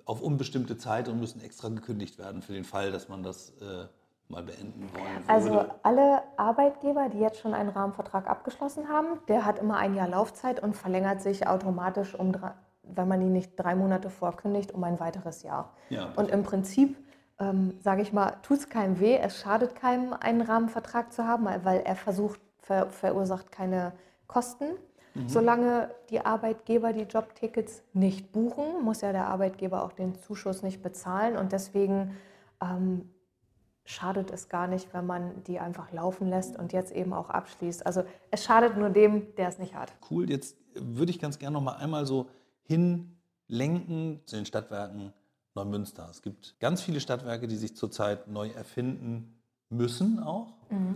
auf 0.05 0.21
unbestimmte 0.21 0.77
Zeit 0.77 1.09
und 1.09 1.19
müssen 1.19 1.41
extra 1.41 1.69
gekündigt 1.69 2.19
werden 2.19 2.43
für 2.43 2.53
den 2.53 2.65
Fall, 2.65 2.93
dass 2.93 3.09
man 3.09 3.23
das 3.23 3.51
äh, 3.61 3.87
mal 4.29 4.43
beenden 4.43 4.89
wollen 4.93 5.25
also 5.27 5.51
würde? 5.51 5.61
Also 5.61 5.75
alle 5.83 6.23
Arbeitgeber, 6.37 7.09
die 7.09 7.19
jetzt 7.19 7.41
schon 7.41 7.55
einen 7.55 7.71
Rahmenvertrag 7.71 8.29
abgeschlossen 8.29 8.89
haben, 8.89 9.19
der 9.29 9.45
hat 9.45 9.59
immer 9.59 9.77
ein 9.77 9.95
Jahr 9.95 10.09
Laufzeit 10.09 10.63
und 10.63 10.77
verlängert 10.77 11.23
sich 11.23 11.47
automatisch, 11.47 12.15
um 12.15 12.37
wenn 12.83 13.09
man 13.09 13.23
ihn 13.23 13.33
nicht 13.33 13.53
drei 13.57 13.75
Monate 13.75 14.11
vorkündigt, 14.11 14.73
um 14.73 14.83
ein 14.85 14.99
weiteres 14.99 15.43
Jahr. 15.43 15.73
Ja, 15.91 16.13
und 16.17 16.31
im 16.31 16.43
Prinzip, 16.43 16.97
ähm, 17.39 17.75
sage 17.81 18.03
ich 18.03 18.13
mal, 18.13 18.35
tut 18.43 18.59
es 18.59 18.69
keinem 18.69 18.99
weh, 18.99 19.17
es 19.17 19.41
schadet 19.41 19.77
keinem, 19.77 20.13
einen 20.13 20.41
Rahmenvertrag 20.41 21.13
zu 21.13 21.25
haben, 21.25 21.47
weil 21.63 21.81
er 21.81 21.97
versucht, 21.97 22.41
ver 22.59 22.91
verursacht 22.91 23.53
keine 23.53 23.93
Kosten 24.27 24.77
Mhm. 25.21 25.29
Solange 25.29 25.91
die 26.11 26.21
Arbeitgeber 26.21 26.93
die 26.93 27.03
Jobtickets 27.03 27.83
nicht 27.93 28.33
buchen, 28.33 28.83
muss 28.83 29.01
ja 29.01 29.13
der 29.13 29.29
Arbeitgeber 29.29 29.85
auch 29.85 29.93
den 29.93 30.15
Zuschuss 30.21 30.63
nicht 30.63 30.83
bezahlen. 30.83 31.37
Und 31.37 31.53
deswegen 31.53 32.17
ähm, 32.61 33.09
schadet 33.85 34.31
es 34.31 34.49
gar 34.49 34.67
nicht, 34.67 34.93
wenn 34.93 35.07
man 35.07 35.43
die 35.45 35.59
einfach 35.59 35.93
laufen 35.93 36.29
lässt 36.29 36.57
und 36.59 36.73
jetzt 36.73 36.93
eben 36.93 37.13
auch 37.13 37.31
abschließt. 37.31 37.85
Also 37.87 38.05
es 38.31 38.45
schadet 38.45 38.77
nur 38.77 38.91
dem, 38.91 39.35
der 39.37 39.49
es 39.49 39.59
nicht 39.59 39.75
hat. 39.75 39.93
Cool, 40.11 40.31
jetzt 40.31 40.57
würde 40.75 41.11
ich 41.11 41.19
ganz 41.19 41.39
gerne 41.39 41.55
noch 41.55 41.63
mal 41.63 41.77
einmal 41.77 42.07
so 42.07 42.29
hinlenken 42.63 44.21
zu 44.27 44.37
den 44.37 44.47
Stadtwerken 44.47 45.13
Neumünster. 45.55 46.09
Es 46.11 46.23
gibt 46.23 46.61
ganz 46.61 46.81
viele 46.81 47.01
Stadtwerke, 47.01 47.49
die 47.49 47.57
sich 47.57 47.77
zurzeit 47.77 48.29
neu 48.29 48.51
erfinden 48.51 49.43
müssen 49.69 50.21
auch. 50.21 50.55
Mhm 50.71 50.95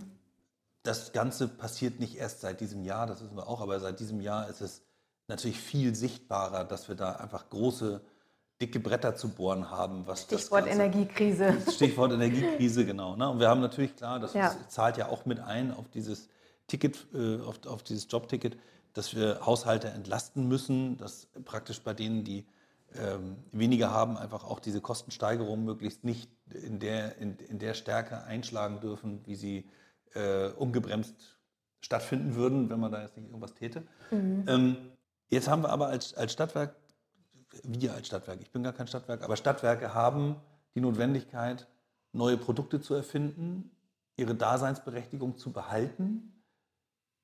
das 0.84 1.12
Ganze 1.12 1.48
passiert 1.48 1.98
nicht 1.98 2.16
erst 2.16 2.42
seit 2.42 2.60
diesem 2.60 2.84
Jahr, 2.84 3.06
das 3.06 3.22
wissen 3.22 3.36
wir 3.36 3.48
auch, 3.48 3.60
aber 3.60 3.80
seit 3.80 3.98
diesem 3.98 4.20
Jahr 4.20 4.48
ist 4.48 4.60
es 4.60 4.82
natürlich 5.26 5.58
viel 5.58 5.94
sichtbarer, 5.94 6.64
dass 6.64 6.88
wir 6.88 6.94
da 6.94 7.12
einfach 7.12 7.48
große, 7.48 8.02
dicke 8.60 8.78
Bretter 8.78 9.16
zu 9.16 9.30
bohren 9.30 9.70
haben. 9.70 10.06
Was 10.06 10.22
Stichwort 10.22 10.66
Ganze, 10.66 10.82
Energiekrise. 10.82 11.56
Stichwort 11.74 12.12
Energiekrise, 12.12 12.84
genau. 12.84 13.16
Ne? 13.16 13.28
Und 13.28 13.40
wir 13.40 13.48
haben 13.48 13.62
natürlich 13.62 13.96
klar, 13.96 14.20
das 14.20 14.34
ja. 14.34 14.54
zahlt 14.68 14.98
ja 14.98 15.08
auch 15.08 15.24
mit 15.24 15.40
ein 15.40 15.72
auf 15.74 15.88
dieses 15.88 16.28
Ticket, 16.66 17.06
äh, 17.14 17.40
auf, 17.40 17.66
auf 17.66 17.82
dieses 17.82 18.06
Jobticket, 18.10 18.56
dass 18.92 19.16
wir 19.16 19.44
Haushalte 19.44 19.88
entlasten 19.88 20.46
müssen, 20.46 20.98
dass 20.98 21.28
praktisch 21.46 21.80
bei 21.80 21.94
denen, 21.94 22.24
die 22.24 22.46
ähm, 22.94 23.36
weniger 23.52 23.90
haben, 23.90 24.18
einfach 24.18 24.44
auch 24.44 24.60
diese 24.60 24.82
Kostensteigerung 24.82 25.64
möglichst 25.64 26.04
nicht 26.04 26.30
in 26.52 26.78
der, 26.78 27.16
in, 27.16 27.38
in 27.38 27.58
der 27.58 27.72
Stärke 27.72 28.22
einschlagen 28.24 28.80
dürfen, 28.80 29.22
wie 29.24 29.34
sie 29.34 29.64
äh, 30.14 30.48
ungebremst 30.56 31.38
stattfinden 31.80 32.34
würden, 32.34 32.70
wenn 32.70 32.80
man 32.80 32.90
da 32.90 33.02
jetzt 33.02 33.16
nicht 33.16 33.26
irgendwas 33.26 33.54
täte. 33.54 33.82
Mhm. 34.10 34.44
Ähm, 34.46 34.76
jetzt 35.28 35.48
haben 35.48 35.62
wir 35.62 35.70
aber 35.70 35.88
als, 35.88 36.14
als 36.14 36.32
Stadtwerk, 36.32 36.74
wir 37.62 37.94
als 37.94 38.06
Stadtwerk, 38.06 38.40
ich 38.40 38.50
bin 38.50 38.62
gar 38.62 38.72
kein 38.72 38.86
Stadtwerk, 38.86 39.22
aber 39.22 39.36
Stadtwerke 39.36 39.94
haben 39.94 40.36
die 40.74 40.80
Notwendigkeit, 40.80 41.68
neue 42.12 42.36
Produkte 42.36 42.80
zu 42.80 42.94
erfinden, 42.94 43.70
ihre 44.16 44.34
Daseinsberechtigung 44.34 45.36
zu 45.36 45.52
behalten, 45.52 46.32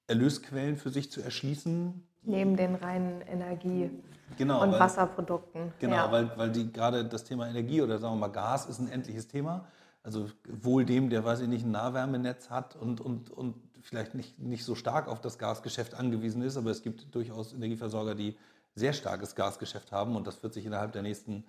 Erlösquellen 0.07 0.77
für 0.77 0.91
sich 0.91 1.11
zu 1.11 1.23
erschließen. 1.23 2.07
Neben 2.23 2.57
den 2.57 2.75
reinen 2.75 3.23
Energie- 3.23 3.91
genau, 4.37 4.63
und 4.63 4.73
weil, 4.73 4.81
Wasserprodukten. 4.81 5.73
Genau, 5.79 5.97
ja. 5.97 6.13
weil, 6.13 6.37
weil 6.37 6.51
die, 6.51 6.73
gerade 6.73 7.05
das 7.05 7.25
Thema 7.25 7.49
Energie 7.49 7.81
oder 7.81 7.99
sagen 7.99 8.15
wir 8.15 8.19
mal 8.19 8.33
Gas 8.33 8.67
ist 8.67 8.81
ein 8.81 8.89
endliches 8.91 9.29
Thema. 9.29 9.67
Also 10.03 10.31
wohl 10.49 10.85
dem, 10.85 11.11
der, 11.11 11.25
weiß 11.25 11.41
ich 11.41 11.49
nicht, 11.49 11.65
ein 11.65 11.73
Nahwärmenetz 11.73 12.49
hat 12.51 12.75
und, 12.75 13.01
und, 13.01 13.31
und 13.31 13.57
vielleicht 13.83 14.15
nicht, 14.15 14.39
nicht 14.39 14.65
so 14.65 14.75
stark 14.75 15.09
auf 15.09 15.21
das 15.21 15.39
Gasgeschäft 15.39 15.95
angewiesen 15.95 16.43
ist, 16.43 16.57
aber 16.57 16.71
es 16.71 16.83
gibt 16.83 17.15
durchaus 17.15 17.53
Energieversorger, 17.53 18.15
die 18.15 18.37
sehr 18.75 18.93
starkes 18.93 19.35
Gasgeschäft 19.35 19.93
haben 19.93 20.17
und 20.17 20.27
das 20.27 20.43
wird 20.43 20.55
sich 20.55 20.65
innerhalb 20.65 20.93
der 20.93 21.03
nächsten 21.03 21.45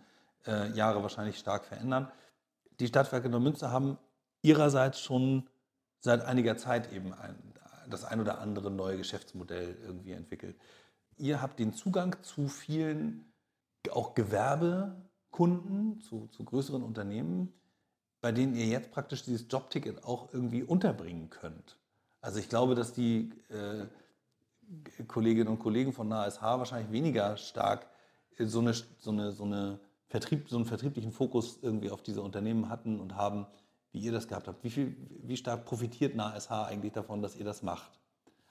äh, 0.46 0.72
Jahre 0.72 1.02
wahrscheinlich 1.02 1.38
stark 1.38 1.66
verändern. 1.66 2.12
Die 2.80 2.88
Stadtwerke 2.88 3.30
Neumünster 3.30 3.72
haben 3.72 3.98
ihrerseits 4.42 5.00
schon 5.00 5.48
seit 6.00 6.26
einiger 6.26 6.58
Zeit 6.58 6.92
eben 6.92 7.14
ein, 7.14 7.36
das 7.90 8.04
ein 8.04 8.20
oder 8.20 8.40
andere 8.40 8.72
neue 8.72 8.98
Geschäftsmodell 8.98 9.78
irgendwie 9.84 10.14
entwickelt. 10.14 10.58
Ihr 11.18 11.42
habt 11.42 11.60
den 11.60 11.74
Zugang 11.74 12.18
zu 12.24 12.48
vielen 12.48 13.32
auch 13.92 14.14
Gewerbekunden, 14.14 16.00
zu, 16.00 16.28
zu 16.28 16.44
größeren 16.44 16.84
Unternehmen, 16.84 17.54
bei 18.22 18.32
denen 18.32 18.56
ihr 18.56 18.68
jetzt 18.68 18.92
praktisch 18.92 19.24
dieses 19.24 19.48
Jobticket 19.50 20.06
auch 20.06 20.34
irgendwie 20.34 20.64
unterbringen 20.64 21.30
könnt. 21.30 21.78
Also 22.22 22.40
ich 22.40 22.50
glaube, 22.50 22.76
dass 22.76 22.94
die 22.94 23.32
äh, 23.50 23.86
Kolleginnen 25.08 25.48
und 25.48 25.60
Kollegen 25.60 25.92
von 25.92 26.08
NASH 26.08 26.42
wahrscheinlich 26.42 26.92
weniger 26.92 27.36
stark 27.36 27.88
so, 28.38 28.60
eine, 28.60 28.74
so, 28.74 29.12
eine, 29.12 29.32
so, 29.32 29.44
eine 29.44 29.80
Vertrieb, 30.08 30.50
so 30.50 30.56
einen 30.56 30.66
vertrieblichen 30.66 31.12
Fokus 31.12 31.60
irgendwie 31.62 31.90
auf 31.90 32.02
diese 32.02 32.22
Unternehmen 32.22 32.70
hatten 32.70 33.00
und 33.00 33.16
haben, 33.16 33.48
wie 33.92 34.00
ihr 34.00 34.12
das 34.12 34.28
gehabt 34.28 34.48
habt. 34.48 34.64
Wie, 34.64 34.70
viel, 34.70 34.96
wie 35.24 35.36
stark 35.36 35.66
profitiert 35.66 36.16
NASH 36.16 36.50
eigentlich 36.50 36.94
davon, 36.94 37.22
dass 37.22 37.36
ihr 37.36 37.46
das 37.46 37.64
macht? 37.64 38.00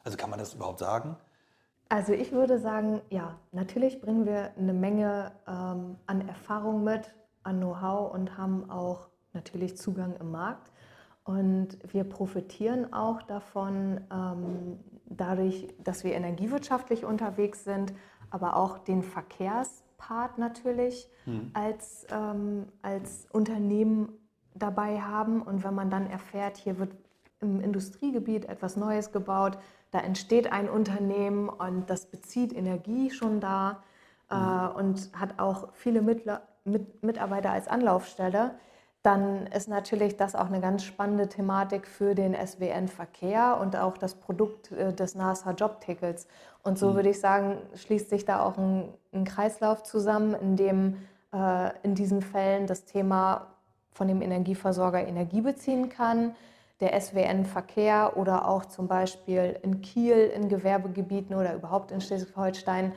Also 0.02 0.16
kann 0.16 0.30
man 0.30 0.38
das 0.38 0.54
überhaupt 0.54 0.80
sagen? 0.80 1.16
Also 1.88 2.12
ich 2.12 2.32
würde 2.32 2.58
sagen, 2.58 3.00
ja, 3.10 3.38
natürlich 3.52 4.00
bringen 4.00 4.26
wir 4.26 4.56
eine 4.56 4.72
Menge 4.72 5.32
ähm, 5.46 5.96
an 6.06 6.28
Erfahrung 6.28 6.84
mit, 6.84 7.12
an 7.42 7.58
Know-how 7.58 8.12
und 8.14 8.36
haben 8.36 8.70
auch 8.70 9.08
natürlich 9.32 9.76
Zugang 9.76 10.16
im 10.16 10.30
Markt. 10.30 10.70
Und 11.24 11.78
wir 11.92 12.04
profitieren 12.04 12.92
auch 12.92 13.22
davon, 13.22 14.00
ähm, 14.12 14.80
dadurch, 15.06 15.68
dass 15.82 16.02
wir 16.04 16.14
energiewirtschaftlich 16.14 17.04
unterwegs 17.04 17.64
sind, 17.64 17.92
aber 18.30 18.56
auch 18.56 18.78
den 18.78 19.02
Verkehrspart 19.02 20.38
natürlich 20.38 21.08
mhm. 21.26 21.50
als, 21.52 22.06
ähm, 22.10 22.66
als 22.82 23.26
Unternehmen 23.32 24.12
dabei 24.54 25.00
haben. 25.00 25.42
Und 25.42 25.62
wenn 25.64 25.74
man 25.74 25.90
dann 25.90 26.08
erfährt, 26.08 26.56
hier 26.56 26.78
wird 26.78 26.92
im 27.40 27.60
Industriegebiet 27.60 28.46
etwas 28.46 28.76
Neues 28.76 29.12
gebaut, 29.12 29.58
da 29.90 30.00
entsteht 30.00 30.52
ein 30.52 30.68
Unternehmen 30.68 31.48
und 31.48 31.90
das 31.90 32.06
bezieht 32.06 32.52
Energie 32.52 33.10
schon 33.10 33.40
da 33.40 33.82
äh, 34.30 34.36
mhm. 34.36 34.76
und 34.76 35.10
hat 35.14 35.38
auch 35.38 35.72
viele 35.74 36.02
Mittler, 36.02 36.42
mit, 36.64 37.02
Mitarbeiter 37.02 37.50
als 37.50 37.66
Anlaufstelle, 37.66 38.54
dann 39.02 39.46
ist 39.46 39.68
natürlich 39.68 40.16
das 40.16 40.34
auch 40.34 40.46
eine 40.46 40.60
ganz 40.60 40.84
spannende 40.84 41.28
Thematik 41.28 41.86
für 41.86 42.14
den 42.14 42.34
SWN-Verkehr 42.34 43.58
und 43.60 43.76
auch 43.76 43.96
das 43.96 44.14
Produkt 44.14 44.72
äh, 44.72 44.92
des 44.92 45.14
NASA-Jobtickets. 45.14 46.26
Und 46.62 46.78
so 46.78 46.90
mhm. 46.90 46.94
würde 46.96 47.08
ich 47.10 47.20
sagen, 47.20 47.58
schließt 47.74 48.10
sich 48.10 48.24
da 48.26 48.44
auch 48.44 48.58
ein, 48.58 48.92
ein 49.12 49.24
Kreislauf 49.24 49.82
zusammen, 49.82 50.34
in 50.34 50.56
dem 50.56 50.96
äh, 51.32 51.70
in 51.82 51.94
diesen 51.94 52.20
Fällen 52.20 52.66
das 52.66 52.84
Thema 52.84 53.46
von 53.92 54.08
dem 54.08 54.22
Energieversorger 54.22 55.06
Energie 55.06 55.40
beziehen 55.40 55.88
kann, 55.88 56.34
der 56.80 56.98
SWN-Verkehr 56.98 58.16
oder 58.16 58.48
auch 58.48 58.64
zum 58.66 58.88
Beispiel 58.88 59.58
in 59.62 59.80
Kiel 59.80 60.30
in 60.34 60.48
Gewerbegebieten 60.48 61.36
oder 61.36 61.54
überhaupt 61.54 61.90
in 61.90 62.00
Schleswig-Holstein, 62.00 62.92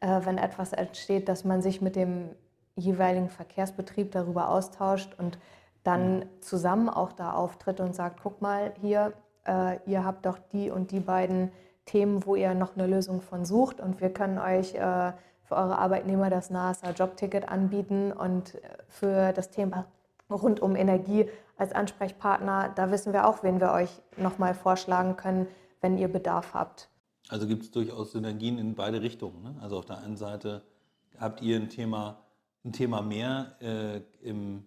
äh, 0.00 0.20
wenn 0.24 0.38
etwas 0.38 0.72
entsteht, 0.72 1.28
dass 1.28 1.44
man 1.44 1.62
sich 1.62 1.80
mit 1.80 1.96
dem 1.96 2.30
jeweiligen 2.78 3.28
Verkehrsbetrieb 3.28 4.12
darüber 4.12 4.48
austauscht 4.48 5.14
und 5.18 5.38
dann 5.84 6.26
zusammen 6.40 6.88
auch 6.88 7.12
da 7.12 7.32
auftritt 7.32 7.80
und 7.80 7.94
sagt, 7.94 8.20
guck 8.22 8.40
mal 8.42 8.72
hier, 8.80 9.12
äh, 9.46 9.78
ihr 9.86 10.04
habt 10.04 10.26
doch 10.26 10.38
die 10.52 10.70
und 10.70 10.90
die 10.90 11.00
beiden 11.00 11.50
Themen, 11.86 12.24
wo 12.26 12.34
ihr 12.34 12.54
noch 12.54 12.76
eine 12.76 12.86
Lösung 12.86 13.20
von 13.20 13.44
sucht 13.44 13.80
und 13.80 14.00
wir 14.00 14.10
können 14.10 14.38
euch 14.38 14.74
äh, 14.74 15.12
für 15.42 15.56
eure 15.56 15.78
Arbeitnehmer 15.78 16.28
das 16.28 16.50
NASA 16.50 16.90
Jobticket 16.90 17.48
anbieten 17.48 18.12
und 18.12 18.54
äh, 18.54 18.60
für 18.88 19.32
das 19.32 19.50
Thema 19.50 19.86
rund 20.30 20.60
um 20.60 20.76
Energie 20.76 21.28
als 21.56 21.72
Ansprechpartner, 21.72 22.70
da 22.74 22.90
wissen 22.90 23.12
wir 23.12 23.26
auch, 23.26 23.42
wen 23.42 23.60
wir 23.60 23.72
euch 23.72 23.90
nochmal 24.16 24.54
vorschlagen 24.54 25.16
können, 25.16 25.46
wenn 25.80 25.96
ihr 25.96 26.08
Bedarf 26.08 26.54
habt. 26.54 26.88
Also 27.28 27.46
gibt 27.46 27.62
es 27.62 27.70
durchaus 27.70 28.12
Synergien 28.12 28.58
in 28.58 28.74
beide 28.74 29.02
Richtungen. 29.02 29.42
Ne? 29.42 29.54
Also 29.60 29.78
auf 29.78 29.86
der 29.86 29.98
einen 29.98 30.16
Seite 30.16 30.62
habt 31.18 31.42
ihr 31.42 31.56
ein 31.56 31.68
Thema 31.68 32.18
ein 32.64 32.72
Thema 32.72 33.02
mehr 33.02 33.56
äh, 33.60 34.00
im 34.22 34.64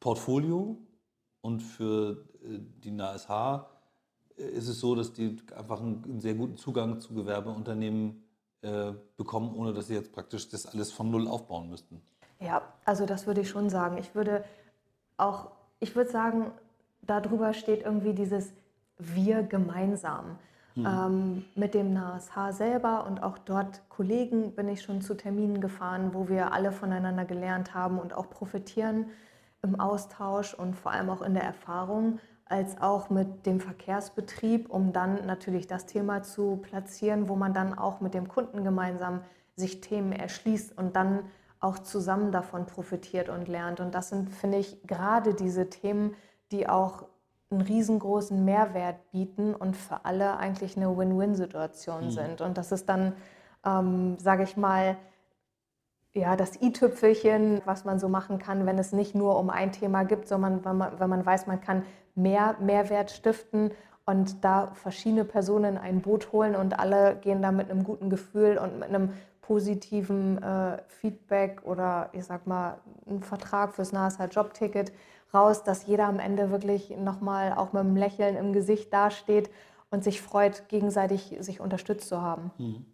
Portfolio 0.00 0.76
und 1.40 1.60
für 1.60 2.26
äh, 2.42 2.58
die 2.82 2.90
NASH 2.90 3.28
äh, 4.36 4.42
ist 4.42 4.68
es 4.68 4.80
so, 4.80 4.94
dass 4.94 5.12
die 5.12 5.36
einfach 5.56 5.80
einen, 5.80 6.20
sehr 6.20 6.34
guten 6.34 6.56
Zugang 6.56 7.00
zu 7.00 7.14
Gewerbeunternehmen 7.14 8.22
äh, 8.62 8.92
bekommen, 9.16 9.54
ohne 9.54 9.72
dass 9.72 9.88
sie 9.88 9.94
jetzt 9.94 10.12
praktisch 10.12 10.48
das 10.48 10.66
alles 10.66 10.92
von 10.92 11.10
Null 11.10 11.28
aufbauen 11.28 11.68
müssten. 11.68 12.00
Ja, 12.40 12.62
also 12.84 13.06
das 13.06 13.26
würde 13.26 13.42
ich 13.42 13.48
schon 13.48 13.70
sagen. 13.70 13.98
Ich 13.98 14.14
würde 14.14 14.44
auch, 15.16 15.50
ich 15.80 15.94
würde 15.94 16.10
sagen, 16.10 16.50
darüber 17.02 17.52
steht 17.52 17.82
irgendwie 17.82 18.14
dieses 18.14 18.52
Wir 18.98 19.42
gemeinsam. 19.42 20.38
Mhm. 20.76 20.86
Ähm, 20.86 21.44
mit 21.54 21.74
dem 21.74 21.92
NASH 21.92 22.30
selber 22.50 23.06
und 23.06 23.22
auch 23.22 23.38
dort 23.38 23.88
Kollegen 23.88 24.54
bin 24.56 24.68
ich 24.68 24.82
schon 24.82 25.00
zu 25.02 25.14
Terminen 25.14 25.60
gefahren, 25.60 26.10
wo 26.14 26.28
wir 26.28 26.52
alle 26.52 26.72
voneinander 26.72 27.24
gelernt 27.24 27.74
haben 27.74 27.98
und 27.98 28.12
auch 28.12 28.28
profitieren 28.28 29.06
im 29.62 29.78
Austausch 29.78 30.52
und 30.54 30.74
vor 30.74 30.92
allem 30.92 31.10
auch 31.10 31.22
in 31.22 31.34
der 31.34 31.44
Erfahrung, 31.44 32.18
als 32.44 32.80
auch 32.80 33.08
mit 33.08 33.46
dem 33.46 33.60
Verkehrsbetrieb, 33.60 34.68
um 34.68 34.92
dann 34.92 35.26
natürlich 35.26 35.66
das 35.66 35.86
Thema 35.86 36.22
zu 36.22 36.56
platzieren, 36.56 37.28
wo 37.28 37.36
man 37.36 37.54
dann 37.54 37.76
auch 37.76 38.00
mit 38.00 38.12
dem 38.12 38.28
Kunden 38.28 38.64
gemeinsam 38.64 39.20
sich 39.56 39.80
Themen 39.80 40.12
erschließt 40.12 40.76
und 40.76 40.96
dann 40.96 41.20
auch 41.60 41.78
zusammen 41.78 42.32
davon 42.32 42.66
profitiert 42.66 43.28
und 43.30 43.48
lernt. 43.48 43.80
Und 43.80 43.94
das 43.94 44.10
sind, 44.10 44.28
finde 44.28 44.58
ich, 44.58 44.82
gerade 44.86 45.34
diese 45.34 45.70
Themen, 45.70 46.14
die 46.52 46.68
auch 46.68 47.06
einen 47.54 47.62
riesengroßen 47.62 48.44
Mehrwert 48.44 49.10
bieten 49.10 49.54
und 49.54 49.76
für 49.76 50.04
alle 50.04 50.36
eigentlich 50.36 50.76
eine 50.76 50.96
Win-Win-Situation 50.96 52.06
mhm. 52.06 52.10
sind. 52.10 52.40
Und 52.40 52.58
das 52.58 52.72
ist 52.72 52.88
dann, 52.88 53.14
ähm, 53.64 54.18
sage 54.18 54.42
ich 54.42 54.56
mal, 54.56 54.96
ja, 56.12 56.36
das 56.36 56.60
i-Tüpfelchen, 56.62 57.62
was 57.64 57.84
man 57.84 57.98
so 57.98 58.08
machen 58.08 58.38
kann, 58.38 58.66
wenn 58.66 58.78
es 58.78 58.92
nicht 58.92 59.14
nur 59.14 59.38
um 59.38 59.50
ein 59.50 59.72
Thema 59.72 60.04
gibt, 60.04 60.28
sondern 60.28 60.64
wenn 60.64 60.76
man, 60.76 61.00
wenn 61.00 61.10
man 61.10 61.26
weiß, 61.26 61.46
man 61.46 61.60
kann 61.60 61.84
mehr 62.14 62.56
Mehrwert 62.60 63.10
stiften 63.10 63.72
und 64.06 64.44
da 64.44 64.70
verschiedene 64.74 65.24
Personen 65.24 65.74
in 65.74 65.78
ein 65.78 66.02
Boot 66.02 66.30
holen 66.32 66.54
und 66.54 66.78
alle 66.78 67.16
gehen 67.16 67.42
da 67.42 67.50
mit 67.50 67.70
einem 67.70 67.82
guten 67.82 68.10
Gefühl 68.10 68.58
und 68.58 68.78
mit 68.78 68.88
einem 68.88 69.12
positiven 69.40 70.42
äh, 70.42 70.78
Feedback 70.88 71.62
oder 71.64 72.10
ich 72.12 72.24
sag 72.24 72.46
mal, 72.46 72.78
einen 73.06 73.22
Vertrag 73.22 73.74
fürs 73.74 73.92
NASA-Jobticket 73.92 74.92
raus, 75.34 75.64
dass 75.64 75.86
jeder 75.86 76.06
am 76.06 76.18
Ende 76.18 76.50
wirklich 76.50 76.90
nochmal 76.90 77.52
auch 77.52 77.72
mit 77.72 77.80
einem 77.80 77.96
Lächeln 77.96 78.36
im 78.36 78.52
Gesicht 78.52 78.92
dasteht 78.92 79.50
und 79.90 80.04
sich 80.04 80.20
freut, 80.20 80.68
gegenseitig 80.68 81.36
sich 81.40 81.60
unterstützt 81.60 82.08
zu 82.08 82.20
haben. 82.20 82.50
Mhm. 82.58 82.86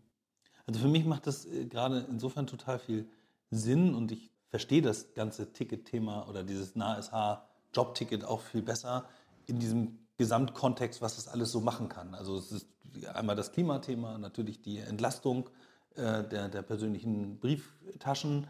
Also 0.67 0.81
für 0.81 0.89
mich 0.89 1.05
macht 1.05 1.27
das 1.27 1.47
äh, 1.47 1.67
gerade 1.67 2.07
insofern 2.11 2.47
total 2.47 2.79
viel 2.79 3.09
Sinn 3.51 3.95
und 3.95 4.13
ich 4.13 4.31
verstehe 4.51 4.83
das 4.83 5.15
ganze 5.15 5.53
Ticket-Thema 5.53 6.29
oder 6.29 6.43
dieses 6.43 6.77
NASH-Jobticket 6.77 8.25
auch 8.25 8.41
viel 8.41 8.63
besser 8.63 9.05
in 9.47 9.59
diesem 9.59 9.99
Gesamtkontext, 10.19 11.01
was 11.01 11.17
das 11.17 11.29
alles 11.29 11.51
so 11.51 11.61
machen 11.61 11.89
kann. 11.89 12.15
Also 12.15 12.37
es 12.37 12.53
ist 12.53 12.67
einmal 13.15 13.37
das 13.37 13.53
Klimathema, 13.53 14.19
natürlich 14.19 14.61
die 14.61 14.79
Entlastung 14.79 15.49
äh, 15.97 16.25
der, 16.25 16.49
der 16.49 16.63
persönlichen 16.63 17.39
Brieftaschen, 17.39 18.47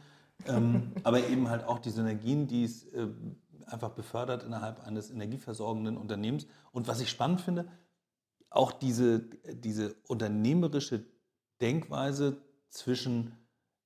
ähm, 0.47 0.93
aber 1.05 1.27
eben 1.29 1.49
halt 1.49 1.65
auch 1.65 1.79
die 1.79 1.91
Synergien, 1.91 2.47
die 2.47 2.65
es 2.65 2.85
äh, 2.87 3.07
einfach 3.73 3.91
befördert 3.91 4.43
innerhalb 4.43 4.87
eines 4.87 5.11
energieversorgenden 5.11 5.97
Unternehmens. 5.97 6.47
Und 6.73 6.89
was 6.89 7.01
ich 7.01 7.11
spannend 7.11 7.41
finde, 7.41 7.69
auch 8.51 8.73
diese, 8.73 9.21
diese 9.21 9.95
unternehmerische 10.09 11.05
Denkweise 11.61 12.39
zwischen 12.69 13.33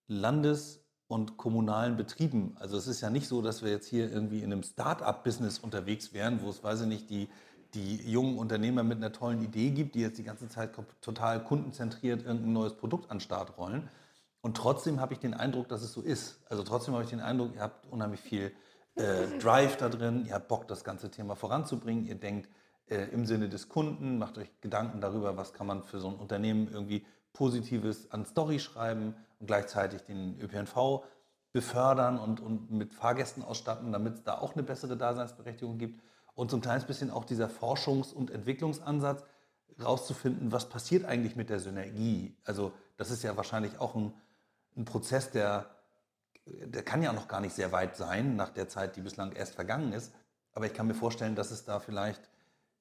Landes- 0.06 0.80
und 1.06 1.36
kommunalen 1.36 1.96
Betrieben. 1.96 2.56
Also 2.58 2.76
es 2.76 2.86
ist 2.86 3.00
ja 3.00 3.10
nicht 3.10 3.28
so, 3.28 3.42
dass 3.42 3.62
wir 3.62 3.70
jetzt 3.70 3.86
hier 3.86 4.10
irgendwie 4.10 4.38
in 4.38 4.52
einem 4.52 4.62
Start-up-Business 4.62 5.58
unterwegs 5.58 6.12
wären, 6.12 6.42
wo 6.42 6.50
es, 6.50 6.64
weiß 6.64 6.82
ich 6.82 6.86
nicht, 6.86 7.10
die, 7.10 7.28
die 7.74 7.96
jungen 8.10 8.38
Unternehmer 8.38 8.82
mit 8.82 8.98
einer 8.98 9.12
tollen 9.12 9.42
Idee 9.42 9.70
gibt, 9.70 9.94
die 9.94 10.00
jetzt 10.00 10.18
die 10.18 10.24
ganze 10.24 10.48
Zeit 10.48 10.70
total 11.00 11.44
kundenzentriert 11.44 12.24
irgendein 12.24 12.52
neues 12.52 12.74
Produkt 12.74 13.10
an 13.10 13.18
den 13.18 13.20
Start 13.20 13.58
rollen. 13.58 13.88
Und 14.40 14.56
trotzdem 14.56 15.00
habe 15.00 15.14
ich 15.14 15.20
den 15.20 15.34
Eindruck, 15.34 15.68
dass 15.68 15.82
es 15.82 15.92
so 15.92 16.00
ist. 16.00 16.40
Also 16.48 16.62
trotzdem 16.62 16.94
habe 16.94 17.04
ich 17.04 17.10
den 17.10 17.20
Eindruck, 17.20 17.54
ihr 17.54 17.62
habt 17.62 17.90
unheimlich 17.90 18.20
viel 18.20 18.52
äh, 18.96 19.38
Drive 19.38 19.76
da 19.76 19.88
drin, 19.88 20.24
ihr 20.26 20.34
habt 20.34 20.48
Bock, 20.48 20.68
das 20.68 20.84
ganze 20.84 21.10
Thema 21.10 21.34
voranzubringen, 21.36 22.06
ihr 22.06 22.14
denkt 22.14 22.48
äh, 22.86 23.04
im 23.12 23.26
Sinne 23.26 23.48
des 23.48 23.68
Kunden, 23.68 24.18
macht 24.18 24.38
euch 24.38 24.50
Gedanken 24.60 25.00
darüber, 25.00 25.36
was 25.36 25.52
kann 25.52 25.66
man 25.66 25.82
für 25.82 26.00
so 26.00 26.08
ein 26.08 26.16
Unternehmen 26.16 26.68
irgendwie 26.70 27.04
Positives 27.32 28.10
an 28.12 28.24
Story 28.24 28.60
schreiben 28.60 29.14
und 29.40 29.46
gleichzeitig 29.46 30.02
den 30.02 30.40
ÖPNV 30.40 31.02
befördern 31.52 32.18
und, 32.18 32.40
und 32.40 32.70
mit 32.70 32.94
Fahrgästen 32.94 33.42
ausstatten, 33.42 33.92
damit 33.92 34.14
es 34.14 34.22
da 34.22 34.38
auch 34.38 34.54
eine 34.54 34.62
bessere 34.62 34.96
Daseinsberechtigung 34.96 35.78
gibt. 35.78 36.02
Und 36.34 36.52
ein 36.52 36.60
kleines 36.60 36.84
bisschen 36.84 37.10
auch 37.10 37.24
dieser 37.24 37.48
Forschungs- 37.48 38.12
und 38.12 38.30
Entwicklungsansatz, 38.30 39.24
rauszufinden, 39.82 40.52
was 40.52 40.68
passiert 40.68 41.04
eigentlich 41.04 41.36
mit 41.36 41.50
der 41.50 41.60
Synergie. 41.60 42.36
Also 42.44 42.72
das 42.96 43.10
ist 43.10 43.22
ja 43.22 43.36
wahrscheinlich 43.36 43.78
auch 43.80 43.94
ein, 43.94 44.14
ein 44.76 44.84
Prozess, 44.84 45.30
der 45.30 45.73
der 46.46 46.82
kann 46.82 47.02
ja 47.02 47.12
noch 47.12 47.28
gar 47.28 47.40
nicht 47.40 47.54
sehr 47.54 47.72
weit 47.72 47.96
sein 47.96 48.36
nach 48.36 48.50
der 48.50 48.68
Zeit, 48.68 48.96
die 48.96 49.00
bislang 49.00 49.32
erst 49.32 49.54
vergangen 49.54 49.92
ist. 49.92 50.12
Aber 50.52 50.66
ich 50.66 50.74
kann 50.74 50.86
mir 50.86 50.94
vorstellen, 50.94 51.34
dass 51.34 51.50
es 51.50 51.64
da 51.64 51.80
vielleicht 51.80 52.28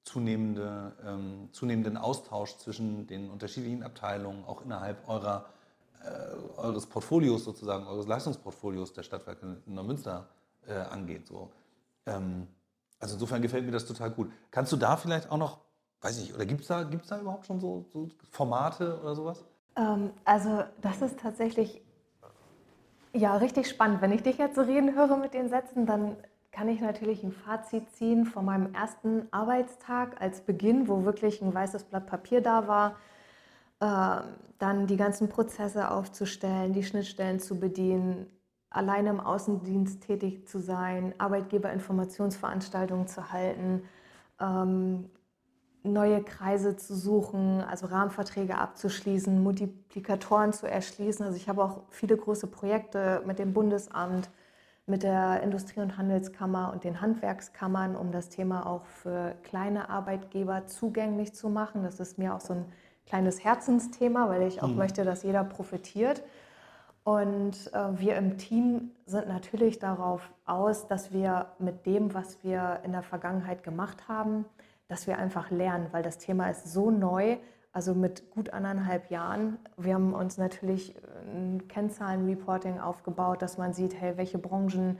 zunehmende, 0.04 0.94
ähm, 1.06 1.50
zunehmenden 1.52 1.98
Austausch 1.98 2.58
zwischen 2.58 3.08
den 3.08 3.30
unterschiedlichen 3.30 3.84
Abteilungen, 3.84 4.44
auch 4.46 4.62
innerhalb 4.64 5.08
eurer, 5.08 5.46
äh, 6.04 6.60
eures 6.60 6.86
Portfolios 6.86 7.46
sozusagen, 7.46 7.88
eures 7.88 8.06
Leistungsportfolios 8.06 8.94
der 8.94 9.04
Stadtwerke 9.04 9.62
Neumünster 9.66 10.28
äh, 10.68 10.74
angeht. 10.74 11.28
So. 11.28 11.52
Ähm, 12.06 12.48
also 13.00 13.16
insofern 13.16 13.42
gefällt 13.42 13.66
mir 13.66 13.72
das 13.72 13.86
total 13.86 14.12
gut. 14.12 14.32
Kannst 14.52 14.72
du 14.74 14.78
da 14.78 14.98
vielleicht 14.98 15.32
auch 15.32 15.38
noch, 15.38 15.60
weiß 16.02 16.20
ich, 16.20 16.34
oder 16.34 16.46
gibt 16.46 16.62
es 16.62 16.68
da, 16.68 16.84
gibt's 16.84 17.08
da 17.08 17.20
überhaupt 17.20 17.46
schon 17.46 17.62
so, 17.62 17.86
so 17.94 18.10
Formate 18.30 19.00
oder 19.02 19.16
sowas? 19.16 19.46
Ähm, 19.78 20.12
also 20.26 20.64
das 20.82 21.02
ist 21.02 21.18
tatsächlich 21.20 21.82
Ja, 23.16 23.38
richtig 23.38 23.68
spannend. 23.70 24.02
Wenn 24.02 24.12
ich 24.12 24.24
dich 24.24 24.38
jetzt 24.38 24.56
so 24.56 24.62
reden 24.62 24.96
höre 24.96 25.18
mit 25.18 25.34
den 25.34 25.48
Sätzen, 25.50 25.86
dann 25.86 26.18
kann 26.52 26.68
ich 26.68 26.82
natürlich 26.82 27.24
ein 27.24 27.32
Fazit 27.32 27.90
ziehen 27.92 28.26
von 28.26 28.46
meinem 28.46 28.74
ersten 28.74 29.28
Arbeitstag 29.32 30.20
als 30.22 30.42
Beginn, 30.42 30.88
wo 30.88 31.04
wirklich 31.06 31.42
ein 31.42 31.54
weißes 31.54 31.84
Blatt 31.86 32.08
Papier 32.08 32.42
da 32.42 32.68
war, 32.68 32.96
äh, 33.80 34.24
dann 34.60 34.88
die 34.88 34.98
ganzen 34.98 35.30
Prozesse 35.30 35.92
aufzustellen, 35.92 36.74
die 36.74 36.84
Schnittstellen 36.84 37.40
zu 37.40 37.60
bedienen, 37.60 38.28
alleine 38.70 39.10
im 39.12 39.20
Außendienst 39.20 40.02
tätig 40.04 40.48
zu 40.48 40.60
sein, 40.60 41.14
Arbeitgeberinformationsveranstaltungen 41.20 43.08
zu 43.08 43.32
halten, 43.32 43.84
ähm, 44.40 45.10
neue 45.84 46.24
Kreise 46.24 46.78
zu 46.78 46.96
suchen, 46.96 47.62
also 47.62 47.88
Rahmenverträge 47.88 48.58
abzuschließen, 48.58 49.44
Multiplikatoren 49.44 50.54
zu 50.54 50.68
erschließen. 50.68 51.26
Also 51.26 51.38
ich 51.38 51.50
habe 51.50 51.64
auch 51.64 51.82
viele 51.90 52.16
große 52.16 52.48
Projekte 52.48 53.22
mit 53.26 53.38
dem 53.38 53.54
Bundesamt, 53.54 54.30
mit 54.86 55.04
der 55.04 55.42
Industrie- 55.44 55.82
und 55.82 55.98
Handelskammer 55.98 56.72
und 56.74 56.84
den 56.84 57.02
Handwerkskammern, 57.02 57.96
um 57.96 58.12
das 58.12 58.30
Thema 58.30 58.66
auch 58.66 58.86
für 58.86 59.36
kleine 59.44 59.90
Arbeitgeber 59.90 60.68
zugänglich 60.68 61.34
zu 61.34 61.50
machen. 61.50 61.84
Das 61.84 62.00
ist 62.00 62.18
mir 62.18 62.34
auch 62.36 62.42
so 62.42 62.54
ein 62.54 62.66
kleines 63.06 63.44
Herzensthema, 63.44 64.30
weil 64.30 64.44
ich 64.44 64.62
auch 64.62 64.70
mhm. 64.70 64.78
möchte, 64.78 65.04
dass 65.04 65.24
jeder 65.24 65.44
profitiert. 65.44 66.24
Und 67.04 67.74
äh, 67.74 68.00
wir 68.00 68.16
im 68.16 68.38
Team 68.38 68.92
sind 69.06 69.28
natürlich 69.28 69.80
darauf 69.80 70.32
aus, 70.46 70.88
dass 70.88 71.12
wir 71.12 71.48
mit 71.60 71.86
dem, 71.86 72.14
was 72.14 72.42
wir 72.44 72.80
in 72.84 72.94
der 72.94 73.04
Vergangenheit 73.04 73.64
gemacht 73.64 74.08
haben, 74.08 74.46
dass 74.94 75.08
wir 75.08 75.18
einfach 75.18 75.50
lernen, 75.50 75.88
weil 75.90 76.04
das 76.04 76.20
Thema 76.20 76.52
ist 76.52 76.72
so 76.72 76.92
neu, 76.92 77.38
also 77.72 77.96
mit 77.96 78.30
gut 78.30 78.52
anderthalb 78.52 79.10
Jahren. 79.10 79.58
Wir 79.76 79.96
haben 79.96 80.14
uns 80.14 80.38
natürlich 80.38 80.94
ein 81.26 81.68
Kennzahlenreporting 81.68 82.80
aufgebaut, 82.80 83.42
dass 83.42 83.58
man 83.58 83.74
sieht, 83.74 84.00
hey, 84.00 84.18
welche 84.18 84.38
Branchen 84.38 85.00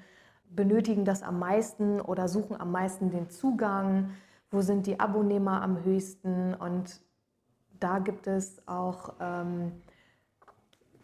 benötigen 0.50 1.06
das 1.06 1.22
am 1.22 1.38
meisten 1.38 2.02
oder 2.02 2.28
suchen 2.28 2.60
am 2.60 2.72
meisten 2.72 3.12
den 3.12 3.30
Zugang, 3.30 4.10
wo 4.50 4.62
sind 4.62 4.88
die 4.88 5.00
Abonnehmer 5.00 5.62
am 5.62 5.84
höchsten? 5.84 6.56
Und 6.56 7.00
da 7.80 8.00
gibt 8.00 8.26
es 8.26 8.68
auch 8.68 9.14
ähm, 9.20 9.74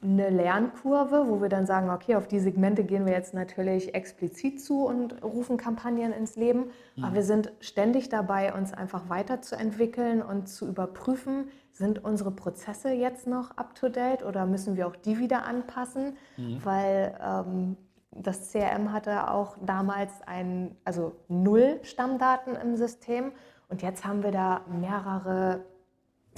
eine 0.02 0.30
Lernkurve, 0.30 1.26
wo 1.28 1.42
wir 1.42 1.50
dann 1.50 1.66
sagen, 1.66 1.90
okay, 1.90 2.16
auf 2.16 2.28
die 2.28 2.40
Segmente 2.40 2.86
gehen 2.86 3.06
wir 3.06 3.14
jetzt 3.14 3.34
natürlich 3.34 3.94
explizit 3.94 4.62
zu 4.62 4.86
und 4.86 5.22
rufen 5.24 5.58
Kampagnen 5.58 6.14
ins 6.14 6.38
Leben. 6.38 6.72
Mhm. 6.96 7.04
Aber 7.04 7.16
wir 7.16 7.24
sind 7.24 7.52
ständig 7.60 8.08
dabei, 8.08 8.54
uns 8.54 8.74
einfach 8.74 9.10
weiterzuentwickeln 9.10 10.22
und 10.22 10.48
zu 10.48 10.68
überprüfen, 10.68 11.50
sind 11.72 12.04
unsere 12.04 12.32
Prozesse 12.32 12.92
jetzt 12.92 13.28
noch 13.28 13.58
up-to-date 13.58 14.24
oder 14.24 14.46
müssen 14.46 14.78
wir 14.78 14.88
auch 14.88 14.96
die 14.96 15.20
wieder 15.20 15.46
anpassen? 15.46 16.18
Mhm. 16.38 16.60
Weil 16.64 17.20
ähm, 17.22 17.78
das 18.12 18.52
CRM 18.52 18.94
hatte 18.94 19.30
auch 19.32 19.58
damals 19.66 20.12
ein, 20.26 20.76
also 20.86 21.16
null 21.28 21.80
Stammdaten 21.84 22.56
im 22.56 22.76
System 22.78 23.32
und 23.68 23.82
jetzt 23.82 24.06
haben 24.06 24.24
wir 24.24 24.32
da 24.32 24.62
mehrere 24.68 25.66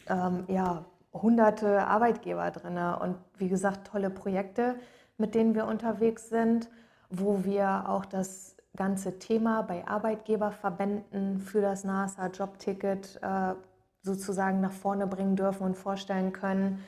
ähm, 0.10 0.46
ja, 0.48 0.86
hunderte 1.14 1.86
Arbeitgeber 1.86 2.52
drin 2.52 2.78
und 2.78 3.18
wie 3.38 3.50
gesagt 3.50 3.88
tolle 3.88 4.10
Projekte, 4.10 4.76
mit 5.18 5.36
denen 5.36 5.56
wir 5.56 5.68
unterwegs 5.68 6.30
sind, 6.30 6.70
wo 7.10 7.44
wir 7.44 7.90
auch 7.90 8.06
das 8.06 8.56
ganze 8.76 9.20
Thema 9.20 9.64
bei 9.64 9.86
Arbeitgeberverbänden 9.88 11.40
für 11.40 11.62
das 11.62 11.84
NASA 11.84 12.28
Jobticket 12.28 13.20
äh, 13.22 13.54
sozusagen 14.02 14.62
nach 14.62 14.72
vorne 14.72 15.08
bringen 15.08 15.36
dürfen 15.36 15.64
und 15.64 15.78
vorstellen 15.78 16.32
können. 16.32 16.84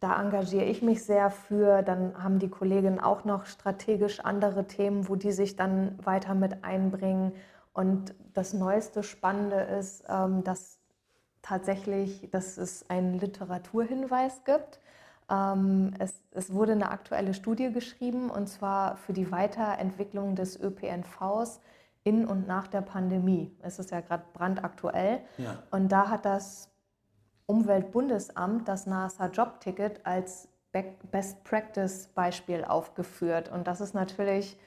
Da 0.00 0.20
engagiere 0.20 0.64
ich 0.64 0.80
mich 0.80 1.04
sehr 1.04 1.30
für. 1.30 1.82
Dann 1.82 2.22
haben 2.22 2.38
die 2.38 2.48
Kolleginnen 2.48 3.00
auch 3.00 3.24
noch 3.24 3.46
strategisch 3.46 4.20
andere 4.20 4.66
Themen, 4.66 5.08
wo 5.08 5.16
die 5.16 5.32
sich 5.32 5.56
dann 5.56 5.98
weiter 6.04 6.34
mit 6.34 6.64
einbringen. 6.64 7.32
Und 7.72 8.14
das 8.32 8.54
neueste 8.54 9.02
Spannende 9.02 9.56
ist, 9.56 10.04
ähm, 10.08 10.44
dass 10.44 10.77
tatsächlich, 11.42 12.28
dass 12.30 12.58
es 12.58 12.88
einen 12.90 13.18
Literaturhinweis 13.18 14.44
gibt. 14.44 14.80
Ähm, 15.30 15.94
es, 15.98 16.14
es, 16.32 16.52
wurde 16.52 16.72
eine 16.72 16.90
aktuelle 16.90 17.34
Studie 17.34 17.72
geschrieben 17.72 18.30
und 18.30 18.48
zwar 18.48 18.96
für 18.96 19.12
die 19.12 19.30
Weiterentwicklung 19.30 20.34
des 20.34 20.58
ÖPNVs 20.58 21.60
in 22.04 22.26
und 22.26 22.46
nach 22.46 22.66
der 22.66 22.80
Pandemie. 22.80 23.54
Es 23.62 23.78
ist 23.78 23.90
ja 23.90 24.00
gerade 24.00 24.24
brandaktuell. 24.32 25.20
Ja. 25.36 25.62
Und 25.70 25.92
da 25.92 26.08
hat 26.08 26.24
das 26.24 26.70
Umweltbundesamt 27.46 28.68
das 28.68 28.86
NASA 28.86 29.26
Jobticket 29.26 30.04
als 30.04 30.48
Best 30.72 31.44
Practice 31.44 32.08
Beispiel 32.14 32.64
aufgeführt. 32.64 33.50
Und 33.50 33.66
das 33.66 33.80
ist 33.80 33.94
natürlich 33.94 34.58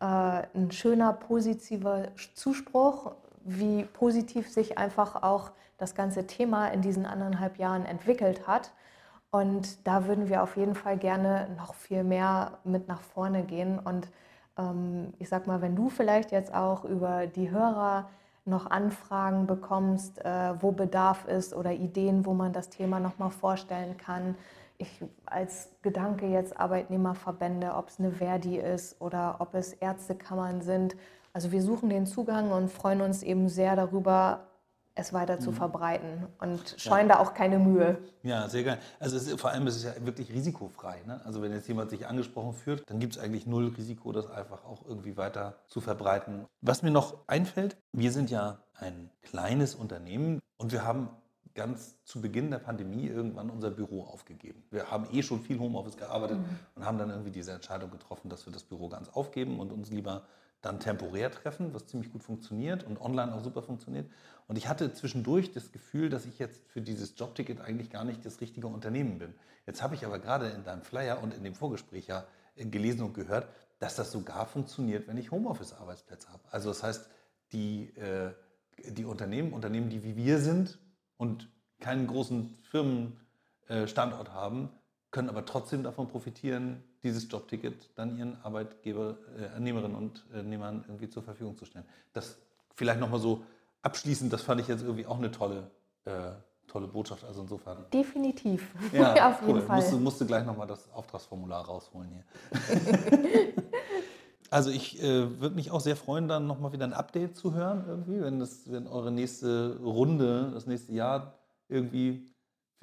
äh, 0.00 0.04
ein 0.04 0.70
schöner 0.70 1.12
positiver 1.12 2.08
Zuspruch, 2.34 3.14
wie 3.44 3.84
positiv 3.84 4.50
sich 4.50 4.78
einfach 4.78 5.22
auch 5.22 5.52
das 5.78 5.94
ganze 5.94 6.26
Thema 6.26 6.68
in 6.68 6.82
diesen 6.82 7.06
anderthalb 7.06 7.58
Jahren 7.58 7.84
entwickelt 7.84 8.46
hat. 8.46 8.72
Und 9.30 9.86
da 9.86 10.06
würden 10.06 10.28
wir 10.28 10.42
auf 10.42 10.56
jeden 10.56 10.74
Fall 10.74 10.96
gerne 10.96 11.48
noch 11.56 11.74
viel 11.74 12.04
mehr 12.04 12.58
mit 12.64 12.88
nach 12.88 13.00
vorne 13.00 13.42
gehen. 13.42 13.78
Und 13.78 14.08
ähm, 14.56 15.12
ich 15.18 15.28
sag 15.28 15.46
mal, 15.46 15.60
wenn 15.60 15.76
du 15.76 15.88
vielleicht 15.88 16.30
jetzt 16.32 16.54
auch 16.54 16.84
über 16.84 17.26
die 17.26 17.50
Hörer 17.50 18.08
noch 18.44 18.70
Anfragen 18.70 19.46
bekommst, 19.46 20.24
äh, 20.24 20.54
wo 20.60 20.72
Bedarf 20.72 21.26
ist 21.26 21.54
oder 21.54 21.72
Ideen, 21.72 22.26
wo 22.26 22.34
man 22.34 22.52
das 22.52 22.68
Thema 22.68 23.00
nochmal 23.00 23.30
vorstellen 23.30 23.96
kann. 23.96 24.36
Ich 24.76 25.02
als 25.24 25.70
Gedanke 25.82 26.26
jetzt 26.26 26.58
Arbeitnehmerverbände, 26.58 27.74
ob 27.74 27.88
es 27.88 27.98
eine 27.98 28.12
Verdi 28.12 28.58
ist 28.58 29.00
oder 29.00 29.36
ob 29.38 29.54
es 29.54 29.72
Ärztekammern 29.72 30.62
sind. 30.62 30.94
Also 31.34 31.50
wir 31.50 31.62
suchen 31.62 31.90
den 31.90 32.06
Zugang 32.06 32.52
und 32.52 32.70
freuen 32.70 33.00
uns 33.00 33.24
eben 33.24 33.48
sehr 33.48 33.74
darüber, 33.74 34.46
es 34.94 35.12
weiter 35.12 35.40
zu 35.40 35.50
mhm. 35.50 35.56
verbreiten 35.56 36.28
und 36.40 36.76
scheuen 36.78 37.08
ja. 37.08 37.16
da 37.16 37.20
auch 37.20 37.34
keine 37.34 37.58
Mühe. 37.58 37.98
Ja, 38.22 38.48
sehr 38.48 38.62
geil. 38.62 38.78
Also 39.00 39.16
ist, 39.16 39.40
vor 39.40 39.50
allem 39.50 39.66
ist 39.66 39.74
es 39.74 39.82
ja 39.82 39.92
wirklich 40.06 40.32
risikofrei. 40.32 41.02
Ne? 41.04 41.20
Also 41.24 41.42
wenn 41.42 41.52
jetzt 41.52 41.66
jemand 41.66 41.90
sich 41.90 42.06
angesprochen 42.06 42.52
fühlt, 42.52 42.88
dann 42.88 43.00
gibt 43.00 43.16
es 43.16 43.20
eigentlich 43.20 43.48
null 43.48 43.74
Risiko, 43.76 44.12
das 44.12 44.30
einfach 44.30 44.64
auch 44.64 44.86
irgendwie 44.86 45.16
weiter 45.16 45.56
zu 45.66 45.80
verbreiten. 45.80 46.46
Was 46.60 46.84
mir 46.84 46.92
noch 46.92 47.16
einfällt, 47.26 47.76
wir 47.92 48.12
sind 48.12 48.30
ja 48.30 48.60
ein 48.78 49.10
kleines 49.22 49.74
Unternehmen 49.74 50.40
und 50.58 50.70
wir 50.70 50.84
haben 50.84 51.08
ganz 51.56 51.96
zu 52.04 52.20
Beginn 52.20 52.52
der 52.52 52.58
Pandemie 52.58 53.08
irgendwann 53.08 53.50
unser 53.50 53.72
Büro 53.72 54.04
aufgegeben. 54.04 54.62
Wir 54.70 54.92
haben 54.92 55.08
eh 55.12 55.24
schon 55.24 55.40
viel 55.40 55.58
Homeoffice 55.58 55.96
gearbeitet 55.96 56.38
mhm. 56.38 56.58
und 56.76 56.84
haben 56.84 56.98
dann 56.98 57.10
irgendwie 57.10 57.30
diese 57.32 57.50
Entscheidung 57.50 57.90
getroffen, 57.90 58.28
dass 58.28 58.46
wir 58.46 58.52
das 58.52 58.62
Büro 58.62 58.88
ganz 58.88 59.08
aufgeben 59.08 59.58
und 59.58 59.72
uns 59.72 59.90
lieber 59.90 60.22
dann 60.64 60.80
temporär 60.80 61.30
treffen, 61.30 61.74
was 61.74 61.86
ziemlich 61.86 62.12
gut 62.12 62.22
funktioniert 62.22 62.84
und 62.84 63.00
online 63.00 63.34
auch 63.34 63.42
super 63.42 63.62
funktioniert. 63.62 64.10
Und 64.46 64.56
ich 64.56 64.68
hatte 64.68 64.92
zwischendurch 64.92 65.52
das 65.52 65.72
Gefühl, 65.72 66.08
dass 66.08 66.26
ich 66.26 66.38
jetzt 66.38 66.66
für 66.68 66.80
dieses 66.80 67.14
Jobticket 67.16 67.60
eigentlich 67.60 67.90
gar 67.90 68.04
nicht 68.04 68.24
das 68.24 68.40
richtige 68.40 68.66
Unternehmen 68.66 69.18
bin. 69.18 69.34
Jetzt 69.66 69.82
habe 69.82 69.94
ich 69.94 70.04
aber 70.04 70.18
gerade 70.18 70.48
in 70.48 70.64
deinem 70.64 70.82
Flyer 70.82 71.22
und 71.22 71.34
in 71.34 71.44
dem 71.44 71.54
Vorgespräch 71.54 72.06
ja 72.06 72.24
äh, 72.56 72.66
gelesen 72.66 73.02
und 73.02 73.14
gehört, 73.14 73.48
dass 73.78 73.96
das 73.96 74.12
sogar 74.12 74.46
funktioniert, 74.46 75.08
wenn 75.08 75.16
ich 75.16 75.30
Homeoffice-Arbeitsplätze 75.30 76.28
habe. 76.30 76.42
Also 76.50 76.68
das 76.68 76.82
heißt, 76.82 77.08
die, 77.52 77.94
äh, 77.96 78.32
die 78.90 79.04
Unternehmen, 79.04 79.52
Unternehmen, 79.52 79.90
die 79.90 80.02
wie 80.02 80.16
wir 80.16 80.38
sind 80.38 80.78
und 81.16 81.48
keinen 81.80 82.06
großen 82.06 82.56
Firmenstandort 82.62 84.32
haben, 84.32 84.70
können 85.14 85.28
aber 85.28 85.46
trotzdem 85.46 85.84
davon 85.84 86.08
profitieren, 86.08 86.82
dieses 87.04 87.30
Jobticket 87.30 87.88
dann 87.94 88.18
ihren 88.18 88.36
Arbeitgebernehmerinnen 88.42 89.94
äh, 89.94 89.96
und 89.96 90.24
Nehmern 90.44 90.84
irgendwie 90.88 91.08
zur 91.08 91.22
Verfügung 91.22 91.56
zu 91.56 91.66
stellen. 91.66 91.84
Das 92.12 92.36
vielleicht 92.74 92.98
nochmal 92.98 93.20
so 93.20 93.44
abschließend, 93.82 94.32
das 94.32 94.42
fand 94.42 94.60
ich 94.60 94.66
jetzt 94.66 94.82
irgendwie 94.82 95.06
auch 95.06 95.18
eine 95.18 95.30
tolle, 95.30 95.70
äh, 96.04 96.32
tolle 96.66 96.88
Botschaft. 96.88 97.22
Also 97.22 97.42
insofern. 97.42 97.86
Definitiv. 97.92 98.68
Ja, 98.92 99.28
auf 99.30 99.40
jeden 99.42 99.54
cool. 99.54 99.62
Fall. 99.62 99.76
Musste, 99.76 99.96
musste 99.96 100.26
gleich 100.26 100.44
nochmal 100.44 100.66
das 100.66 100.92
Auftragsformular 100.92 101.64
rausholen 101.64 102.10
hier. 102.10 102.24
also 104.50 104.70
ich 104.70 105.00
äh, 105.00 105.40
würde 105.40 105.54
mich 105.54 105.70
auch 105.70 105.80
sehr 105.80 105.94
freuen, 105.94 106.26
dann 106.26 106.48
nochmal 106.48 106.72
wieder 106.72 106.86
ein 106.86 106.92
Update 106.92 107.36
zu 107.36 107.54
hören, 107.54 107.84
irgendwie, 107.86 108.20
wenn, 108.20 108.40
das, 108.40 108.68
wenn 108.68 108.88
eure 108.88 109.12
nächste 109.12 109.78
Runde, 109.80 110.50
das 110.52 110.66
nächste 110.66 110.92
Jahr 110.92 111.38
irgendwie 111.68 112.33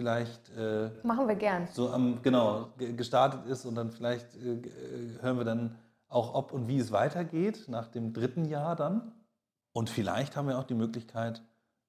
vielleicht 0.01 0.49
äh, 0.57 0.89
machen 1.03 1.27
wir 1.27 1.35
gern. 1.35 1.67
so 1.71 1.91
am 1.91 2.23
genau 2.23 2.69
gestartet 2.77 3.45
ist 3.45 3.65
und 3.65 3.75
dann 3.75 3.91
vielleicht 3.91 4.35
äh, 4.35 5.21
hören 5.21 5.37
wir 5.37 5.45
dann 5.45 5.77
auch 6.07 6.33
ob 6.33 6.51
und 6.51 6.67
wie 6.67 6.79
es 6.79 6.91
weitergeht 6.91 7.65
nach 7.67 7.87
dem 7.87 8.11
dritten 8.11 8.45
Jahr 8.45 8.75
dann. 8.75 9.11
Und 9.73 9.91
vielleicht 9.91 10.35
haben 10.35 10.47
wir 10.47 10.57
auch 10.57 10.63
die 10.63 10.73
Möglichkeit 10.73 11.43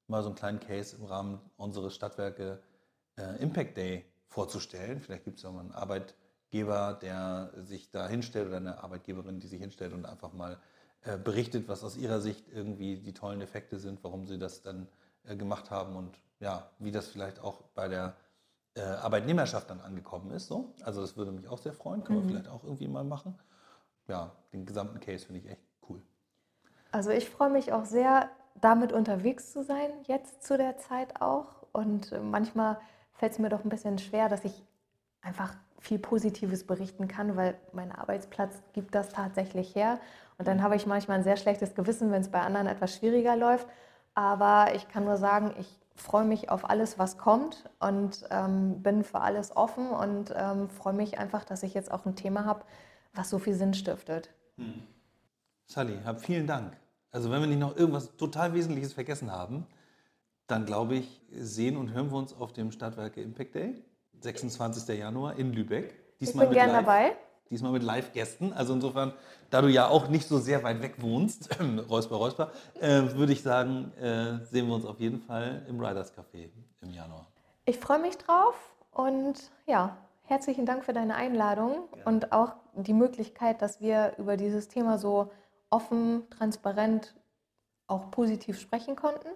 mal 0.09 0.23
so 0.23 0.29
einen 0.29 0.37
kleinen 0.37 0.61
Case 0.61 0.95
im 0.95 1.07
Rahmen 1.07 1.41
unseres 1.57 1.95
Stadtwerke 1.95 2.61
äh, 3.17 3.43
Impact 3.43 3.79
Day 3.79 4.05
vorzustellen. 4.27 5.01
Vielleicht 5.01 5.25
gibt 5.25 5.39
es 5.39 5.45
ja 5.45 5.51
mal 5.51 5.61
einen 5.61 5.73
Arbeitgeber 5.73 6.99
der 7.01 7.51
sich 7.63 7.91
da 7.91 8.07
hinstellt 8.07 8.49
oder 8.49 8.59
eine 8.59 8.85
Arbeitgeberin 8.85 9.41
die 9.41 9.49
sich 9.49 9.61
hinstellt 9.61 9.95
und 9.95 10.05
einfach 10.05 10.35
mal 10.35 10.59
äh, 11.05 11.17
berichtet 11.17 11.67
was 11.67 11.83
aus 11.83 11.97
ihrer 11.97 12.21
Sicht 12.21 12.45
irgendwie 12.53 12.99
die 12.99 13.15
tollen 13.15 13.41
Effekte 13.41 13.79
sind 13.79 14.05
warum 14.05 14.27
sie 14.27 14.39
das 14.39 14.61
dann 14.61 14.87
äh, 15.25 15.37
gemacht 15.37 15.71
haben 15.71 15.97
und 15.97 16.19
ja, 16.41 16.71
wie 16.79 16.91
das 16.91 17.09
vielleicht 17.09 17.41
auch 17.41 17.63
bei 17.75 17.89
der 17.89 18.17
äh, 18.75 18.81
Arbeitnehmerschaft 18.81 19.71
dann 19.71 19.81
angekommen 19.81 20.31
ist. 20.33 20.47
So. 20.47 20.75
Also 20.83 21.01
das 21.01 21.17
würde 21.17 21.31
mich 21.31 21.47
auch 21.49 21.59
sehr 21.59 21.73
freuen. 21.73 22.05
Können 22.05 22.23
wir 22.23 22.29
vielleicht 22.29 22.49
auch 22.49 22.65
irgendwie 22.65 22.89
mal 22.89 23.05
machen. 23.05 23.39
Ja, 24.09 24.33
den 24.53 24.67
gesamten 24.67 24.99
Case 25.01 25.27
finde 25.27 25.41
ich 25.41 25.49
echt 25.49 25.63
cool. 25.89 26.03
Also 26.91 27.11
ich 27.11 27.31
freue 27.31 27.51
mich 27.51 27.73
auch 27.73 27.85
sehr, 27.85 28.29
damit 28.61 28.93
unterwegs 28.93 29.53
zu 29.53 29.63
sein, 29.63 29.91
jetzt 30.07 30.45
zu 30.45 30.57
der 30.57 30.79
Zeit 30.79 31.21
auch. 31.21 31.63
Und 31.73 32.13
äh, 32.13 32.21
manchmal 32.21 32.79
fällt 33.15 33.33
es 33.33 33.39
mir 33.39 33.49
doch 33.49 33.65
ein 33.65 33.69
bisschen 33.69 33.99
schwer, 33.99 34.29
dass 34.29 34.45
ich 34.45 34.63
einfach 35.21 35.55
viel 35.79 35.99
Positives 35.99 36.65
berichten 36.67 37.09
kann, 37.09 37.37
weil 37.37 37.57
mein 37.73 37.93
Arbeitsplatz 37.93 38.63
gibt 38.73 38.95
das 38.95 39.11
tatsächlich 39.11 39.75
her. 39.75 39.99
Und 40.39 40.49
dann 40.49 40.63
habe 40.63 40.77
ich 40.77 40.87
manchmal 40.87 41.19
ein 41.19 41.25
sehr 41.25 41.37
schlechtes 41.37 41.75
Gewissen, 41.75 42.11
wenn 42.11 42.23
es 42.23 42.31
bei 42.31 42.41
anderen 42.41 42.67
etwas 42.67 42.95
schwieriger 42.95 43.37
läuft. 43.37 43.67
Aber 44.15 44.75
ich 44.75 44.89
kann 44.89 45.05
nur 45.05 45.17
sagen, 45.17 45.55
ich 45.59 45.81
freue 45.95 46.25
mich 46.25 46.51
auf 46.51 46.69
alles, 46.69 46.99
was 46.99 47.19
kommt 47.19 47.69
und 47.81 48.25
ähm, 48.31 48.83
bin 48.83 49.05
für 49.05 49.21
alles 49.21 49.57
offen 49.57 49.89
und 49.89 50.33
ähm, 50.37 50.69
freue 50.69 50.95
mich 50.95 51.19
einfach, 51.19 51.45
dass 51.45 51.63
ich 51.63 51.75
jetzt 51.75 51.91
auch 51.91 52.07
ein 52.07 52.17
Thema 52.17 52.45
habe, 52.45 52.65
was 53.15 53.31
so 53.31 53.39
viel 53.39 53.55
Sinn 53.55 53.75
stiftet. 53.75 54.31
Hm. 54.57 54.83
Sally, 55.67 55.99
hab 56.05 56.21
vielen 56.21 56.47
Dank. 56.47 56.77
Also 57.11 57.31
wenn 57.31 57.41
wir 57.41 57.47
nicht 57.47 57.61
noch 57.61 57.77
irgendwas 57.77 58.17
total 58.17 58.55
Wesentliches 58.55 58.93
vergessen 58.93 59.31
haben, 59.31 59.67
dann 60.47 60.67
glaube 60.67 60.97
ich, 60.97 61.23
sehen 61.31 61.77
und 61.77 61.93
hören 61.93 62.11
wir 62.11 62.19
uns 62.19 62.35
auf 62.35 62.53
dem 62.53 62.73
Stadtwerke 62.73 63.23
Impact 63.23 63.55
Day, 63.55 63.83
26. 64.21 64.99
Januar 64.99 65.37
in 65.37 65.53
Lübeck. 65.53 66.19
Diesmal 66.21 66.45
ich 66.45 66.51
bin 66.51 66.59
gern 66.59 66.73
dabei. 66.73 67.17
Diesmal 67.53 67.71
mit 67.73 67.83
Live-Gästen. 67.83 68.55
Also 68.55 68.73
insofern, 68.73 69.13
da 69.51 69.61
du 69.61 69.69
ja 69.69 69.87
auch 69.87 70.09
nicht 70.09 70.27
so 70.27 70.39
sehr 70.39 70.63
weit 70.63 70.81
weg 70.81 70.95
wohnst, 71.03 71.51
Räusper, 71.91 72.17
Räusper, 72.17 72.51
äh, 72.81 73.03
würde 73.13 73.35
ich 73.35 73.43
sagen, 73.43 73.93
äh, 74.01 74.43
sehen 74.47 74.69
wir 74.69 74.75
uns 74.75 74.87
auf 74.87 74.99
jeden 74.99 75.21
Fall 75.21 75.61
im 75.69 75.79
Riders 75.79 76.15
Café 76.17 76.49
im 76.81 76.91
Januar. 76.95 77.27
Ich 77.67 77.79
freue 77.79 77.99
mich 77.99 78.17
drauf 78.17 78.55
und 78.91 79.35
ja, 79.67 79.99
herzlichen 80.23 80.65
Dank 80.65 80.87
für 80.87 80.95
deine 80.95 81.15
Einladung 81.15 81.91
ja. 81.95 82.07
und 82.07 82.33
auch 82.33 82.55
die 82.75 82.95
Möglichkeit, 82.95 83.61
dass 83.61 83.83
wir 83.83 84.15
über 84.17 84.39
dieses 84.39 84.69
Thema 84.69 84.97
so 84.97 85.31
offen, 85.69 86.23
transparent, 86.31 87.15
auch 87.87 88.11
positiv 88.11 88.59
sprechen 88.59 88.97
konnten. 88.97 89.29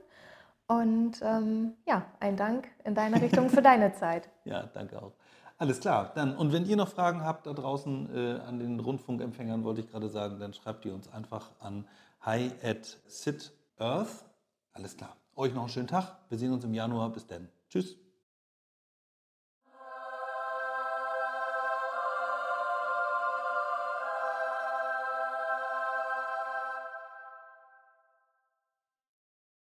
Und 0.68 1.20
ähm, 1.20 1.74
ja, 1.86 2.06
ein 2.18 2.38
Dank 2.38 2.68
in 2.84 2.94
deine 2.94 3.20
Richtung 3.20 3.50
für 3.50 3.60
deine 3.60 3.92
Zeit. 4.00 4.30
Ja, 4.44 4.62
danke 4.72 5.02
auch. 5.02 5.12
Alles 5.58 5.80
klar. 5.80 6.12
Dann, 6.14 6.36
und 6.36 6.52
wenn 6.52 6.66
ihr 6.66 6.76
noch 6.76 6.88
Fragen 6.88 7.24
habt 7.24 7.46
da 7.46 7.52
draußen 7.52 8.14
äh, 8.14 8.40
an 8.40 8.58
den 8.58 8.78
Rundfunkempfängern, 8.78 9.64
wollte 9.64 9.80
ich 9.80 9.90
gerade 9.90 10.08
sagen, 10.08 10.38
dann 10.38 10.52
schreibt 10.52 10.84
ihr 10.84 10.94
uns 10.94 11.08
einfach 11.08 11.50
an 11.60 11.86
hi 12.20 12.52
at 12.62 12.98
sit 13.06 13.52
earth. 13.78 14.24
Alles 14.72 14.96
klar. 14.96 15.16
Euch 15.34 15.54
noch 15.54 15.62
einen 15.62 15.70
schönen 15.70 15.88
Tag. 15.88 16.18
Wir 16.28 16.38
sehen 16.38 16.52
uns 16.52 16.64
im 16.64 16.74
Januar. 16.74 17.10
Bis 17.10 17.26
dann. 17.26 17.48
Tschüss. 17.70 17.96